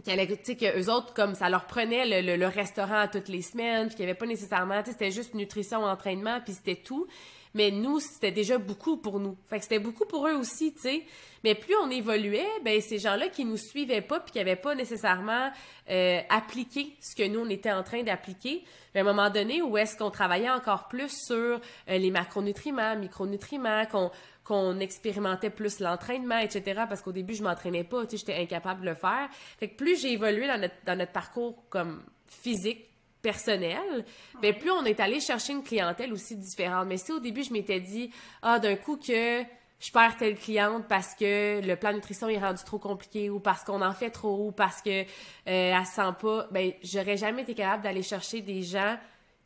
qui 0.03 0.11
allaient, 0.11 0.27
tu 0.27 0.37
sais, 0.43 0.57
que 0.57 0.81
eux 0.81 0.91
autres, 0.91 1.13
comme 1.13 1.35
ça 1.35 1.51
leur 1.51 1.67
prenait 1.67 2.23
le, 2.23 2.35
le, 2.35 2.47
restaurant 2.47 3.07
toutes 3.07 3.29
les 3.29 3.43
semaines, 3.43 3.89
puis 3.89 3.97
qu'il 3.97 4.07
n'y 4.07 4.11
avait 4.11 4.19
pas 4.19 4.25
nécessairement, 4.25 4.79
tu 4.79 4.87
sais, 4.87 4.93
c'était 4.93 5.11
juste 5.11 5.35
nutrition, 5.35 5.85
entraînement, 5.85 6.41
puis 6.43 6.55
c'était 6.55 6.77
tout. 6.77 7.07
Mais 7.55 7.71
nous, 7.71 7.99
c'était 8.01 8.33
déjà 8.33 8.59
beaucoup 8.59 8.97
pour 8.97 9.19
nous. 9.19 9.37
Fait 9.49 9.61
c'était 9.61 9.79
beaucoup 9.79 10.05
pour 10.05 10.29
eux 10.29 10.35
aussi, 10.35 10.73
tu 10.73 10.83
sais. 10.83 11.03
Mais 11.43 11.55
plus 11.55 11.75
on 11.83 11.91
évoluait, 11.91 12.47
ben 12.65 12.81
ces 12.81 12.99
gens-là 12.99 13.29
qui 13.29 13.45
nous 13.45 13.57
suivaient 13.57 14.03
pas 14.03 14.21
puis 14.21 14.33
qui 14.33 14.39
n'avaient 14.39 14.57
pas 14.57 14.75
nécessairement 14.75 15.51
euh, 15.91 16.21
appliqué 16.29 16.95
ce 17.01 17.17
que 17.17 17.27
nous 17.27 17.41
on 17.41 17.49
était 17.49 17.73
en 17.73 17.83
train 17.83 18.03
d'appliquer, 18.03 18.63
à 18.95 19.01
un 19.01 19.05
moment 19.05 19.31
donné 19.31 19.63
où 19.63 19.79
est-ce 19.79 19.97
qu'on 19.97 20.11
travaillait 20.11 20.51
encore 20.51 20.89
plus 20.89 21.11
sur 21.27 21.37
euh, 21.37 21.59
les 21.87 22.11
macronutriments, 22.11 22.97
micronutriments, 22.97 23.87
qu'on 23.87 24.11
qu'on 24.45 24.81
expérimentait 24.81 25.51
plus 25.51 25.79
l'entraînement, 25.79 26.39
etc. 26.39 26.83
Parce 26.89 27.03
qu'au 27.03 27.13
début, 27.13 27.35
je 27.35 27.43
m'entraînais 27.45 27.85
pas, 27.85 28.05
tu 28.05 28.11
sais, 28.11 28.25
j'étais 28.27 28.43
incapable 28.43 28.81
de 28.81 28.87
le 28.87 28.95
faire. 28.95 29.29
Fait 29.59 29.69
que 29.69 29.77
plus 29.77 30.01
j'ai 30.01 30.13
évolué 30.13 30.49
dans 30.49 30.61
notre, 30.61 30.75
dans 30.85 30.99
notre 30.99 31.13
parcours 31.13 31.63
comme 31.69 32.03
physique, 32.27 32.90
personnel, 33.23 34.05
mais 34.43 34.53
plus 34.53 34.71
on 34.71 34.85
est 34.85 35.01
allé 35.01 35.21
chercher 35.21 35.53
une 35.53 35.63
clientèle 35.63 36.13
aussi 36.13 36.37
différente. 36.37 36.87
Mais 36.87 36.97
si 36.97 37.13
au 37.13 37.21
début 37.21 37.43
je 37.43 37.53
m'étais 37.53 37.81
dit 37.81 38.11
ah 38.43 38.59
d'un 38.59 38.77
coup 38.77 38.97
que 38.97 39.43
je 39.81 39.91
perds 39.91 40.17
telle 40.19 40.37
cliente 40.37 40.87
parce 40.89 41.15
que 41.15 41.61
le 41.67 41.77
plan 41.77 41.91
de 41.91 41.97
nutrition 41.97 42.29
est 42.29 42.39
rendu 42.39 42.63
trop 42.65 42.79
compliqué 42.79 43.31
ou 43.31 43.41
parce 43.41 43.65
qu'on 43.65 43.81
en 43.81 43.93
fait 43.93 44.11
trop 44.11 44.49
ou 44.49 44.53
parce 44.53 44.83
que 44.83 45.03
euh, 45.03 45.05
elle 45.47 45.87
se 45.87 45.93
sent 45.93 46.13
pas, 46.21 46.47
ben 46.51 46.73
j'aurais 46.83 47.17
jamais 47.17 47.43
été 47.43 47.55
capable 47.55 47.83
d'aller 47.83 48.03
chercher 48.03 48.43
des 48.43 48.63
gens 48.63 48.99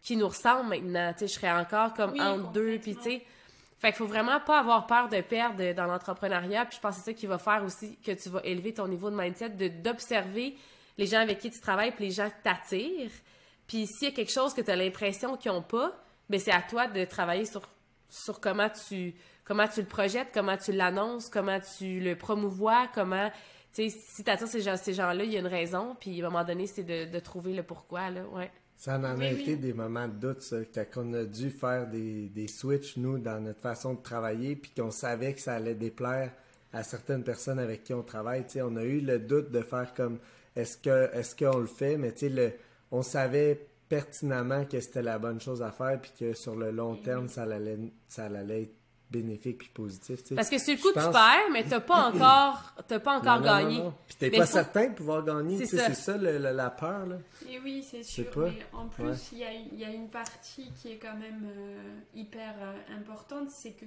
qui 0.03 0.16
nous 0.16 0.29
ressemblent 0.29 0.68
maintenant. 0.68 1.12
Tu 1.12 1.20
sais, 1.20 1.27
je 1.29 1.33
serais 1.33 1.53
encore 1.53 1.95
comme 1.95 2.18
entre 2.20 2.53
deux, 2.53 2.79
puis 2.79 2.97
tu 2.97 3.03
sais. 3.03 3.22
Fait 3.79 3.89
qu'il 3.89 3.99
faut 3.99 4.07
vraiment 4.07 4.41
pas 4.41 4.61
avoir 4.61 4.87
peur 4.87 5.09
de 5.09 5.20
perdre 5.20 5.72
dans 5.72 5.87
l'entrepreneuriat. 5.87 6.64
Puis 6.64 6.77
je 6.77 6.81
pense 6.81 6.97
que 6.97 7.03
c'est 7.03 7.11
ça 7.11 7.14
qui 7.14 7.27
va 7.27 7.39
faire 7.39 7.62
aussi 7.64 7.99
que 8.05 8.12
tu 8.12 8.29
vas 8.29 8.41
élever 8.45 8.72
ton 8.72 8.89
niveau 8.89 9.11
de 9.11 9.16
mindset, 9.16 9.51
de 9.51 9.68
d'observer 9.68 10.57
les 10.97 11.07
gens 11.07 11.18
avec 11.18 11.39
qui 11.39 11.51
tu 11.51 11.61
travailles, 11.61 11.93
puis 11.93 12.07
les 12.07 12.11
gens 12.11 12.29
qui 12.29 12.43
t'attirent 12.43 13.11
puis 13.67 13.87
s'il 13.87 14.09
y 14.09 14.11
a 14.11 14.15
quelque 14.15 14.33
chose 14.33 14.55
que 14.55 14.61
tu 14.61 14.71
as 14.71 14.77
l'impression 14.77 15.37
qu'ils 15.37 15.53
n'ont 15.53 15.62
pas, 15.62 15.93
ben 16.29 16.41
c'est 16.41 16.53
à 16.53 16.62
toi 16.62 16.87
de 16.87 17.05
travailler 17.05 17.45
sur, 17.45 17.62
sur 18.09 18.41
comment 18.41 18.69
tu 18.71 19.15
comment 19.45 19.69
tu 19.69 19.81
le 19.81 19.87
projettes, 19.87 20.29
comment 20.33 20.57
tu 20.57 20.73
l'annonces, 20.73 21.29
comment 21.29 21.61
tu 21.61 22.01
le 22.01 22.17
promouvois, 22.17 22.89
comment 22.95 23.31
tu 23.75 23.91
sais 23.91 23.99
si 24.15 24.25
tu 24.25 24.31
attends 24.31 24.47
ces 24.47 24.61
gens 24.61 24.77
ces 24.77 24.95
gens-là, 24.95 25.25
il 25.25 25.33
y 25.33 25.37
a 25.37 25.41
une 25.41 25.47
raison, 25.47 25.97
puis 25.99 26.23
à 26.23 26.27
un 26.27 26.31
moment 26.31 26.45
donné, 26.45 26.67
c'est 26.67 26.85
de, 26.85 27.11
de, 27.11 27.19
trouver 27.19 27.53
le 27.55 27.62
pourquoi 27.62 28.11
là, 28.11 28.25
ouais. 28.29 28.51
Ça 28.77 28.99
en 28.99 29.05
a 29.05 29.25
été 29.27 29.57
des 29.57 29.73
moments 29.73 30.09
de 30.09 30.15
doute, 30.15 30.43
ça, 30.43 30.57
qu'on 30.93 31.12
a 31.15 31.25
dû 31.25 31.51
faire 31.51 31.87
des, 31.87 32.29
des 32.29 32.49
switches, 32.49 32.97
nous, 32.97 33.19
dans 33.19 33.41
notre 33.41 33.61
façon 33.61 33.95
de 33.95 34.03
travailler, 34.03 34.57
puis 34.57 34.73
qu'on 34.77 34.91
savait 34.91 35.33
que 35.33 35.41
ça 35.41 35.55
allait 35.55 35.77
déplaire 35.77 36.33
à 36.73 36.83
certaines 36.83 37.23
personnes 37.23 37.61
avec 37.61 37.85
qui 37.85 37.95
on 37.95 38.03
travaille. 38.03 38.45
sais 38.49 38.62
on 38.62 38.77
a 38.77 38.83
eu 38.83 39.01
le 39.01 39.21
doute 39.21 39.53
de 39.53 39.61
faire 39.62 39.95
comme 39.95 40.19
est-ce 40.57 40.77
que 40.77 41.09
est-ce 41.15 41.37
qu'on 41.37 41.59
le 41.59 41.67
fait, 41.67 41.97
mais 41.97 42.12
tu 42.12 42.21
sais, 42.21 42.29
le, 42.29 42.53
on 42.95 43.03
savait 43.03 43.66
pertinemment 43.88 44.64
que 44.64 44.80
c'était 44.80 45.03
la 45.03 45.18
bonne 45.18 45.40
chose 45.40 45.62
à 45.62 45.72
faire 45.72 46.01
puis 46.01 46.12
que 46.18 46.32
sur 46.32 46.55
le 46.55 46.70
long 46.70 46.95
terme, 46.95 47.28
ça 47.28 47.42
allait, 47.42 47.78
ça 48.09 48.26
allait 48.26 48.62
être 48.62 48.74
bénéfique 49.11 49.59
puis 49.59 49.68
positif. 49.68 50.20
Parce 50.34 50.49
que 50.49 50.59
sur 50.59 50.74
le 50.74 50.80
coup, 50.80 50.88
tu 50.88 51.12
perds, 51.12 51.51
mais 51.53 51.64
t'as 51.64 51.80
pas 51.80 52.09
encore, 52.09 52.74
t'as 52.86 53.01
pas 53.01 53.18
encore 53.18 53.42
gagné. 53.42 53.82
Puis 54.07 54.16
t'es 54.16 54.30
pas 54.30 54.47
certain 54.47 54.88
de 54.88 54.95
pouvoir 54.95 55.24
gagner. 55.24 55.59
C'est 55.66 55.76
ça, 55.76 55.92
ça 55.92 56.16
la 56.16 56.70
peur. 56.70 57.07
Là. 57.07 57.16
Et 57.49 57.59
oui, 57.59 57.84
c'est 57.88 58.05
sûr. 58.05 58.24
Mais 58.36 58.64
en 58.72 58.86
plus, 58.86 59.32
il 59.32 59.38
y, 59.38 59.80
y, 59.80 59.84
a, 59.84 59.90
une 59.90 60.09
partie 60.09 60.70
qui 60.80 60.92
est 60.92 60.99
quand 60.99 61.16
même 61.16 61.47
euh, 61.47 62.01
hyper 62.14 62.55
euh, 62.61 62.97
importante, 62.97 63.51
c'est 63.51 63.72
que 63.72 63.86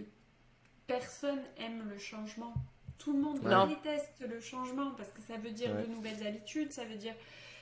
personne 0.85 1.41
aime 1.57 1.87
le 1.89 1.97
changement. 1.97 2.53
Tout 2.97 3.13
le 3.13 3.19
monde 3.19 3.39
déteste 3.69 4.23
le 4.27 4.39
changement 4.41 4.91
parce 4.97 5.09
que 5.09 5.21
ça 5.21 5.37
veut 5.37 5.51
dire 5.51 5.69
de 5.75 5.85
nouvelles 5.93 6.25
habitudes, 6.25 6.71
ça 6.71 6.83
veut 6.83 6.97
dire 6.97 7.13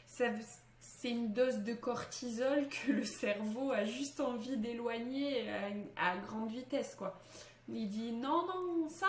ça, 0.07 0.25
c'est 0.85 1.09
une 1.09 1.33
dose 1.33 1.59
de 1.59 1.73
cortisol 1.73 2.67
que 2.69 2.91
le 2.91 3.03
cerveau 3.03 3.71
a 3.71 3.85
juste 3.85 4.19
envie 4.19 4.57
d'éloigner 4.57 5.45
à, 5.97 6.17
grande 6.17 6.51
vitesse, 6.51 6.95
quoi. 6.95 7.19
Il 7.67 7.89
dit 7.89 8.11
non, 8.11 8.45
non, 8.45 8.89
ça, 8.89 9.07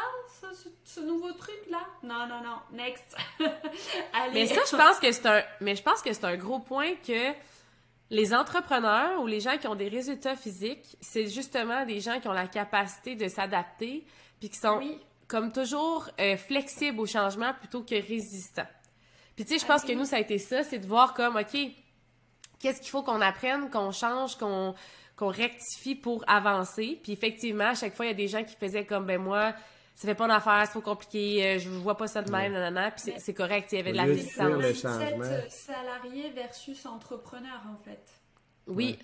ce, 0.84 1.00
nouveau 1.00 1.32
truc 1.32 1.60
là, 1.70 1.80
non, 2.02 2.26
non, 2.26 2.42
non, 2.42 2.58
next. 2.72 3.16
Allez. 4.14 4.32
Mais 4.32 4.46
ça, 4.46 4.62
je 4.70 4.76
pense 4.76 4.98
que 4.98 5.12
c'est 5.12 5.26
un, 5.26 5.42
mais 5.60 5.76
je 5.76 5.82
pense 5.82 6.00
que 6.00 6.10
c'est 6.12 6.24
un 6.24 6.36
gros 6.36 6.60
point 6.60 6.94
que 7.06 7.34
les 8.08 8.34
entrepreneurs 8.34 9.20
ou 9.20 9.26
les 9.26 9.40
gens 9.40 9.58
qui 9.58 9.66
ont 9.66 9.74
des 9.74 9.88
résultats 9.88 10.36
physiques, 10.36 10.96
c'est 11.00 11.26
justement 11.26 11.84
des 11.84 12.00
gens 12.00 12.18
qui 12.18 12.28
ont 12.28 12.32
la 12.32 12.46
capacité 12.46 13.14
de 13.14 13.28
s'adapter, 13.28 14.06
puis 14.40 14.48
qui 14.48 14.56
sont, 14.56 14.80
comme 15.28 15.52
toujours, 15.52 16.08
euh, 16.18 16.38
flexibles 16.38 17.00
au 17.00 17.06
changement 17.06 17.52
plutôt 17.52 17.82
que 17.82 17.94
résistants. 17.94 18.68
Puis 19.36 19.44
tu 19.44 19.52
sais, 19.52 19.58
je 19.58 19.66
pense 19.66 19.84
que 19.84 19.92
nous, 19.92 20.06
ça 20.06 20.16
a 20.16 20.20
été 20.20 20.38
ça, 20.38 20.64
c'est 20.64 20.78
de 20.78 20.86
voir 20.86 21.14
comme, 21.14 21.36
OK, 21.36 21.56
qu'est-ce 22.58 22.80
qu'il 22.80 22.90
faut 22.90 23.02
qu'on 23.02 23.20
apprenne, 23.20 23.70
qu'on 23.70 23.92
change, 23.92 24.36
qu'on 24.36 24.74
qu'on 25.16 25.28
rectifie 25.28 25.94
pour 25.94 26.22
avancer. 26.26 27.00
Puis 27.02 27.12
effectivement, 27.12 27.68
à 27.68 27.74
chaque 27.74 27.94
fois, 27.94 28.04
il 28.04 28.08
y 28.08 28.12
a 28.12 28.14
des 28.14 28.28
gens 28.28 28.44
qui 28.44 28.54
faisaient 28.54 28.84
comme, 28.84 29.06
ben 29.06 29.20
moi, 29.20 29.54
ça 29.94 30.06
fait 30.06 30.14
pas 30.14 30.28
d'affaires, 30.28 30.64
c'est 30.66 30.72
trop 30.72 30.82
compliqué, 30.82 31.42
euh, 31.42 31.58
je 31.58 31.70
vois 31.70 31.96
pas 31.96 32.06
ça 32.06 32.20
de 32.20 32.30
même, 32.30 32.52
nanana, 32.52 32.90
puis 32.90 33.14
c'est 33.16 33.32
correct, 33.32 33.72
il 33.72 33.76
y 33.76 33.78
avait 33.78 33.92
de 33.92 33.96
la 33.96 34.04
résistance. 34.04 34.62
Le 34.62 34.74
salarié 35.48 36.30
versus 36.34 36.84
entrepreneur, 36.84 37.62
en 37.72 37.82
fait. 37.82 38.02
Oui. 38.66 38.98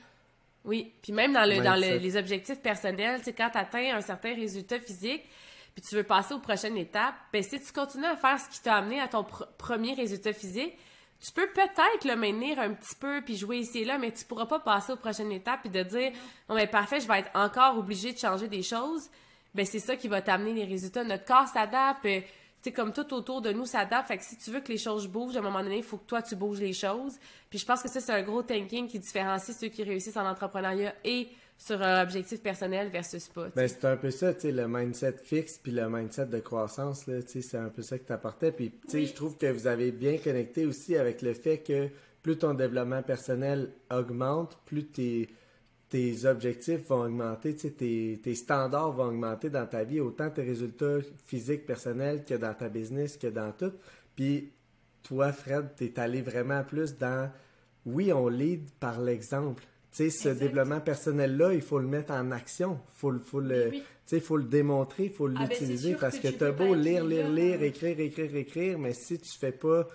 Oui, 0.65 0.93
puis 1.03 1.13
même 1.13 1.33
dans, 1.33 1.49
le, 1.49 1.61
dans 1.61 1.75
les 1.75 2.17
objectifs 2.17 2.61
personnels, 2.61 3.19
tu 3.19 3.25
sais, 3.25 3.33
quand 3.33 3.51
tu 3.51 3.59
atteins 3.59 3.97
un 3.97 4.01
certain 4.01 4.33
résultat 4.35 4.79
physique, 4.79 5.25
puis 5.75 5.83
tu 5.83 5.95
veux 5.95 6.03
passer 6.03 6.35
aux 6.35 6.39
prochaines 6.39 6.77
étapes, 6.77 7.15
ben 7.33 7.43
si 7.43 7.61
tu 7.61 7.73
continues 7.73 8.05
à 8.05 8.17
faire 8.17 8.39
ce 8.39 8.49
qui 8.49 8.61
t'a 8.61 8.77
amené 8.77 9.01
à 9.01 9.09
ton 9.09 9.25
premier 9.59 9.95
résultat 9.95 10.33
physique, 10.33 10.77
tu 11.25 11.31
peux 11.31 11.47
peut-être 11.47 12.05
le 12.05 12.17
maintenir 12.17 12.59
un 12.59 12.75
petit 12.75 12.97
peu 12.97 13.23
puis 13.25 13.37
jouer 13.37 13.59
ici 13.59 13.81
et 13.81 13.85
là, 13.85 13.97
mais 13.97 14.11
tu 14.11 14.25
pourras 14.25 14.47
pas 14.47 14.59
passer 14.59 14.93
aux 14.93 14.97
prochaines 14.97 15.31
étapes 15.31 15.61
puis 15.61 15.71
de 15.71 15.83
dire 15.83 16.13
non 16.49 16.57
mais 16.57 16.67
parfait, 16.67 17.01
je 17.01 17.07
vais 17.07 17.21
être 17.21 17.31
encore 17.35 17.79
obligé 17.79 18.13
de 18.13 18.19
changer 18.19 18.49
des 18.49 18.63
choses. 18.63 19.09
Ben 19.55 19.65
c'est 19.65 19.79
ça 19.79 19.97
qui 19.97 20.09
va 20.09 20.21
t'amener 20.21 20.53
les 20.53 20.65
résultats. 20.65 21.05
Notre 21.05 21.25
corps 21.25 21.47
s'adapte, 21.47 22.05
euh, 22.07 22.21
tu 22.21 22.27
sais 22.65 22.73
comme 22.73 22.93
tout 22.93 23.13
autour 23.15 23.41
de 23.41 23.53
nous 23.53 23.67
s'adapte. 23.67 24.09
Fait 24.09 24.19
que 24.19 24.25
si 24.25 24.37
tu 24.37 24.51
veux 24.51 24.61
que 24.61 24.73
les 24.73 24.79
choses 24.79 25.07
bougent, 25.07 25.37
à 25.37 25.39
un 25.39 25.43
moment 25.43 25.63
donné, 25.63 25.79
il 25.79 25.83
faut 25.85 25.99
que 25.99 26.07
toi 26.07 26.23
tu 26.23 26.35
bouges 26.35 26.61
les 26.61 26.73
choses. 26.73 27.19
Puis 27.51 27.59
je 27.59 27.67
pense 27.67 27.83
que 27.83 27.89
ça 27.89 28.01
c'est 28.01 28.13
un 28.13 28.23
gros 28.23 28.43
thinking 28.43 28.89
qui 28.89 28.99
différencie 28.99 29.57
ceux 29.57 29.69
qui 29.69 29.85
réussissent 29.85 30.17
en 30.17 30.27
entrepreneuriat 30.27 30.95
et 31.05 31.29
sur 31.59 31.81
un 31.81 32.03
objectif 32.03 32.43
personnel 32.43 32.89
versus 32.89 33.29
pas. 33.29 33.49
Ben, 33.55 33.69
c'est 33.69 33.85
un 33.85 33.97
peu 33.97 34.11
ça, 34.11 34.35
tu 34.35 34.41
sais, 34.41 34.53
le 34.53 34.67
mindset 34.67 35.15
fixe 35.23 35.59
puis 35.59 35.71
le 35.71 35.89
mindset 35.89 36.27
de 36.27 36.41
croissance, 36.41 37.07
là, 37.07 37.23
tu 37.23 37.29
sais, 37.29 37.43
c'est 37.43 37.59
un 37.59 37.69
peu 37.69 37.83
ça 37.83 37.99
que 37.99 38.07
tu 38.07 38.13
apportais. 38.13 38.51
Puis, 38.51 38.71
tu 38.71 38.91
sais, 38.91 39.05
je 39.07 39.15
trouve 39.15 39.37
que 39.37 39.47
vous 39.47 39.67
avez 39.67 39.93
bien 39.93 40.19
connecté 40.19 40.67
aussi 40.67 40.97
avec 40.97 41.23
le 41.23 41.35
fait 41.35 41.59
que 41.59 41.89
plus 42.23 42.39
ton 42.39 42.55
développement 42.55 43.03
personnel 43.03 43.71
augmente, 43.91 44.59
plus 44.65 44.87
tes, 44.87 45.29
tes 45.89 46.25
objectifs 46.25 46.89
vont 46.89 47.05
augmenter, 47.05 47.55
tu 47.55 47.61
sais, 47.61 47.71
tes, 47.71 48.21
tes 48.23 48.35
standards 48.35 48.93
vont 48.93 49.09
augmenter 49.09 49.51
dans 49.51 49.67
ta 49.67 49.85
vie, 49.85 50.01
autant 50.01 50.31
tes 50.31 50.43
résultats 50.43 50.99
physiques, 51.27 51.67
personnels 51.67 52.25
que 52.25 52.35
dans 52.35 52.55
ta 52.55 52.69
business, 52.69 53.17
que 53.17 53.27
dans 53.27 53.53
tout. 53.53 53.73
Puis 54.17 54.53
toi, 55.03 55.33
Fred, 55.33 55.75
t'es 55.77 55.99
allé 55.99 56.23
vraiment 56.23 56.63
plus 56.65 56.97
dans, 56.97 57.31
oui, 57.87 58.13
on 58.13 58.29
lead 58.29 58.71
par 58.81 59.01
l'exemple. 59.01 59.63
Tu 59.93 60.05
sais, 60.05 60.11
ce 60.11 60.29
Exact. 60.31 60.41
développement 60.47 60.81
personnel-là, 60.81 61.53
il 61.55 61.61
faut 61.61 61.79
le 61.79 61.87
mettre 61.87 62.13
en 62.13 62.31
action. 62.31 62.81
Faut, 62.95 63.11
le- 63.11 63.19
faut 63.21 63.41
le, 63.41 63.69
Oui. 63.71 63.81
tu 63.81 63.85
sais, 64.17 64.21
faut 64.21 64.39
le 64.39 64.45
démontrer, 64.45 65.11
faut 65.11 65.27
Ah, 65.29 65.41
ben, 65.41 65.49
l'utiliser 65.49 65.95
parce 65.97 66.19
que 66.19 66.29
que 66.29 66.33
tu 66.33 66.39
peux 66.39 66.53
beau 66.53 66.75
lire, 66.75 67.05
lire, 67.05 67.29
lire, 67.29 67.59
euh. 67.61 67.65
écrire, 67.65 68.01
écrire, 68.01 68.35
écrire, 68.35 68.79
mais 68.79 68.95
si 68.95 69.19
tu 69.19 69.29
fais 69.39 69.53
pas, 69.53 69.87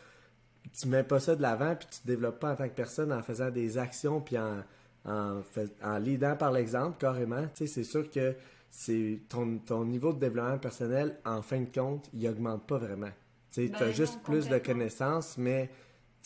tu 0.79 0.87
mets 0.87 1.03
pas 1.03 1.19
ça 1.19 1.35
de 1.35 1.41
l'avant 1.41 1.75
puis 1.75 1.87
tu 1.91 2.01
te 2.01 2.07
développes 2.07 2.39
pas 2.39 2.51
en 2.51 2.55
tant 2.55 2.69
que 2.69 2.75
personne 2.75 3.11
en 3.11 3.23
faisant 3.23 3.49
des 3.49 3.77
actions 3.79 4.21
puis 4.21 4.37
en, 4.37 4.63
en, 5.05 5.41
en 5.83 5.97
leadant 5.97 6.35
par 6.35 6.51
l'exemple 6.51 6.97
carrément, 6.99 7.43
tu 7.55 7.65
sais, 7.65 7.67
c'est 7.67 7.83
sûr 7.83 8.09
que 8.11 8.35
c'est 8.69 9.21
ton, 9.29 9.57
ton 9.65 9.83
niveau 9.85 10.13
de 10.13 10.19
développement 10.19 10.59
personnel, 10.59 11.17
en 11.25 11.41
fin 11.41 11.61
de 11.61 11.73
compte, 11.73 12.07
il 12.13 12.27
augmente 12.29 12.67
pas 12.67 12.77
vraiment. 12.77 13.09
Tu 13.51 13.65
sais, 13.65 13.71
Ben 13.71 13.81
as 13.87 13.91
juste 13.91 14.21
plus 14.23 14.47
de 14.49 14.57
connaissances, 14.59 15.37
mais 15.39 15.71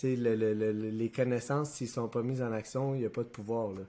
le- 0.03 0.15
le- 0.35 0.53
le- 0.53 0.71
les 0.71 1.09
connaissances, 1.11 1.71
s'ils 1.71 1.87
sont 1.89 2.07
pas 2.07 2.21
mises 2.23 2.41
en 2.41 2.51
action, 2.51 2.95
il 2.95 2.99
n'y 3.01 3.05
a 3.05 3.09
pas 3.09 3.23
de 3.23 3.29
pouvoir. 3.29 3.71
Là. 3.73 3.81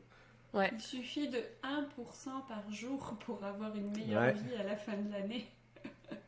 Ouais. 0.55 0.71
Il 0.75 0.81
suffit 0.81 1.29
de 1.29 1.39
1% 1.63 2.43
par 2.47 2.71
jour 2.71 3.17
pour 3.25 3.43
avoir 3.45 3.75
une 3.75 3.91
meilleure 3.91 4.23
Ouais. 4.23 4.33
vie 4.35 4.55
à 4.59 4.65
la 4.65 4.77
fin 4.77 4.97
de 4.97 5.11
l'année. 5.11 5.47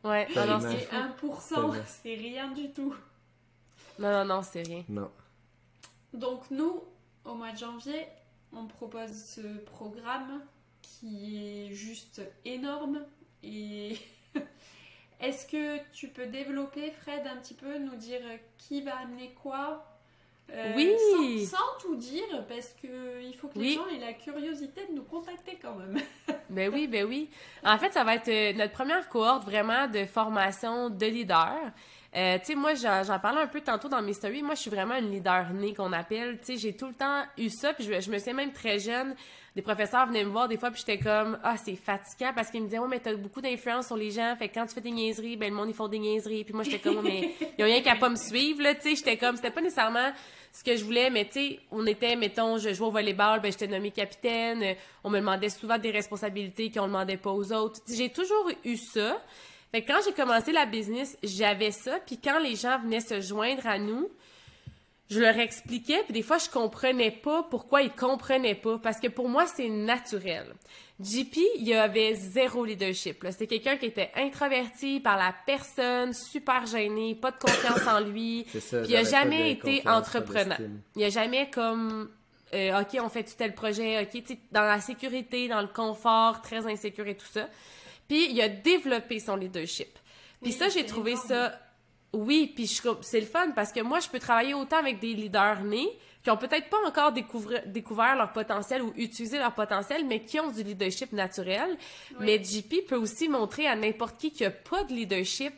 Ouais, 0.03 0.27
non, 0.35 0.45
non, 0.47 0.59
c'est 0.59 0.73
Et 0.73 0.77
fou. 0.79 0.95
1%, 0.95 1.55
Tellement. 1.55 1.73
c'est 1.85 2.15
rien 2.15 2.51
du 2.51 2.71
tout. 2.71 2.95
Non, 3.99 4.11
non, 4.11 4.25
non, 4.25 4.41
c'est 4.41 4.63
rien. 4.63 4.83
Non. 4.89 5.11
Donc 6.13 6.49
nous, 6.49 6.81
au 7.23 7.35
mois 7.35 7.51
de 7.51 7.57
janvier, 7.57 8.07
on 8.51 8.65
propose 8.65 9.11
ce 9.11 9.57
programme 9.65 10.41
qui 10.81 11.37
est 11.67 11.73
juste 11.73 12.21
énorme. 12.45 13.05
Et 13.43 13.97
est-ce 15.19 15.45
que 15.47 15.77
tu 15.93 16.07
peux 16.09 16.25
développer, 16.27 16.91
Fred, 16.91 17.25
un 17.27 17.37
petit 17.37 17.53
peu, 17.53 17.77
nous 17.77 17.95
dire 17.95 18.21
qui 18.57 18.81
va 18.81 18.97
amener 18.97 19.33
quoi 19.41 19.85
Euh, 20.51 20.73
Oui. 20.75 20.93
sans, 21.47 21.57
sans 21.57 21.79
tout 21.81 21.95
dire, 21.95 22.45
parce 22.47 22.75
que 22.81 23.19
il 23.23 23.33
faut 23.35 23.47
que 23.47 23.55
les 23.57 23.61
Oui. 23.69 23.73
gens 23.75 23.87
aient 23.87 23.99
la 24.05 24.13
curiosité 24.13 24.85
de 24.87 24.93
nous 24.93 25.03
contacter 25.03 25.57
quand 25.59 25.73
même. 25.75 25.99
Ben 26.51 26.71
oui, 26.71 26.85
ben 26.87 27.03
oui. 27.05 27.29
En 27.63 27.77
fait, 27.79 27.91
ça 27.91 28.03
va 28.03 28.13
être 28.15 28.27
euh, 28.29 28.53
notre 28.53 28.71
première 28.73 29.09
cohorte 29.09 29.43
vraiment 29.45 29.87
de 29.87 30.05
formation 30.05 30.91
de 30.91 31.05
leader. 31.07 31.55
Euh, 32.15 32.39
tu 32.39 32.45
sais, 32.45 32.55
moi, 32.55 32.75
j'en 32.75 33.19
parlais 33.19 33.41
un 33.41 33.47
peu 33.47 33.59
tantôt 33.59 33.89
dans 33.89 34.01
mes 34.01 34.13
stories. 34.13 34.41
Moi, 34.41 34.55
je 34.55 34.61
suis 34.61 34.69
vraiment 34.69 34.95
une 34.95 35.11
leader 35.11 35.51
née 35.53 35.73
qu'on 35.73 35.91
appelle. 35.91 36.39
Tu 36.39 36.45
sais, 36.45 36.57
j'ai 36.57 36.73
tout 36.73 36.87
le 36.87 36.93
temps 36.93 37.23
eu 37.37 37.49
ça. 37.49 37.73
Puis 37.73 37.83
je, 37.83 37.99
je 37.99 38.09
me 38.09 38.17
souviens 38.17 38.33
même 38.33 38.53
très 38.53 38.79
jeune, 38.79 39.15
des 39.55 39.61
professeurs 39.61 40.05
venaient 40.07 40.23
me 40.23 40.29
voir 40.29 40.47
des 40.47 40.57
fois, 40.57 40.69
puis 40.69 40.83
j'étais 40.85 41.01
comme, 41.01 41.37
ah, 41.43 41.55
c'est 41.57 41.75
fatigant 41.75 42.31
parce 42.35 42.49
qu'ils 42.49 42.61
me 42.61 42.67
disaient, 42.67 42.79
ouais, 42.79 42.87
mais 42.89 42.99
t'as 42.99 43.15
beaucoup 43.15 43.41
d'influence 43.41 43.87
sur 43.87 43.97
les 43.97 44.11
gens. 44.11 44.35
Fait 44.37 44.49
que 44.49 44.53
quand 44.53 44.65
tu 44.65 44.73
fais 44.73 44.81
des 44.81 44.91
niaiseries, 44.91 45.37
ben 45.37 45.49
le 45.49 45.55
monde, 45.55 45.69
ils 45.69 45.75
font 45.75 45.87
des 45.87 45.99
niaiseries. 45.99 46.43
Puis 46.43 46.53
moi, 46.53 46.63
j'étais 46.63 46.79
comme, 46.79 47.01
mais 47.01 47.31
ils 47.57 47.63
ont 47.63 47.67
rien 47.67 47.81
qu'à 47.81 47.95
pas 47.95 48.09
me 48.09 48.17
suivre, 48.17 48.61
là. 48.61 48.75
Tu 48.75 48.81
sais, 48.81 48.95
j'étais 48.95 49.17
comme, 49.17 49.35
c'était 49.37 49.51
pas 49.51 49.61
nécessairement 49.61 50.11
ce 50.51 50.63
que 50.63 50.75
je 50.75 50.83
voulais, 50.85 51.09
mais 51.09 51.25
tu 51.25 51.31
sais, 51.33 51.59
on 51.71 51.85
était, 51.85 52.15
mettons, 52.15 52.57
je 52.57 52.73
jouais 52.73 52.87
au 52.87 52.91
volleyball, 52.91 53.41
ben 53.41 53.51
j'étais 53.51 53.67
nommée 53.67 53.91
capitaine, 53.91 54.75
on 55.03 55.09
me 55.09 55.19
demandait 55.19 55.49
souvent 55.49 55.77
des 55.77 55.91
responsabilités 55.91 56.71
qu'on 56.71 56.83
ne 56.83 56.87
demandait 56.87 57.17
pas 57.17 57.31
aux 57.31 57.51
autres. 57.51 57.81
Sais, 57.85 57.95
J'ai 57.95 58.09
toujours 58.09 58.49
eu 58.63 58.77
ça. 58.77 59.21
Fait 59.75 59.81
que 59.81 59.91
quand 59.91 59.99
j'ai 60.05 60.13
commencé 60.13 60.53
la 60.53 60.65
business, 60.65 61.17
j'avais 61.21 61.71
ça, 61.71 61.99
puis 62.05 62.17
quand 62.17 62.39
les 62.39 62.55
gens 62.55 62.79
venaient 62.79 63.01
se 63.01 63.19
joindre 63.19 63.67
à 63.67 63.77
nous, 63.77 64.09
je 65.09 65.19
leur 65.19 65.37
expliquais, 65.37 66.01
puis 66.05 66.13
des 66.13 66.21
fois, 66.21 66.37
je 66.37 66.49
comprenais 66.49 67.11
pas 67.11 67.43
pourquoi 67.43 67.81
ils 67.81 67.91
comprenaient 67.91 68.55
pas, 68.55 68.77
parce 68.77 69.01
que 69.01 69.09
pour 69.09 69.27
moi, 69.27 69.45
c'est 69.47 69.67
naturel. 69.67 70.45
JP, 71.01 71.35
il 71.57 71.67
y 71.67 71.73
avait 71.73 72.13
zéro 72.13 72.63
leadership. 72.63 73.25
C'était 73.31 73.47
quelqu'un 73.47 73.75
qui 73.75 73.87
était 73.87 74.11
introverti 74.15 75.01
par 75.01 75.17
la 75.17 75.35
personne, 75.45 76.13
super 76.13 76.65
gêné, 76.65 77.13
pas 77.13 77.31
de 77.31 77.37
confiance 77.37 77.85
en 77.85 77.99
lui. 77.99 78.45
Ça. 78.61 78.79
Puis 78.79 78.91
il 78.91 78.95
a 78.95 79.03
jamais 79.03 79.51
été 79.51 79.85
entrepreneur. 79.85 80.57
Il 80.95 81.03
a 81.03 81.09
jamais 81.09 81.49
comme 81.49 82.09
euh, 82.53 82.79
OK, 82.79 82.97
on 83.03 83.09
fait 83.09 83.23
tel 83.23 83.53
projet, 83.53 84.03
OK, 84.03 84.23
dans 84.53 84.61
la 84.61 84.79
sécurité, 84.79 85.49
dans 85.49 85.59
le 85.59 85.67
confort, 85.67 86.41
très 86.41 86.65
insécure 86.65 87.07
et 87.07 87.17
tout 87.17 87.27
ça. 87.29 87.49
Puis 88.07 88.31
il 88.31 88.41
a 88.41 88.49
développé 88.49 89.19
son 89.19 89.35
leadership. 89.35 89.97
Puis 90.41 90.51
Oui, 90.51 90.57
ça, 90.57 90.69
j'ai 90.69 90.85
trouvé 90.85 91.11
énorme. 91.11 91.27
ça 91.27 91.59
oui, 92.13 92.51
puis 92.55 92.65
je 92.65 92.81
c'est 93.01 93.19
le 93.19 93.25
fun 93.25 93.51
parce 93.51 93.73
que 93.73 93.81
moi 93.81 93.99
je 93.99 94.07
peux 94.07 94.19
travailler 94.19 94.53
autant 94.53 94.77
avec 94.77 94.99
des 94.99 95.13
leaders 95.13 95.61
nés 95.63 95.89
qui 96.23 96.31
ont 96.31 96.37
peut-être 96.37 96.69
pas 96.69 96.77
encore 96.87 97.11
découvert, 97.11 97.61
découvert 97.67 98.15
leur 98.15 98.31
potentiel 98.31 98.81
ou 98.81 98.93
utilisé 98.95 99.37
leur 99.37 99.53
potentiel, 99.53 100.05
mais 100.05 100.23
qui 100.23 100.39
ont 100.39 100.49
du 100.49 100.63
leadership 100.63 101.11
naturel. 101.11 101.77
Oui. 102.11 102.25
Mais 102.25 102.43
JP 102.43 102.87
peut 102.87 102.95
aussi 102.95 103.27
montrer 103.27 103.67
à 103.67 103.75
n'importe 103.75 104.17
qui 104.17 104.31
qui 104.31 104.45
a 104.45 104.49
pas 104.49 104.85
de 104.85 104.93
leadership 104.93 105.53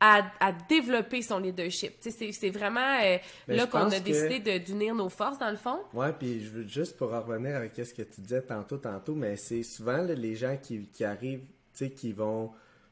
à, 0.00 0.22
à 0.40 0.52
développer 0.52 1.22
son 1.22 1.38
leadership. 1.38 1.94
C'est 2.00 2.50
vraiment 2.50 2.98
euh, 3.02 3.18
Mais 3.48 3.56
là 3.56 3.66
qu'on 3.66 3.90
a 3.90 4.00
décidé 4.00 4.58
d'unir 4.58 4.94
nos 4.94 5.10
forces, 5.10 5.38
dans 5.38 5.50
le 5.50 5.56
fond. 5.56 5.78
Ouais, 5.94 6.12
puis 6.12 6.44
je 6.44 6.50
veux 6.50 6.66
juste 6.66 6.96
pour 6.96 7.14
en 7.14 7.20
revenir 7.20 7.54
avec 7.54 7.72
ce 7.76 7.94
que 7.94 8.02
tu 8.02 8.20
disais 8.20 8.42
tantôt, 8.42 8.78
tantôt, 8.78 9.14
mais 9.14 9.36
c'est 9.36 9.62
souvent 9.62 9.98
là, 9.98 10.14
les 10.14 10.34
gens 10.36 10.56
qui, 10.56 10.86
qui 10.88 11.04
arrivent, 11.04 11.44
qui 11.88 12.12
vont 12.12 12.50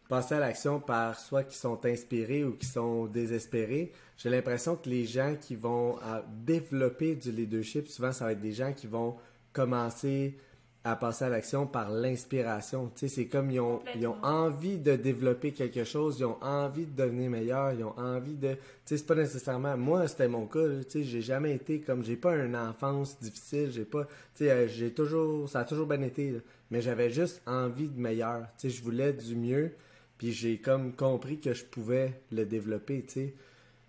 passer 0.09 0.36
à 0.36 0.41
l'action 0.41 0.80
par 0.80 1.18
soit 1.18 1.45
qui 1.45 1.57
sont 1.57 1.84
inspirés 1.84 2.45
ou 2.45 2.53
qui 2.57 2.66
sont 2.66 3.07
désespérés. 3.07 3.93
J'ai 4.16 4.30
l'impression 4.30 4.76
que 4.76 4.89
les 4.89 5.05
gens 5.05 5.36
qui 5.39 5.55
vont 5.55 5.99
à 5.99 6.24
développer 6.45 7.14
du 7.14 7.30
leadership, 7.30 7.89
souvent 7.89 8.12
ça 8.12 8.24
va 8.24 8.32
être 8.32 8.41
des 8.41 8.53
gens 8.53 8.72
qui 8.72 8.86
vont 8.86 9.16
commencer 9.53 10.36
à 10.85 10.97
passer 10.97 11.24
à 11.24 11.29
l'action 11.29 11.66
par 11.66 11.91
l'inspiration. 11.91 12.91
Tu 12.95 13.01
sais, 13.01 13.14
c'est 13.14 13.26
comme 13.26 13.51
ils 13.51 13.61
ont, 13.61 13.81
ils 13.95 14.07
ont 14.07 14.16
envie 14.22 14.79
de 14.79 14.97
développer 14.97 15.53
quelque 15.53 15.85
chose, 15.85 16.18
ils 16.20 16.24
ont 16.24 16.43
envie 16.43 16.87
de 16.87 16.97
devenir 16.97 17.31
meilleurs, 17.31 17.72
ils 17.72 17.85
ont 17.85 17.99
envie 17.99 18.37
de... 18.37 18.53
Tu 18.53 18.59
sais, 18.85 18.97
c'est 18.99 19.07
pas 19.07 19.16
nécessairement... 19.16 19.76
Moi, 19.76 20.07
c'était 20.09 20.29
mon 20.29 20.47
cas, 20.47 20.66
tu 20.85 20.91
sais, 20.91 21.03
j'ai 21.03 21.20
jamais 21.20 21.55
été 21.55 21.81
comme... 21.81 22.05
J'ai 22.05 22.16
pas 22.16 22.37
une 22.37 22.57
enfance 22.57 23.18
difficile, 23.20 23.70
j'ai 23.72 23.85
pas... 23.85 24.05
Tu 24.35 24.45
sais, 24.45 24.51
euh, 24.51 24.68
j'ai 24.68 24.93
toujours... 24.93 25.49
Ça 25.49 25.61
a 25.61 25.64
toujours 25.64 25.87
bien 25.87 26.01
été, 26.03 26.31
là. 26.31 26.39
mais 26.70 26.81
j'avais 26.81 27.11
juste 27.11 27.43
envie 27.47 27.89
de 27.89 27.99
meilleur. 28.01 28.47
Tu 28.57 28.70
sais, 28.70 28.76
je 28.76 28.83
voulais 28.83 29.12
du 29.12 29.35
mieux, 29.35 29.72
puis 30.16 30.33
j'ai 30.33 30.59
comme 30.59 30.95
compris 30.95 31.41
que 31.41 31.53
je 31.53 31.64
pouvais 31.64 32.20
le 32.31 32.47
développer, 32.47 33.03
tu 33.03 33.12
sais. 33.12 33.35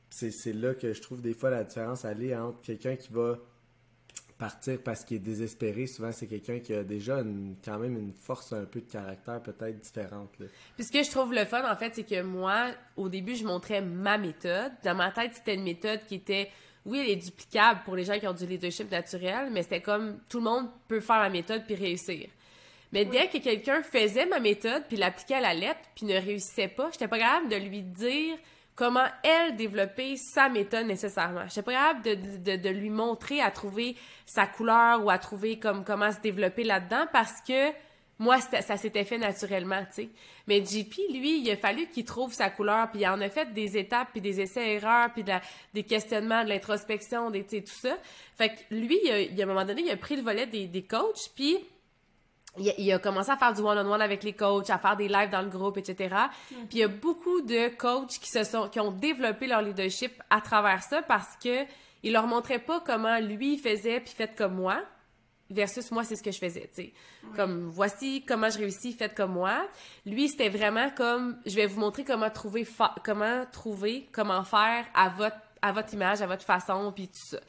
C'est 0.10 0.32
c'est 0.32 0.54
là 0.54 0.74
que 0.74 0.92
je 0.92 1.02
trouve 1.02 1.22
des 1.22 1.36
fois 1.36 1.52
la 1.52 1.64
différence 1.64 2.04
aller 2.04 2.36
entre 2.36 2.60
quelqu'un 2.62 2.96
qui 2.96 3.14
va 3.14 3.38
partir 4.40 4.80
parce 4.84 5.04
qu'il 5.06 5.18
est 5.18 5.20
désespéré. 5.20 5.86
Souvent, 5.86 6.12
c'est 6.12 6.26
quelqu'un 6.26 6.60
qui 6.60 6.74
a 6.74 6.84
déjà 6.84 7.20
une- 7.20 7.56
quand 7.64 7.78
même 7.78 7.96
une 7.98 8.14
force 8.14 8.54
un 8.54 8.64
peu 8.66 8.80
de 8.82 8.90
caractère 8.92 9.42
peut-être 9.44 9.80
différente. 9.80 10.32
là. 10.40 10.48
Puis 10.76 10.86
ce 10.86 10.92
que 10.92 11.04
je 11.04 11.12
trouve 11.12 11.34
le 11.34 11.46
fun, 11.46 11.62
en 11.72 11.76
fait, 11.76 11.94
c'est 11.94 12.04
que 12.10 12.22
moi, 12.24 12.72
au 12.98 13.10
début, 13.10 13.36
je 13.36 13.44
montrais 13.46 13.82
ma 13.82 14.18
méthode. 14.18 14.72
Dans 14.84 14.96
ma 14.96 15.12
tête, 15.12 15.34
c'était 15.36 15.54
une 15.56 15.64
méthode 15.64 16.00
qui 16.08 16.16
était, 16.16 16.50
oui, 16.86 17.00
elle 17.04 17.10
est 17.12 17.16
duplicable 17.18 17.82
pour 17.84 17.96
les 17.96 18.06
gens 18.06 18.18
qui 18.18 18.28
ont 18.28 18.34
du 18.34 18.46
leadership 18.48 18.90
naturel, 18.90 19.50
mais 19.52 19.62
c'était 19.62 19.82
comme 19.82 20.20
tout 20.30 20.38
le 20.38 20.46
monde 20.46 20.70
peut 20.88 21.02
faire 21.02 21.18
ma 21.20 21.30
méthode 21.30 21.64
puis 21.66 21.76
réussir. 21.76 22.30
Mais 22.92 23.06
dès 23.06 23.28
que 23.28 23.38
quelqu'un 23.38 23.84
faisait 23.84 24.26
ma 24.26 24.40
méthode 24.40 24.84
puis 24.88 24.98
l'appliquait 24.98 25.36
à 25.36 25.42
la 25.42 25.54
lettre 25.54 25.82
puis 25.96 26.06
ne 26.08 26.16
réussissait 26.16 26.70
pas, 26.70 26.90
j'étais 26.92 27.08
pas 27.08 27.20
capable 27.20 27.50
de 27.50 27.58
lui 27.58 27.82
dire 27.84 28.36
comment 28.80 29.08
elle 29.24 29.58
développer 29.58 30.16
sa 30.16 30.48
méthode 30.48 30.88
nécessairement. 30.88 31.46
J'étais 31.50 31.64
pas 31.64 31.74
capable 31.74 32.02
de, 32.02 32.16
de, 32.38 32.56
de 32.56 32.70
lui 32.70 32.90
montrer 32.90 33.42
à 33.42 33.52
trouver 33.52 33.98
sa 34.26 34.48
couleur 34.48 35.04
ou 35.04 35.10
à 35.10 35.18
trouver 35.18 35.60
comme 35.60 35.84
comment 35.84 36.14
se 36.14 36.22
développer 36.22 36.64
là-dedans 36.64 37.06
parce 37.12 37.42
que 37.42 37.74
moi, 38.20 38.40
ça 38.40 38.78
s'était 38.78 39.04
fait 39.04 39.18
naturellement, 39.18 39.82
tu 39.94 40.04
sais. 40.04 40.10
Mais 40.48 40.64
JP, 40.64 40.94
lui, 41.10 41.42
il 41.42 41.52
a 41.52 41.58
fallu 41.58 41.88
qu'il 41.88 42.04
trouve 42.06 42.34
sa 42.34 42.50
couleur, 42.50 42.90
puis 42.92 43.02
il 43.02 43.08
en 43.08 43.20
a 43.22 43.30
fait 43.30 43.54
des 43.54 43.78
étapes, 43.78 44.10
puis 44.12 44.20
des 44.20 44.42
essais-erreurs, 44.42 45.12
puis 45.14 45.24
de 45.24 45.32
des 45.74 45.84
questionnements, 45.84 46.44
de 46.44 46.50
l'introspection, 46.50 47.32
des, 47.32 47.44
tu 47.44 47.58
sais, 47.58 47.64
tout 47.64 47.80
ça. 47.82 47.98
Fait 48.38 48.50
que 48.50 48.76
lui, 48.76 49.00
il 49.06 49.12
a, 49.12 49.22
il 49.22 49.42
à 49.42 49.44
un 49.44 49.48
moment 49.48 49.64
donné, 49.64 49.84
il 49.84 49.92
a 49.92 49.96
pris 49.96 50.18
le 50.18 50.22
volet 50.22 50.48
des, 50.48 50.68
des 50.68 50.84
coachs, 50.84 51.32
puis 51.34 51.60
il 52.60 52.70
a, 52.70 52.74
il 52.78 52.92
a 52.92 53.00
commencé 53.00 53.32
à 53.32 53.38
faire 53.38 53.54
du 53.54 53.62
one-on-one 53.62 54.02
avec 54.02 54.24
les 54.24 54.34
coachs, 54.34 54.70
à 54.70 54.78
faire 54.78 54.96
des 54.96 55.08
lives 55.08 55.30
dans 55.30 55.42
le 55.42 55.50
groupe, 55.50 55.78
etc. 55.78 56.16
Puis 56.48 56.68
il 56.74 56.80
y 56.80 56.84
a 56.84 56.88
beaucoup 56.88 57.42
de 57.42 57.70
coachs 57.76 58.20
qui 58.20 58.30
se 58.30 58.44
sont, 58.44 58.70
qui 58.70 58.80
ont 58.80 58.92
développé 58.92 59.48
leur 59.48 59.62
leadership 59.62 60.22
à 60.30 60.42
travers 60.42 60.84
ça 60.84 61.02
parce 61.02 61.36
que 61.44 61.66
il 62.04 62.14
leur 62.14 62.28
montrait 62.28 62.60
pas 62.60 62.82
comment 62.86 63.20
lui 63.20 63.58
faisait 63.58 64.00
puis 64.00 64.14
faites 64.16 64.36
comme 64.38 64.56
moi 64.56 64.82
versus 65.50 65.92
moi 65.92 66.04
c'est 66.04 66.16
ce 66.16 66.24
que 66.24 66.32
je 66.32 66.38
faisais, 66.38 66.70
tu 66.74 66.84
sais. 66.84 66.94
Comme 67.36 67.68
voici 67.68 68.24
comment 68.26 68.50
je 68.50 68.60
réussis, 68.60 68.94
faites 68.94 69.16
comme 69.16 69.34
moi. 69.34 69.68
Lui 70.06 70.30
c'était 70.30 70.50
vraiment 70.50 70.90
comme 70.92 71.38
je 71.46 71.56
vais 71.56 71.66
vous 71.66 71.80
montrer 71.80 72.04
comment 72.04 72.30
trouver 72.30 72.68
comment 73.04 73.46
trouver, 73.52 74.08
comment 74.12 74.44
faire 74.44 74.86
à 74.94 75.10
votre 75.10 75.38
à 75.62 75.74
votre 75.74 75.94
image, 75.94 76.22
à 76.22 76.28
votre 76.28 76.46
façon 76.46 76.92
puis 76.94 77.08
tout 77.08 77.36
ça. 77.36 77.40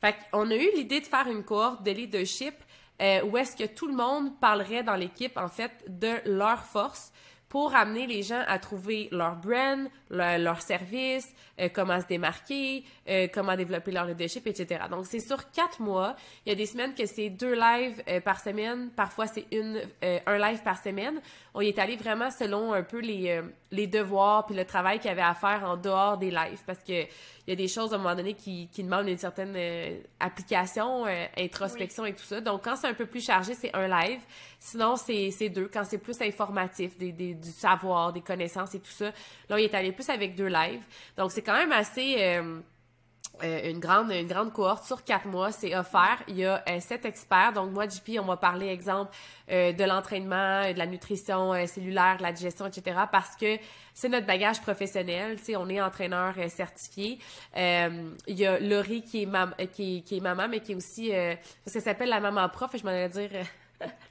Fait 0.00 0.16
qu'on 0.32 0.50
a 0.50 0.56
eu 0.56 0.70
l'idée 0.74 1.00
de 1.00 1.06
faire 1.06 1.28
une 1.28 1.44
cohorte 1.44 1.82
de 1.82 1.90
leadership 1.90 2.54
euh, 3.00 3.22
où 3.24 3.36
est-ce 3.36 3.56
que 3.56 3.64
tout 3.64 3.86
le 3.86 3.94
monde 3.94 4.38
parlerait 4.40 4.82
dans 4.82 4.96
l'équipe, 4.96 5.36
en 5.36 5.48
fait, 5.48 5.72
de 5.88 6.16
leur 6.26 6.64
force 6.64 7.12
pour 7.50 7.74
amener 7.74 8.06
les 8.06 8.22
gens 8.22 8.42
à 8.46 8.60
trouver 8.60 9.08
leur 9.10 9.34
brand, 9.34 9.88
leur, 10.08 10.62
service, 10.62 11.34
euh, 11.58 11.68
comment 11.74 12.00
se 12.00 12.06
démarquer, 12.06 12.84
euh, 13.08 13.26
comment 13.34 13.56
développer 13.56 13.90
leur 13.90 14.04
leadership, 14.04 14.46
etc. 14.46 14.84
Donc, 14.88 15.04
c'est 15.04 15.18
sur 15.18 15.50
quatre 15.50 15.82
mois. 15.82 16.14
Il 16.46 16.50
y 16.50 16.52
a 16.52 16.54
des 16.54 16.64
semaines 16.64 16.94
que 16.94 17.06
c'est 17.06 17.28
deux 17.28 17.54
lives 17.54 18.00
euh, 18.08 18.20
par 18.20 18.40
semaine. 18.40 18.90
Parfois, 18.94 19.26
c'est 19.26 19.46
une 19.50 19.82
un 20.26 20.38
live 20.38 20.62
par 20.62 20.80
semaine. 20.80 21.20
On 21.52 21.60
y 21.60 21.68
est 21.68 21.78
allé 21.80 21.96
vraiment 21.96 22.30
selon 22.30 22.72
un 22.72 22.84
peu 22.84 23.00
les, 23.00 23.42
les 23.72 23.86
devoirs 23.88 24.46
puis 24.46 24.54
le 24.54 24.64
travail 24.64 24.98
qu'il 25.00 25.08
y 25.08 25.12
avait 25.12 25.20
à 25.20 25.34
faire 25.34 25.64
en 25.64 25.76
dehors 25.76 26.18
des 26.18 26.30
lives 26.30 26.62
parce 26.64 26.82
que 26.84 27.04
il 27.50 27.54
y 27.58 27.62
a 27.64 27.66
des 27.66 27.66
choses 27.66 27.92
à 27.92 27.96
un 27.96 27.98
moment 27.98 28.14
donné 28.14 28.34
qui, 28.34 28.68
qui 28.68 28.84
demandent 28.84 29.08
une 29.08 29.18
certaine 29.18 29.56
application, 30.20 31.04
introspection 31.36 32.06
et 32.06 32.14
tout 32.14 32.22
ça. 32.22 32.40
Donc, 32.40 32.62
quand 32.62 32.76
c'est 32.76 32.86
un 32.86 32.94
peu 32.94 33.06
plus 33.06 33.24
chargé, 33.24 33.54
c'est 33.54 33.74
un 33.74 33.88
live. 33.88 34.20
Sinon, 34.60 34.94
c'est 34.94 35.48
deux. 35.48 35.68
Quand 35.72 35.82
c'est 35.84 35.98
plus 35.98 36.22
informatif, 36.22 36.96
des, 36.96 37.10
des, 37.10 37.34
du 37.34 37.50
savoir, 37.50 38.12
des 38.12 38.20
connaissances 38.20 38.76
et 38.76 38.78
tout 38.78 38.92
ça, 38.92 39.10
là, 39.48 39.58
y 39.58 39.64
est 39.64 39.74
allé 39.74 39.90
plus 39.90 40.08
avec 40.10 40.36
deux 40.36 40.46
lives. 40.46 40.84
Donc, 41.16 41.32
c'est 41.32 41.42
quand 41.42 41.56
même 41.56 41.72
assez... 41.72 42.14
Euh, 42.20 42.60
euh, 43.42 43.70
une 43.70 43.78
grande 43.78 44.10
une 44.10 44.26
grande 44.26 44.52
cohorte 44.52 44.84
sur 44.84 45.04
quatre 45.04 45.26
mois, 45.26 45.52
c'est 45.52 45.76
offert. 45.76 46.22
Il 46.28 46.36
y 46.36 46.44
a 46.44 46.62
euh, 46.68 46.80
sept 46.80 47.04
experts. 47.04 47.52
Donc 47.54 47.70
moi, 47.70 47.88
JP, 47.88 48.18
on 48.20 48.26
va 48.26 48.36
parler 48.36 48.68
exemple 48.68 49.12
de 49.48 49.84
l'entraînement, 49.84 50.72
de 50.72 50.78
la 50.78 50.86
nutrition 50.86 51.54
cellulaire, 51.66 52.18
de 52.18 52.22
la 52.22 52.30
digestion, 52.30 52.66
etc. 52.66 53.00
Parce 53.10 53.34
que 53.34 53.58
c'est 53.94 54.08
notre 54.08 54.24
bagage 54.24 54.60
professionnel. 54.60 55.38
Tu 55.38 55.46
sais, 55.46 55.56
on 55.56 55.68
est 55.68 55.80
entraîneur 55.80 56.34
certifié. 56.48 57.18
il 57.56 58.38
y 58.38 58.46
a 58.46 58.60
Laurie 58.60 59.02
qui 59.02 59.24
est, 59.24 59.26
mam 59.26 59.52
qui, 59.72 60.04
qui 60.04 60.18
est 60.18 60.20
maman, 60.20 60.46
mais 60.48 60.60
qui 60.60 60.70
est 60.70 60.76
aussi 60.76 61.10
parce 61.10 61.74
que 61.74 61.80
ça 61.80 61.80
s'appelle 61.80 62.10
la 62.10 62.20
maman 62.20 62.48
prof. 62.48 62.70
Je 62.76 62.84
m'en 62.84 62.90
allais 62.90 63.08
dire 63.08 63.30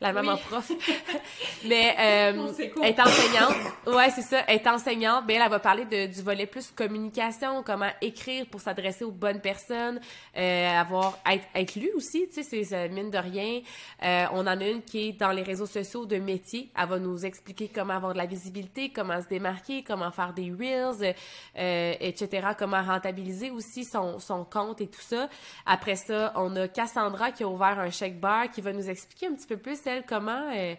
la 0.02 0.14
maman 0.14 0.38
prof. 0.38 0.72
mais 1.66 1.96
euh, 2.00 2.52
elle 2.82 2.90
est 2.90 3.00
enseignante. 3.00 3.56
Ouais, 3.88 4.10
c'est 4.12 4.22
ça. 4.22 4.44
Elle 4.48 4.58
est 4.58 4.68
enseignante. 4.68 5.28
Ben, 5.28 5.42
elle, 5.42 5.50
va 5.50 5.60
parler 5.60 5.86
de, 5.86 6.08
du 6.08 6.22
volet 6.22 6.46
plus 6.46 6.72
communication, 6.72 7.64
comment 7.64 7.90
écrire 8.02 8.46
pour 8.48 8.62
s'adresser 8.62 9.04
aux 9.04 9.12
bonnes 9.12 9.42
personnes, 9.42 10.00
euh, 10.38 10.80
avoir 10.80 11.18
être, 11.30 11.46
être 11.54 11.76
lu 11.76 11.92
aussi. 11.96 12.28
Tu 12.34 12.44
sais, 12.44 12.64
c'est 12.64 12.90
mine 12.90 13.12
de 13.12 13.18
rien. 13.18 13.62
Euh, 14.04 14.26
on 14.32 14.42
en 14.42 14.48
a 14.48 14.68
une 14.68 14.82
qui 14.82 15.10
est 15.10 15.12
dans 15.14 15.32
les 15.32 15.44
réseaux 15.44 15.66
sociaux 15.66 16.06
de 16.06 16.18
métier. 16.18 16.72
Elle 16.78 16.88
va 16.88 17.00
nous 17.00 17.26
expliquer 17.26 17.70
comment 17.74 17.94
avoir 17.94 18.14
de 18.14 18.18
la 18.18 18.26
visibilité, 18.26 18.90
comment 18.90 19.22
se 19.22 19.28
démarquer, 19.28 19.84
comment 19.84 20.12
faire 20.12 20.34
des 20.34 20.52
reels, 20.52 21.16
euh, 21.58 21.94
etc. 22.00 22.50
Comment 22.58 22.82
rentabiliser 22.82 23.52
aussi 23.52 23.84
son, 23.84 24.20
son 24.20 24.46
compte 24.46 24.82
et 24.82 24.88
tout 24.88 25.02
ça. 25.02 25.30
Après 25.66 25.96
ça, 25.96 26.34
on 26.36 26.56
a 26.56 26.68
Cassandra 26.68 27.32
qui 27.32 27.44
a 27.44 27.48
ouvert 27.48 27.80
un 27.80 27.90
chèque 27.90 28.20
bar 28.20 28.50
qui 28.50 28.62
va 28.62 28.74
nous 28.74 28.90
expliquer 28.90 29.28
un 29.28 29.34
petit 29.34 29.48
peu 29.48 29.58
plus, 29.60 29.80
elle, 29.86 30.06
comment, 30.06 30.52
euh, 30.54 30.76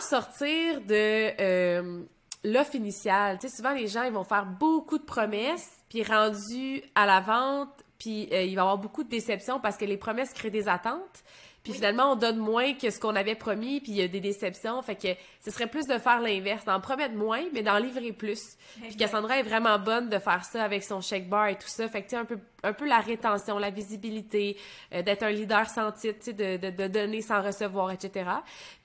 sortir 0.00 0.80
de 0.82 1.40
euh, 1.40 2.02
l'offre 2.44 2.74
initiale? 2.74 3.38
Tu 3.38 3.48
sais, 3.48 3.56
souvent, 3.56 3.72
les 3.72 3.88
gens, 3.88 4.10
vont 4.10 4.24
faire 4.24 4.46
beaucoup 4.46 4.98
de 4.98 5.04
promesses, 5.04 5.68
puis 5.88 6.02
rendu 6.02 6.82
à 6.94 7.06
la 7.06 7.20
vente, 7.20 7.84
puis 7.98 8.28
euh, 8.32 8.42
il 8.42 8.54
va 8.54 8.62
y 8.62 8.64
avoir 8.64 8.78
beaucoup 8.78 9.04
de 9.04 9.08
déceptions 9.08 9.60
parce 9.60 9.76
que 9.76 9.84
les 9.84 9.96
promesses 9.96 10.32
créent 10.32 10.50
des 10.50 10.68
attentes. 10.68 11.24
Puis 11.66 11.74
finalement, 11.74 12.12
on 12.12 12.14
donne 12.14 12.38
moins 12.38 12.74
que 12.74 12.90
ce 12.90 13.00
qu'on 13.00 13.16
avait 13.16 13.34
promis, 13.34 13.80
puis 13.80 13.90
il 13.90 13.98
y 13.98 14.02
a 14.02 14.06
des 14.06 14.20
déceptions. 14.20 14.80
Fait 14.82 14.94
que 14.94 15.08
ce 15.44 15.50
serait 15.50 15.66
plus 15.66 15.84
de 15.88 15.98
faire 15.98 16.20
l'inverse, 16.20 16.64
d'en 16.64 16.80
promettre 16.80 17.16
moins, 17.16 17.42
mais 17.52 17.64
d'en 17.64 17.78
livrer 17.78 18.12
plus. 18.12 18.56
Puis 18.80 18.94
Cassandra 18.94 19.40
est 19.40 19.42
vraiment 19.42 19.76
bonne 19.76 20.08
de 20.08 20.20
faire 20.20 20.44
ça 20.44 20.62
avec 20.62 20.84
son 20.84 21.00
chèque 21.00 21.28
bar 21.28 21.48
et 21.48 21.56
tout 21.56 21.66
ça. 21.66 21.88
Fait 21.88 22.02
que 22.02 22.06
tu 22.06 22.10
sais, 22.10 22.18
un 22.18 22.24
peu, 22.24 22.38
un 22.62 22.72
peu 22.72 22.86
la 22.86 23.00
rétention, 23.00 23.58
la 23.58 23.70
visibilité, 23.70 24.56
euh, 24.94 25.02
d'être 25.02 25.24
un 25.24 25.30
leader 25.30 25.68
sans 25.68 25.90
titre, 25.90 26.20
tu 26.20 26.26
sais, 26.26 26.32
de, 26.34 26.56
de, 26.56 26.70
de, 26.70 26.86
donner 26.86 27.20
sans 27.20 27.42
recevoir, 27.42 27.90
etc. 27.90 28.26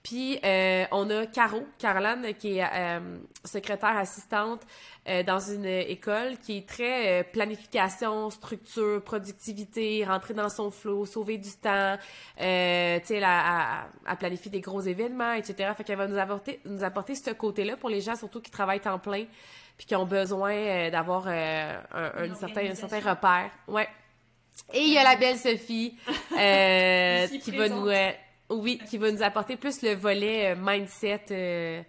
Puis 0.04 0.40
euh, 0.44 0.86
on 0.92 1.10
a 1.12 1.28
Caro, 1.28 1.64
Caroline, 1.78 2.34
qui 2.34 2.58
est 2.58 2.64
euh, 2.74 3.18
secrétaire 3.46 3.98
assistante 3.98 4.62
euh, 5.08 5.22
dans 5.22 5.40
une 5.40 5.66
école 5.66 6.38
qui 6.40 6.58
est 6.58 6.68
très 6.68 7.24
planification, 7.32 8.30
structure, 8.32 9.04
productivité, 9.04 10.04
rentrer 10.04 10.34
dans 10.34 10.50
son 10.50 10.72
flow, 10.72 11.06
sauver 11.06 11.38
du 11.38 11.52
temps, 11.52 11.98
tu 13.02 13.08
sais, 13.08 13.24
à, 13.24 13.88
à, 14.06 14.16
planifier 14.16 14.52
des 14.52 14.62
gros 14.62 14.82
événements, 14.82 15.34
etc. 15.34 15.72
Fait 15.76 15.84
qu'elle 15.84 15.98
va 15.98 16.08
nous 16.08 16.18
apporter, 16.18 16.60
nous 16.66 16.84
apporter 16.84 17.16
ce 17.16 17.32
côté-là 17.32 17.78
pour 17.78 17.90
les 17.90 18.02
gens 18.02 18.16
surtout 18.16 18.42
qui 18.42 18.52
travaillent 18.52 18.82
temps 18.82 19.00
plein 19.00 19.26
puis 19.78 19.88
qui 19.88 19.96
ont 19.96 20.06
besoin 20.06 20.90
d'avoir 20.90 21.28
un, 21.28 21.82
un, 21.94 22.36
certain, 22.36 22.70
un 22.70 22.76
certain 22.76 23.00
repère. 23.00 23.50
Ouais. 23.68 23.88
Et 24.74 24.82
il 24.82 24.94
y 24.94 24.98
a 24.98 25.04
la 25.04 25.16
belle 25.16 25.38
Sophie 25.38 25.98
qui 26.30 27.52
va 27.52 27.70
nous 27.70 27.90
oui, 28.52 28.80
qui 28.90 28.98
va 28.98 29.12
nous 29.12 29.24
apporter 29.24 29.56
plus 29.56 29.82
le 29.82 29.94
volet 29.96 30.52
euh, 30.52 30.56
mindset. 30.60 31.86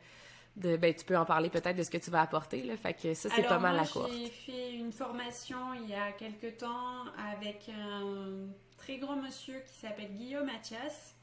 De, 0.56 0.76
ben, 0.76 0.94
tu 0.94 1.04
peux 1.04 1.16
en 1.16 1.24
parler 1.24 1.48
peut-être 1.48 1.76
de 1.76 1.82
ce 1.82 1.90
que 1.90 1.96
tu 1.96 2.10
vas 2.10 2.20
apporter. 2.20 2.62
Là. 2.62 2.76
Fait 2.76 2.92
que 2.92 3.14
ça, 3.14 3.30
c'est 3.30 3.42
pas 3.42 3.58
mal 3.58 3.76
la 3.76 3.86
courte. 3.86 4.12
J'ai 4.12 4.28
fait 4.28 4.74
une 4.74 4.92
formation 4.92 5.72
il 5.74 5.88
y 5.88 5.94
a 5.94 6.12
quelque 6.12 6.48
temps 6.48 7.04
avec 7.32 7.70
un 7.70 8.48
très 8.76 8.98
grand 8.98 9.16
monsieur 9.16 9.60
qui 9.60 9.74
s'appelle 9.78 10.12
Guillaume 10.12 10.46
Mathias 10.46 11.14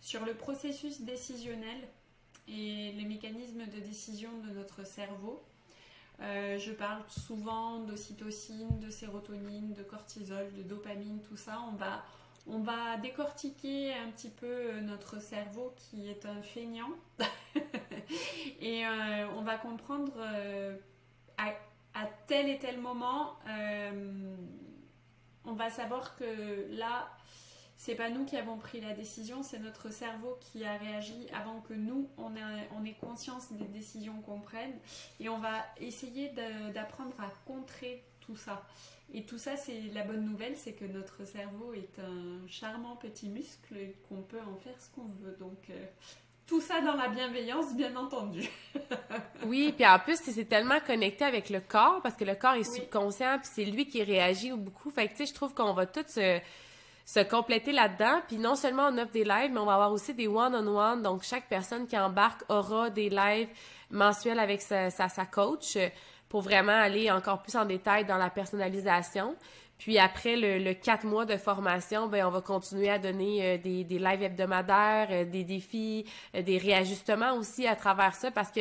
sur 0.00 0.24
le 0.24 0.34
processus 0.34 1.00
décisionnel 1.00 1.88
et 2.46 2.92
les 2.92 3.04
mécanismes 3.04 3.66
de 3.66 3.80
décision 3.80 4.30
de 4.46 4.50
notre 4.50 4.86
cerveau. 4.86 5.42
Euh, 6.20 6.58
je 6.58 6.72
parle 6.72 7.02
souvent 7.08 7.80
d'ocytocine, 7.80 8.78
de 8.78 8.88
sérotonine, 8.88 9.74
de 9.74 9.82
cortisol, 9.82 10.52
de 10.56 10.62
dopamine, 10.62 11.20
tout 11.20 11.36
ça. 11.36 11.60
On 11.68 11.76
va, 11.76 12.04
on 12.46 12.60
va 12.60 12.96
décortiquer 12.98 13.92
un 13.94 14.10
petit 14.10 14.30
peu 14.30 14.46
euh, 14.46 14.80
notre 14.80 15.20
cerveau 15.20 15.74
qui 15.76 16.08
est 16.08 16.24
un 16.26 16.42
feignant. 16.42 16.90
Et 18.60 18.86
euh, 18.86 19.28
on 19.36 19.42
va 19.42 19.56
comprendre 19.56 20.12
euh, 20.18 20.76
à, 21.38 21.52
tel 22.26 22.48
et 22.50 22.58
tel 22.58 22.78
moment, 22.78 23.38
on 25.46 25.54
va 25.54 25.70
savoir 25.70 26.14
que 26.16 26.66
là, 26.76 27.08
c'est 27.86 27.94
pas 27.94 28.10
nous 28.10 28.24
qui 28.24 28.36
avons 28.36 28.56
pris 28.56 28.80
la 28.80 28.94
décision, 28.94 29.44
c'est 29.44 29.60
notre 29.60 29.92
cerveau 29.92 30.36
qui 30.40 30.64
a 30.64 30.76
réagi 30.76 31.28
avant 31.32 31.60
que 31.60 31.72
nous, 31.72 32.08
on 32.18 32.34
ait, 32.34 32.68
on 32.76 32.84
ait 32.84 32.96
conscience 33.00 33.52
des 33.52 33.66
décisions 33.66 34.20
qu'on 34.22 34.40
prenne 34.40 34.72
et 35.20 35.28
on 35.28 35.38
va 35.38 35.64
essayer 35.80 36.32
d'apprendre 36.74 37.14
à 37.20 37.30
contrer 37.46 38.02
tout 38.18 38.34
ça. 38.34 38.66
Et 39.14 39.22
tout 39.22 39.38
ça, 39.38 39.56
c'est 39.56 39.82
la 39.94 40.02
bonne 40.02 40.24
nouvelle, 40.24 40.56
c'est 40.56 40.72
que 40.72 40.84
notre 40.84 41.24
cerveau 41.24 41.74
est 41.74 42.00
un 42.00 42.44
charmant 42.48 42.96
petit 42.96 43.28
muscle 43.28 43.76
et 43.76 43.94
qu'on 44.08 44.22
peut 44.22 44.40
en 44.40 44.56
faire 44.56 44.74
ce 44.80 44.90
qu'on 44.90 45.06
veut. 45.22 45.36
Donc, 45.38 45.70
euh, 45.70 45.84
tout 46.48 46.60
ça 46.60 46.80
dans 46.80 46.94
la 46.94 47.06
bienveillance, 47.06 47.72
bien 47.76 47.94
entendu. 47.94 48.48
oui, 49.46 49.72
puis 49.76 49.86
en 49.86 50.00
plus, 50.00 50.18
c'est 50.20 50.48
tellement 50.48 50.80
connecté 50.84 51.24
avec 51.24 51.50
le 51.50 51.60
corps 51.60 52.02
parce 52.02 52.16
que 52.16 52.24
le 52.24 52.34
corps 52.34 52.54
est 52.54 52.64
subconscient, 52.64 53.38
puis 53.38 53.48
c'est 53.52 53.64
lui 53.64 53.86
qui 53.86 54.02
réagit 54.02 54.50
beaucoup. 54.50 54.90
Fait 54.90 55.06
que, 55.06 55.12
tu 55.12 55.18
sais, 55.18 55.26
je 55.26 55.34
trouve 55.34 55.54
qu'on 55.54 55.72
va 55.72 55.86
tous 55.86 56.08
se, 56.08 56.40
se 57.06 57.20
compléter 57.20 57.72
là-dedans. 57.72 58.20
Puis 58.26 58.36
non 58.36 58.56
seulement 58.56 58.88
on 58.90 58.98
offre 58.98 59.12
des 59.12 59.24
lives, 59.24 59.52
mais 59.52 59.60
on 59.60 59.64
va 59.64 59.74
avoir 59.74 59.92
aussi 59.92 60.12
des 60.12 60.26
one-on-one. 60.26 61.00
Donc, 61.00 61.22
chaque 61.22 61.48
personne 61.48 61.86
qui 61.86 61.96
embarque 61.96 62.42
aura 62.50 62.90
des 62.90 63.08
lives 63.08 63.48
mensuels 63.90 64.40
avec 64.40 64.60
sa, 64.60 64.90
sa, 64.90 65.08
sa 65.08 65.24
coach 65.24 65.78
pour 66.28 66.42
vraiment 66.42 66.72
aller 66.72 67.10
encore 67.10 67.40
plus 67.42 67.56
en 67.56 67.64
détail 67.64 68.04
dans 68.04 68.18
la 68.18 68.28
personnalisation. 68.28 69.36
Puis 69.78 69.98
après 69.98 70.36
le, 70.36 70.58
le 70.58 70.74
quatre 70.74 71.04
mois 71.04 71.26
de 71.26 71.36
formation, 71.36 72.08
ben 72.08 72.24
on 72.26 72.30
va 72.30 72.40
continuer 72.40 72.88
à 72.88 72.98
donner 72.98 73.44
euh, 73.44 73.58
des, 73.58 73.84
des 73.84 73.98
lives 73.98 74.22
hebdomadaires, 74.22 75.08
euh, 75.10 75.24
des 75.24 75.44
défis, 75.44 76.06
euh, 76.34 76.42
des 76.42 76.58
réajustements 76.58 77.34
aussi 77.34 77.66
à 77.66 77.76
travers 77.76 78.14
ça 78.14 78.30
parce 78.30 78.50
que 78.50 78.60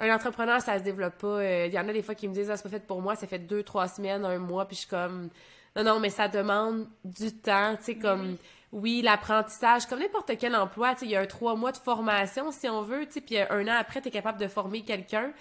un 0.00 0.12
entrepreneur, 0.12 0.60
ça 0.60 0.78
se 0.78 0.82
développe 0.82 1.18
pas. 1.18 1.66
Il 1.66 1.72
y 1.72 1.78
en 1.78 1.88
a 1.88 1.92
des 1.92 2.02
fois 2.02 2.16
qui 2.16 2.26
me 2.26 2.34
disent 2.34 2.50
ah, 2.50 2.56
c'est 2.56 2.64
pas 2.64 2.68
fait 2.68 2.84
pour 2.84 3.00
moi, 3.00 3.14
ça 3.14 3.28
fait 3.28 3.38
deux, 3.38 3.62
trois 3.62 3.86
semaines, 3.86 4.24
un 4.24 4.38
mois, 4.38 4.66
puis 4.66 4.74
je 4.74 4.80
suis 4.80 4.90
comme 4.90 5.30
non, 5.76 5.84
non, 5.84 6.00
mais 6.00 6.10
ça 6.10 6.28
demande 6.28 6.86
du 7.04 7.32
temps, 7.32 7.76
tu 7.76 7.84
sais, 7.84 7.94
comme 7.96 8.36
oui, 8.72 9.02
l'apprentissage, 9.02 9.86
comme 9.86 10.00
n'importe 10.00 10.32
quel 10.38 10.54
emploi, 10.56 10.94
tu 10.94 11.00
sais, 11.00 11.06
il 11.06 11.12
y 11.12 11.16
a 11.16 11.20
un 11.20 11.26
trois 11.26 11.54
mois 11.54 11.72
de 11.72 11.76
formation, 11.76 12.50
si 12.50 12.68
on 12.68 12.82
veut, 12.82 13.06
tu 13.06 13.12
sais, 13.12 13.20
puis 13.20 13.38
un 13.38 13.68
an 13.68 13.76
après, 13.78 14.00
tu 14.00 14.08
es 14.08 14.10
capable 14.10 14.38
de 14.38 14.48
former 14.48 14.82
quelqu'un. 14.82 15.32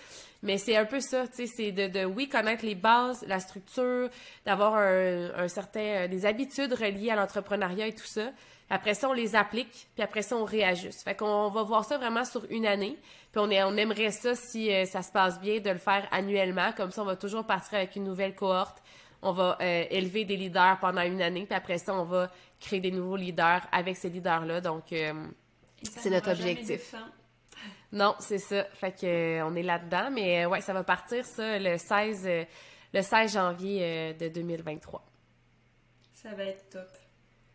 Mais 0.44 0.58
c'est 0.58 0.76
un 0.76 0.86
peu 0.86 1.00
ça, 1.00 1.28
tu 1.28 1.36
sais, 1.36 1.48
c'est 1.48 1.72
de, 1.72 1.88
de, 1.88 2.06
oui, 2.06 2.28
connaître 2.28 2.66
les 2.66 2.76
bases, 2.76 3.24
la 3.28 3.40
structure, 3.40 4.10
d'avoir 4.46 4.76
un, 4.76 5.32
un, 5.36 5.48
certain, 5.48 5.80
euh, 5.80 6.08
des 6.08 6.26
habitudes 6.26 6.74
reliées 6.74 7.12
à 7.12 7.16
l'entrepreneuriat 7.16 7.88
et 7.88 7.94
tout 7.94 8.06
ça. 8.06 8.30
Après 8.70 8.94
ça, 8.94 9.10
on 9.10 9.14
les 9.14 9.36
applique, 9.36 9.88
puis 9.94 10.04
après 10.04 10.22
ça, 10.22 10.36
on 10.36 10.46
réajuste. 10.46 11.04
Fait 11.04 11.16
qu'on 11.16 11.50
va 11.50 11.64
voir 11.64 11.86
ça 11.86 11.98
vraiment 11.98 12.26
sur 12.26 12.46
une 12.50 12.66
année. 12.66 12.98
Puis 13.32 13.42
on, 13.42 13.50
est, 13.50 13.64
on 13.64 13.76
aimerait 13.78 14.12
ça, 14.12 14.36
si 14.36 14.72
euh, 14.72 14.86
ça 14.86 15.02
se 15.02 15.12
passe 15.12 15.40
bien, 15.40 15.60
de 15.60 15.70
le 15.70 15.78
faire 15.78 16.08
annuellement. 16.12 16.72
Comme 16.76 16.92
ça, 16.92 17.02
on 17.02 17.06
va 17.06 17.16
toujours 17.16 17.46
partir 17.46 17.76
avec 17.76 17.96
une 17.96 18.04
nouvelle 18.04 18.36
cohorte. 18.36 18.84
On 19.24 19.32
va 19.32 19.58
euh, 19.62 19.86
élever 19.90 20.26
des 20.26 20.38
leaders 20.38 20.78
pendant 20.80 21.02
une 21.02 21.22
année, 21.22 21.46
puis 21.46 21.56
après 21.56 21.78
ça, 21.78 21.96
on 21.96 22.04
va 22.04 22.30
créer 22.60 22.80
des 22.80 22.92
nouveaux 22.92 23.16
leaders 23.16 23.66
avec 23.72 23.98
ces 23.98 24.10
leaders-là. 24.10 24.62
Donc, 24.62 24.92
euh, 24.92 25.14
c'est 25.82 26.10
notre 26.10 26.32
objectif. 26.32 26.96
Non, 27.92 28.16
c'est 28.20 28.40
ça. 28.40 28.64
Fait 28.74 28.92
que 28.92 29.06
euh, 29.06 29.46
on 29.46 29.56
est 29.56 29.64
là-dedans, 29.64 30.10
mais 30.12 30.46
ouais, 30.46 30.62
ça 30.62 30.74
va 30.74 30.84
partir 30.84 31.26
ça 31.26 31.58
le 31.60 31.78
16 31.78 32.28
le 32.94 33.02
16 33.02 33.34
janvier 33.34 34.14
de 34.14 34.28
2023. 34.28 35.04
Ça 36.14 36.30
va 36.36 36.44
être 36.44 36.70
top. 36.70 36.90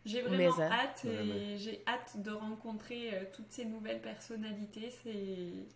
J'ai 0.05 0.21
vraiment 0.21 0.59
hâte 0.61 1.05
et 1.05 1.57
j'ai 1.57 1.83
hâte 1.87 2.21
de 2.21 2.31
rencontrer 2.31 3.29
toutes 3.33 3.51
ces 3.51 3.65
nouvelles 3.65 4.01
personnalités. 4.01 4.91
C'est 5.03 5.67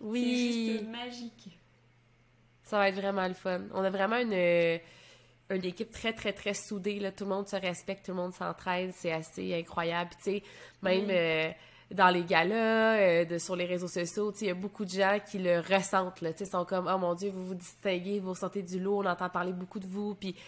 Oui. 0.00 0.22
C'est 0.22 0.72
juste 0.72 0.88
magique. 0.88 1.60
Ça 2.70 2.78
va 2.78 2.88
être 2.88 2.94
vraiment 2.94 3.26
le 3.26 3.34
fun. 3.34 3.62
On 3.74 3.82
a 3.82 3.90
vraiment 3.90 4.18
une, 4.18 4.32
euh, 4.32 4.78
une 5.50 5.64
équipe 5.64 5.90
très, 5.90 6.12
très, 6.12 6.32
très 6.32 6.54
soudée. 6.54 6.98
Là. 7.00 7.12
Tout 7.12 7.24
le 7.24 7.30
monde 7.30 7.48
se 7.48 7.56
respecte, 7.56 8.06
tout 8.06 8.12
le 8.12 8.16
monde 8.18 8.32
s'entraide. 8.34 8.92
C'est 8.94 9.12
assez 9.12 9.54
incroyable. 9.54 10.10
Tu 10.18 10.22
sais, 10.22 10.42
même 10.82 11.06
Oui. 11.06 11.10
euh, 11.10 11.50
dans 11.90 12.08
les 12.08 12.22
galas, 12.24 12.98
euh, 12.98 13.24
de, 13.24 13.38
sur 13.38 13.56
les 13.56 13.64
réseaux 13.64 13.88
sociaux, 13.88 14.32
il 14.40 14.46
y 14.46 14.50
a 14.50 14.54
beaucoup 14.54 14.84
de 14.84 14.90
gens 14.90 15.18
qui 15.28 15.38
le 15.38 15.58
ressentent. 15.60 16.20
Là. 16.20 16.32
Tu 16.32 16.38
sais, 16.38 16.44
Ils 16.44 16.50
sont 16.50 16.64
comme, 16.64 16.88
oh 16.92 16.98
mon 16.98 17.14
Dieu, 17.14 17.30
vous 17.30 17.44
vous 17.44 17.54
distinguez, 17.56 18.20
vous 18.20 18.34
sortez 18.34 18.62
du 18.62 18.78
lot, 18.78 19.02
on 19.02 19.06
entend 19.06 19.28
parler 19.28 19.52
beaucoup 19.52 19.80
de 19.80 19.86
vous. 19.88 20.14
Puis, 20.14 20.34
tu 20.34 20.40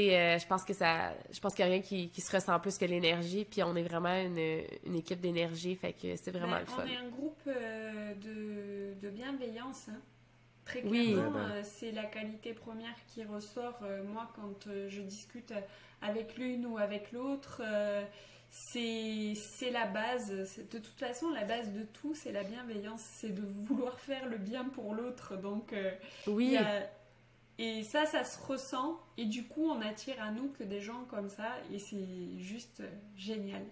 sais, 0.00 0.16
euh, 0.16 0.38
je 0.38 0.46
pense 0.46 0.64
que 0.64 0.72
ça, 0.72 1.12
je 1.32 1.40
pense 1.40 1.52
qu'il 1.54 1.64
n'y 1.64 1.70
a 1.72 1.74
rien 1.74 1.82
qui, 1.82 2.08
qui 2.10 2.20
se 2.20 2.30
ressent 2.34 2.58
plus 2.60 2.78
que 2.78 2.84
l'énergie. 2.84 3.44
Puis, 3.44 3.62
on 3.64 3.74
est 3.74 3.82
vraiment 3.82 4.14
une, 4.16 4.38
une 4.86 4.94
équipe 4.94 5.20
d'énergie. 5.20 5.74
Fait 5.74 5.92
que 5.94 6.14
c'est 6.16 6.30
vraiment 6.30 6.52
Ben, 6.52 6.60
le 6.60 6.66
fun. 6.66 6.82
On 6.84 6.88
est 6.88 6.96
un 6.96 7.08
groupe 7.10 7.42
de, 8.22 8.94
de 9.00 9.10
bienveillance. 9.10 9.88
hein. 9.90 9.98
Très 10.64 10.80
clairement, 10.82 11.22
Ah 11.26 11.30
ben. 11.30 11.50
euh, 11.56 11.62
c'est 11.62 11.92
la 11.92 12.04
qualité 12.04 12.54
première 12.54 12.94
qui 13.08 13.22
ressort. 13.24 13.78
euh, 13.82 14.02
moi, 14.04 14.30
quand 14.34 14.66
euh, 14.66 14.88
je 14.88 15.02
discute 15.02 15.52
avec 16.00 16.36
l'une 16.38 16.64
ou 16.66 16.78
avec 16.78 17.12
l'autre, 17.12 17.60
c'est 18.50 19.70
la 19.72 19.86
base. 19.86 20.30
De 20.70 20.78
toute 20.78 20.98
façon, 20.98 21.30
la 21.30 21.44
base 21.44 21.72
de 21.72 21.82
tout, 21.82 22.14
c'est 22.14 22.32
la 22.32 22.44
bienveillance. 22.44 23.00
C'est 23.02 23.34
de 23.34 23.42
vouloir 23.42 23.98
faire 24.00 24.28
le 24.28 24.38
bien 24.38 24.64
pour 24.64 24.94
l'autre. 24.94 25.36
Donc, 25.36 25.74
Oui. 26.26 26.56
a- 26.56 26.88
Et 27.58 27.84
ça, 27.84 28.04
ça 28.04 28.24
se 28.24 28.36
ressent. 28.44 28.98
Et 29.16 29.26
du 29.26 29.44
coup, 29.46 29.64
on 29.70 29.80
attire 29.80 30.20
à 30.20 30.30
nous 30.32 30.48
que 30.58 30.64
des 30.64 30.80
gens 30.80 31.04
comme 31.08 31.28
ça. 31.28 31.52
Et 31.72 31.78
c'est 31.78 32.36
juste 32.38 32.82
génial. 33.16 33.62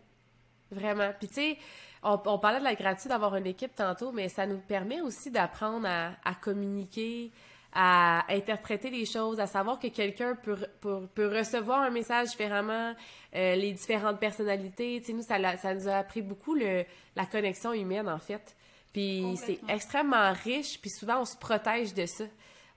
Vraiment. 0.70 1.12
Puis 1.18 1.28
tu 1.28 1.34
sais, 1.34 1.59
on, 2.03 2.20
on 2.26 2.38
parlait 2.38 2.59
de 2.59 2.64
la 2.64 2.74
gratitude 2.74 3.11
d'avoir 3.11 3.36
une 3.36 3.46
équipe 3.46 3.74
tantôt, 3.74 4.12
mais 4.12 4.28
ça 4.28 4.46
nous 4.46 4.59
permet 4.59 5.00
aussi 5.00 5.30
d'apprendre 5.30 5.86
à, 5.86 6.12
à 6.24 6.34
communiquer, 6.34 7.30
à 7.72 8.30
interpréter 8.32 8.90
les 8.90 9.07
choses, 9.07 9.40
à 9.40 9.46
savoir 9.46 9.78
que 9.78 9.86
quelqu'un 9.86 10.34
peut, 10.34 10.59
peut, 10.80 11.07
peut 11.14 11.28
recevoir 11.28 11.80
un 11.80 11.90
message 11.90 12.30
différemment, 12.30 12.94
euh, 13.34 13.55
les 13.55 13.72
différentes 13.72 14.20
personnalités. 14.20 15.00
Tu 15.00 15.07
sais, 15.07 15.12
nous, 15.12 15.22
ça, 15.22 15.57
ça 15.57 15.74
nous 15.74 15.88
a 15.88 15.96
appris 15.96 16.22
beaucoup 16.22 16.55
le, 16.55 16.84
la 17.16 17.24
connexion 17.24 17.72
humaine, 17.72 18.09
en 18.09 18.18
fait. 18.18 18.55
Puis 18.92 19.24
c'est 19.36 19.59
extrêmement 19.68 20.32
riche, 20.32 20.78
puis 20.78 20.90
souvent, 20.90 21.20
on 21.20 21.24
se 21.24 21.36
protège 21.36 21.94
de 21.94 22.05
ça. 22.05 22.24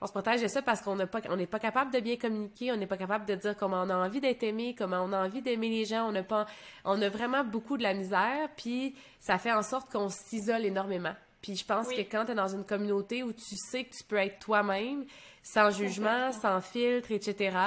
On 0.06 0.08
se 0.08 0.12
protège 0.12 0.43
de 0.43 0.47
ça 0.47 0.62
parce 0.62 0.82
qu'on 0.82 0.95
n'a 0.95 1.08
pas, 1.08 1.20
on 1.32 1.36
n'est 1.36 1.47
pas 1.47 1.58
capable 1.58 1.91
de 1.91 1.99
bien 1.99 2.16
communiquer, 2.16 2.72
on 2.72 2.76
n'est 2.78 2.86
pas 2.86 2.95
capable 2.95 3.26
de 3.26 3.34
dire 3.34 3.58
comment 3.58 3.82
on 3.82 3.89
a 3.89 3.95
envie 3.95 4.22
d'être 4.22 4.43
aimé, 4.43 4.76
comment 4.78 5.01
on 5.01 5.12
a 5.12 5.26
envie 5.26 5.41
d'aimer 5.41 5.68
les 5.68 5.84
gens. 5.84 6.08
On 6.08 6.12
n'a 6.12 6.22
pas, 6.22 6.45
on 6.84 7.01
a 7.01 7.10
vraiment 7.10 7.43
beaucoup 7.43 7.76
de 7.76 7.82
la 7.82 7.95
misère, 7.95 8.49
puis 8.56 8.93
ça 9.20 9.39
fait 9.39 9.51
en 9.51 9.64
sorte 9.64 9.91
qu'on 9.91 10.10
s'isole 10.10 10.64
énormément. 10.64 11.16
Puis 11.41 11.56
je 11.56 11.66
pense 11.66 11.88
Oui. 11.88 11.95
que 11.95 12.01
quand 12.01 12.26
tu 12.26 12.34
es 12.34 12.36
dans 12.36 12.47
une 12.49 12.66
communauté 12.66 13.24
où 13.24 13.34
tu 13.34 13.56
sais 13.56 13.86
que 13.86 13.95
tu 13.95 14.03
peux 14.03 14.18
être 14.18 14.38
toi-même, 14.38 15.06
sans 15.41 15.72
jugement, 15.72 16.32
sans 16.32 16.62
filtre, 16.62 17.12
etc., 17.12 17.58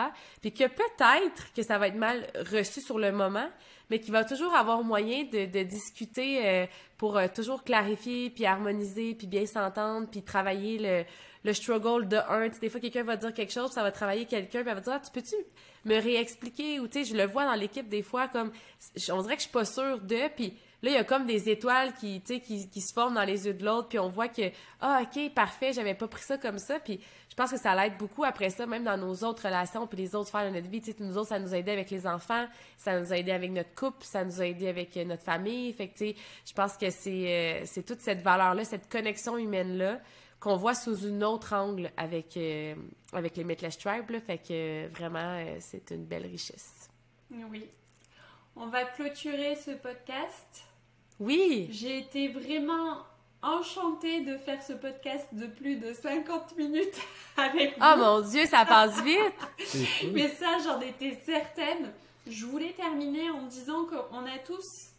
puis 0.40 0.52
que 0.52 0.68
peut-être 0.68 1.52
que 1.56 1.62
ça 1.62 1.76
va 1.76 1.88
être 1.88 1.96
mal 1.96 2.24
reçu 2.52 2.80
sur 2.80 3.00
le 3.00 3.10
moment, 3.10 3.48
mais 3.90 3.98
qu'il 3.98 4.12
va 4.12 4.24
toujours 4.24 4.54
avoir 4.54 4.84
moyen 4.84 5.24
de, 5.24 5.46
de 5.46 5.62
discuter 5.64 6.46
euh, 6.46 6.66
pour 6.98 7.16
euh, 7.16 7.26
toujours 7.34 7.64
clarifier, 7.64 8.30
puis 8.30 8.46
harmoniser, 8.46 9.16
puis 9.16 9.26
bien 9.26 9.44
s'entendre, 9.44 10.06
puis 10.08 10.22
travailler 10.22 10.78
le, 10.78 11.04
le 11.44 11.52
struggle 11.52 12.08
de 12.08 12.16
un. 12.16 12.48
Des 12.48 12.68
fois, 12.68 12.80
quelqu'un 12.80 13.04
va 13.04 13.16
dire 13.16 13.32
quelque 13.32 13.52
chose, 13.52 13.70
ça 13.70 13.82
va 13.82 13.90
travailler 13.90 14.26
quelqu'un, 14.26 14.60
puis 14.60 14.68
elle 14.68 14.74
va 14.74 14.80
dire, 14.80 14.92
ah, 14.94 15.00
tu 15.00 15.10
peux-tu 15.10 15.36
me 15.84 16.00
réexpliquer? 16.00 16.80
Ou, 16.80 16.88
tu 16.88 17.04
sais, 17.04 17.12
je 17.12 17.16
le 17.16 17.26
vois 17.26 17.44
dans 17.44 17.54
l'équipe 17.54 17.88
des 17.88 18.02
fois, 18.02 18.28
comme, 18.28 18.50
on 19.10 19.22
dirait 19.22 19.34
que 19.34 19.42
je 19.42 19.48
suis 19.48 19.52
pas 19.52 19.64
sûre 19.64 20.00
de, 20.00 20.28
puis 20.34 20.54
là, 20.82 20.90
il 20.90 20.94
y 20.94 20.96
a 20.96 21.04
comme 21.04 21.26
des 21.26 21.48
étoiles 21.48 21.92
qui, 21.94 22.20
qui, 22.20 22.68
qui 22.68 22.80
se 22.80 22.92
forment 22.92 23.14
dans 23.14 23.24
les 23.24 23.46
yeux 23.46 23.54
de 23.54 23.64
l'autre, 23.64 23.88
puis 23.88 23.98
on 23.98 24.08
voit 24.08 24.28
que, 24.28 24.50
ah, 24.80 25.02
ok, 25.02 25.32
parfait, 25.34 25.72
j'avais 25.72 25.94
pas 25.94 26.08
pris 26.08 26.22
ça 26.22 26.38
comme 26.38 26.58
ça, 26.58 26.78
puis 26.78 27.00
je 27.38 27.44
pense 27.44 27.52
que 27.52 27.58
ça 27.58 27.72
l'aide 27.76 27.96
beaucoup 27.96 28.24
après 28.24 28.50
ça, 28.50 28.66
même 28.66 28.82
dans 28.82 28.96
nos 28.96 29.14
autres 29.22 29.44
relations, 29.44 29.86
puis 29.86 29.96
les 29.96 30.16
autres 30.16 30.26
sphères 30.26 30.50
de 30.50 30.56
notre 30.56 30.68
vie. 30.68 30.80
Tu 30.80 30.90
sais, 30.90 30.96
nous 30.98 31.16
autres, 31.16 31.28
ça 31.28 31.38
nous 31.38 31.54
a 31.54 31.58
aidé 31.58 31.70
avec 31.70 31.88
les 31.88 32.04
enfants, 32.04 32.46
ça 32.76 32.98
nous 32.98 33.12
a 33.12 33.16
aidé 33.16 33.30
avec 33.30 33.52
notre 33.52 33.72
couple, 33.76 34.04
ça 34.04 34.24
nous 34.24 34.40
a 34.40 34.46
aidé 34.46 34.66
avec 34.66 34.96
euh, 34.96 35.04
notre 35.04 35.22
famille. 35.22 35.72
Fait 35.72 35.86
que, 35.86 35.98
tu 35.98 36.06
sais, 36.08 36.16
je 36.44 36.52
pense 36.52 36.76
que 36.76 36.90
c'est 36.90 37.60
euh, 37.60 37.62
c'est 37.64 37.84
toute 37.84 38.00
cette 38.00 38.22
valeur-là, 38.22 38.64
cette 38.64 38.90
connexion 38.90 39.38
humaine-là, 39.38 40.00
qu'on 40.40 40.56
voit 40.56 40.74
sous 40.74 41.06
une 41.06 41.24
autre 41.24 41.52
angle 41.52 41.90
avec, 41.96 42.36
euh, 42.36 42.74
avec 43.12 43.36
les 43.36 43.44
Metless 43.44 43.76
Tribe, 43.78 44.10
là. 44.10 44.20
Fait 44.20 44.38
que, 44.38 44.46
euh, 44.50 44.88
vraiment, 44.88 45.38
euh, 45.38 45.56
c'est 45.60 45.90
une 45.90 46.04
belle 46.04 46.26
richesse. 46.26 46.88
Oui. 47.30 47.66
On 48.56 48.66
va 48.66 48.84
clôturer 48.84 49.56
ce 49.56 49.72
podcast. 49.72 50.64
Oui! 51.20 51.68
J'ai 51.70 51.98
été 51.98 52.28
vraiment 52.28 52.98
enchantée 53.42 54.24
de 54.24 54.36
faire 54.36 54.62
ce 54.62 54.72
podcast 54.72 55.26
de 55.32 55.46
plus 55.46 55.76
de 55.76 55.92
50 55.92 56.56
minutes 56.56 57.00
avec 57.36 57.76
vous. 57.76 57.84
Oh 57.84 57.96
mon 57.96 58.20
Dieu, 58.20 58.46
ça 58.46 58.64
passe 58.64 59.02
vite! 59.02 60.12
Mais 60.12 60.28
ça, 60.28 60.58
j'en 60.64 60.80
étais 60.80 61.18
certaine. 61.24 61.92
Je 62.26 62.46
voulais 62.46 62.72
terminer 62.72 63.30
en 63.30 63.46
disant 63.46 63.86
qu'on 63.86 64.26
a 64.26 64.38
tous 64.44 64.90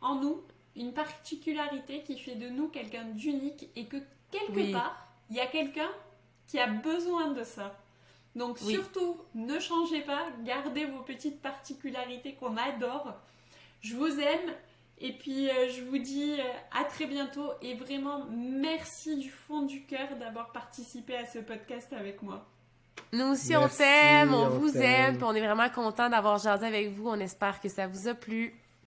en 0.00 0.16
nous 0.16 0.42
une 0.76 0.92
particularité 0.92 2.02
qui 2.02 2.18
fait 2.18 2.34
de 2.34 2.48
nous 2.48 2.68
quelqu'un 2.68 3.04
d'unique 3.04 3.68
et 3.76 3.86
que 3.86 3.98
quelque 4.38 4.52
Oui. 4.56 4.72
part, 4.72 4.96
il 5.30 5.36
y 5.36 5.40
a 5.40 5.46
quelqu'un 5.46 5.90
qui 6.46 6.58
a 6.58 6.66
besoin 6.66 7.28
de 7.32 7.42
ça. 7.44 7.74
Donc 8.36 8.58
Oui. 8.64 8.74
surtout, 8.74 9.16
ne 9.34 9.58
changez 9.58 10.00
pas, 10.02 10.26
gardez 10.44 10.86
vos 10.86 11.00
petites 11.02 11.40
particularités 11.40 12.34
qu'on 12.34 12.56
adore. 12.56 13.14
Je 13.80 13.94
vous 13.96 14.18
aime 14.20 14.52
et 14.98 15.12
puis 15.12 15.48
euh, 15.50 15.68
je 15.70 15.82
vous 15.84 15.98
dis 15.98 16.36
euh, 16.40 16.44
à 16.80 16.84
très 16.84 17.06
bientôt 17.06 17.52
et 17.62 17.74
vraiment 17.74 18.24
merci 18.30 19.16
du 19.16 19.30
fond 19.30 19.62
du 19.62 19.84
cœur 19.84 20.16
d'avoir 20.18 20.52
participé 20.52 21.16
à 21.16 21.26
ce 21.26 21.38
podcast 21.38 21.92
avec 21.92 22.22
moi. 22.22 22.44
Nous 23.12 23.26
aussi, 23.26 23.54
on 23.56 23.68
t'aime, 23.68 24.34
on, 24.34 24.46
on 24.46 24.48
vous 24.48 24.76
aime, 24.76 25.16
puis 25.16 25.24
on 25.24 25.34
est 25.34 25.40
vraiment 25.40 25.68
content 25.68 26.08
d'avoir 26.08 26.38
jasé 26.38 26.66
avec 26.66 26.90
vous. 26.92 27.08
On 27.08 27.20
espère 27.20 27.60
que 27.60 27.68
ça 27.68 27.86
vous 27.86 28.08
a 28.08 28.14
plu. 28.14 28.54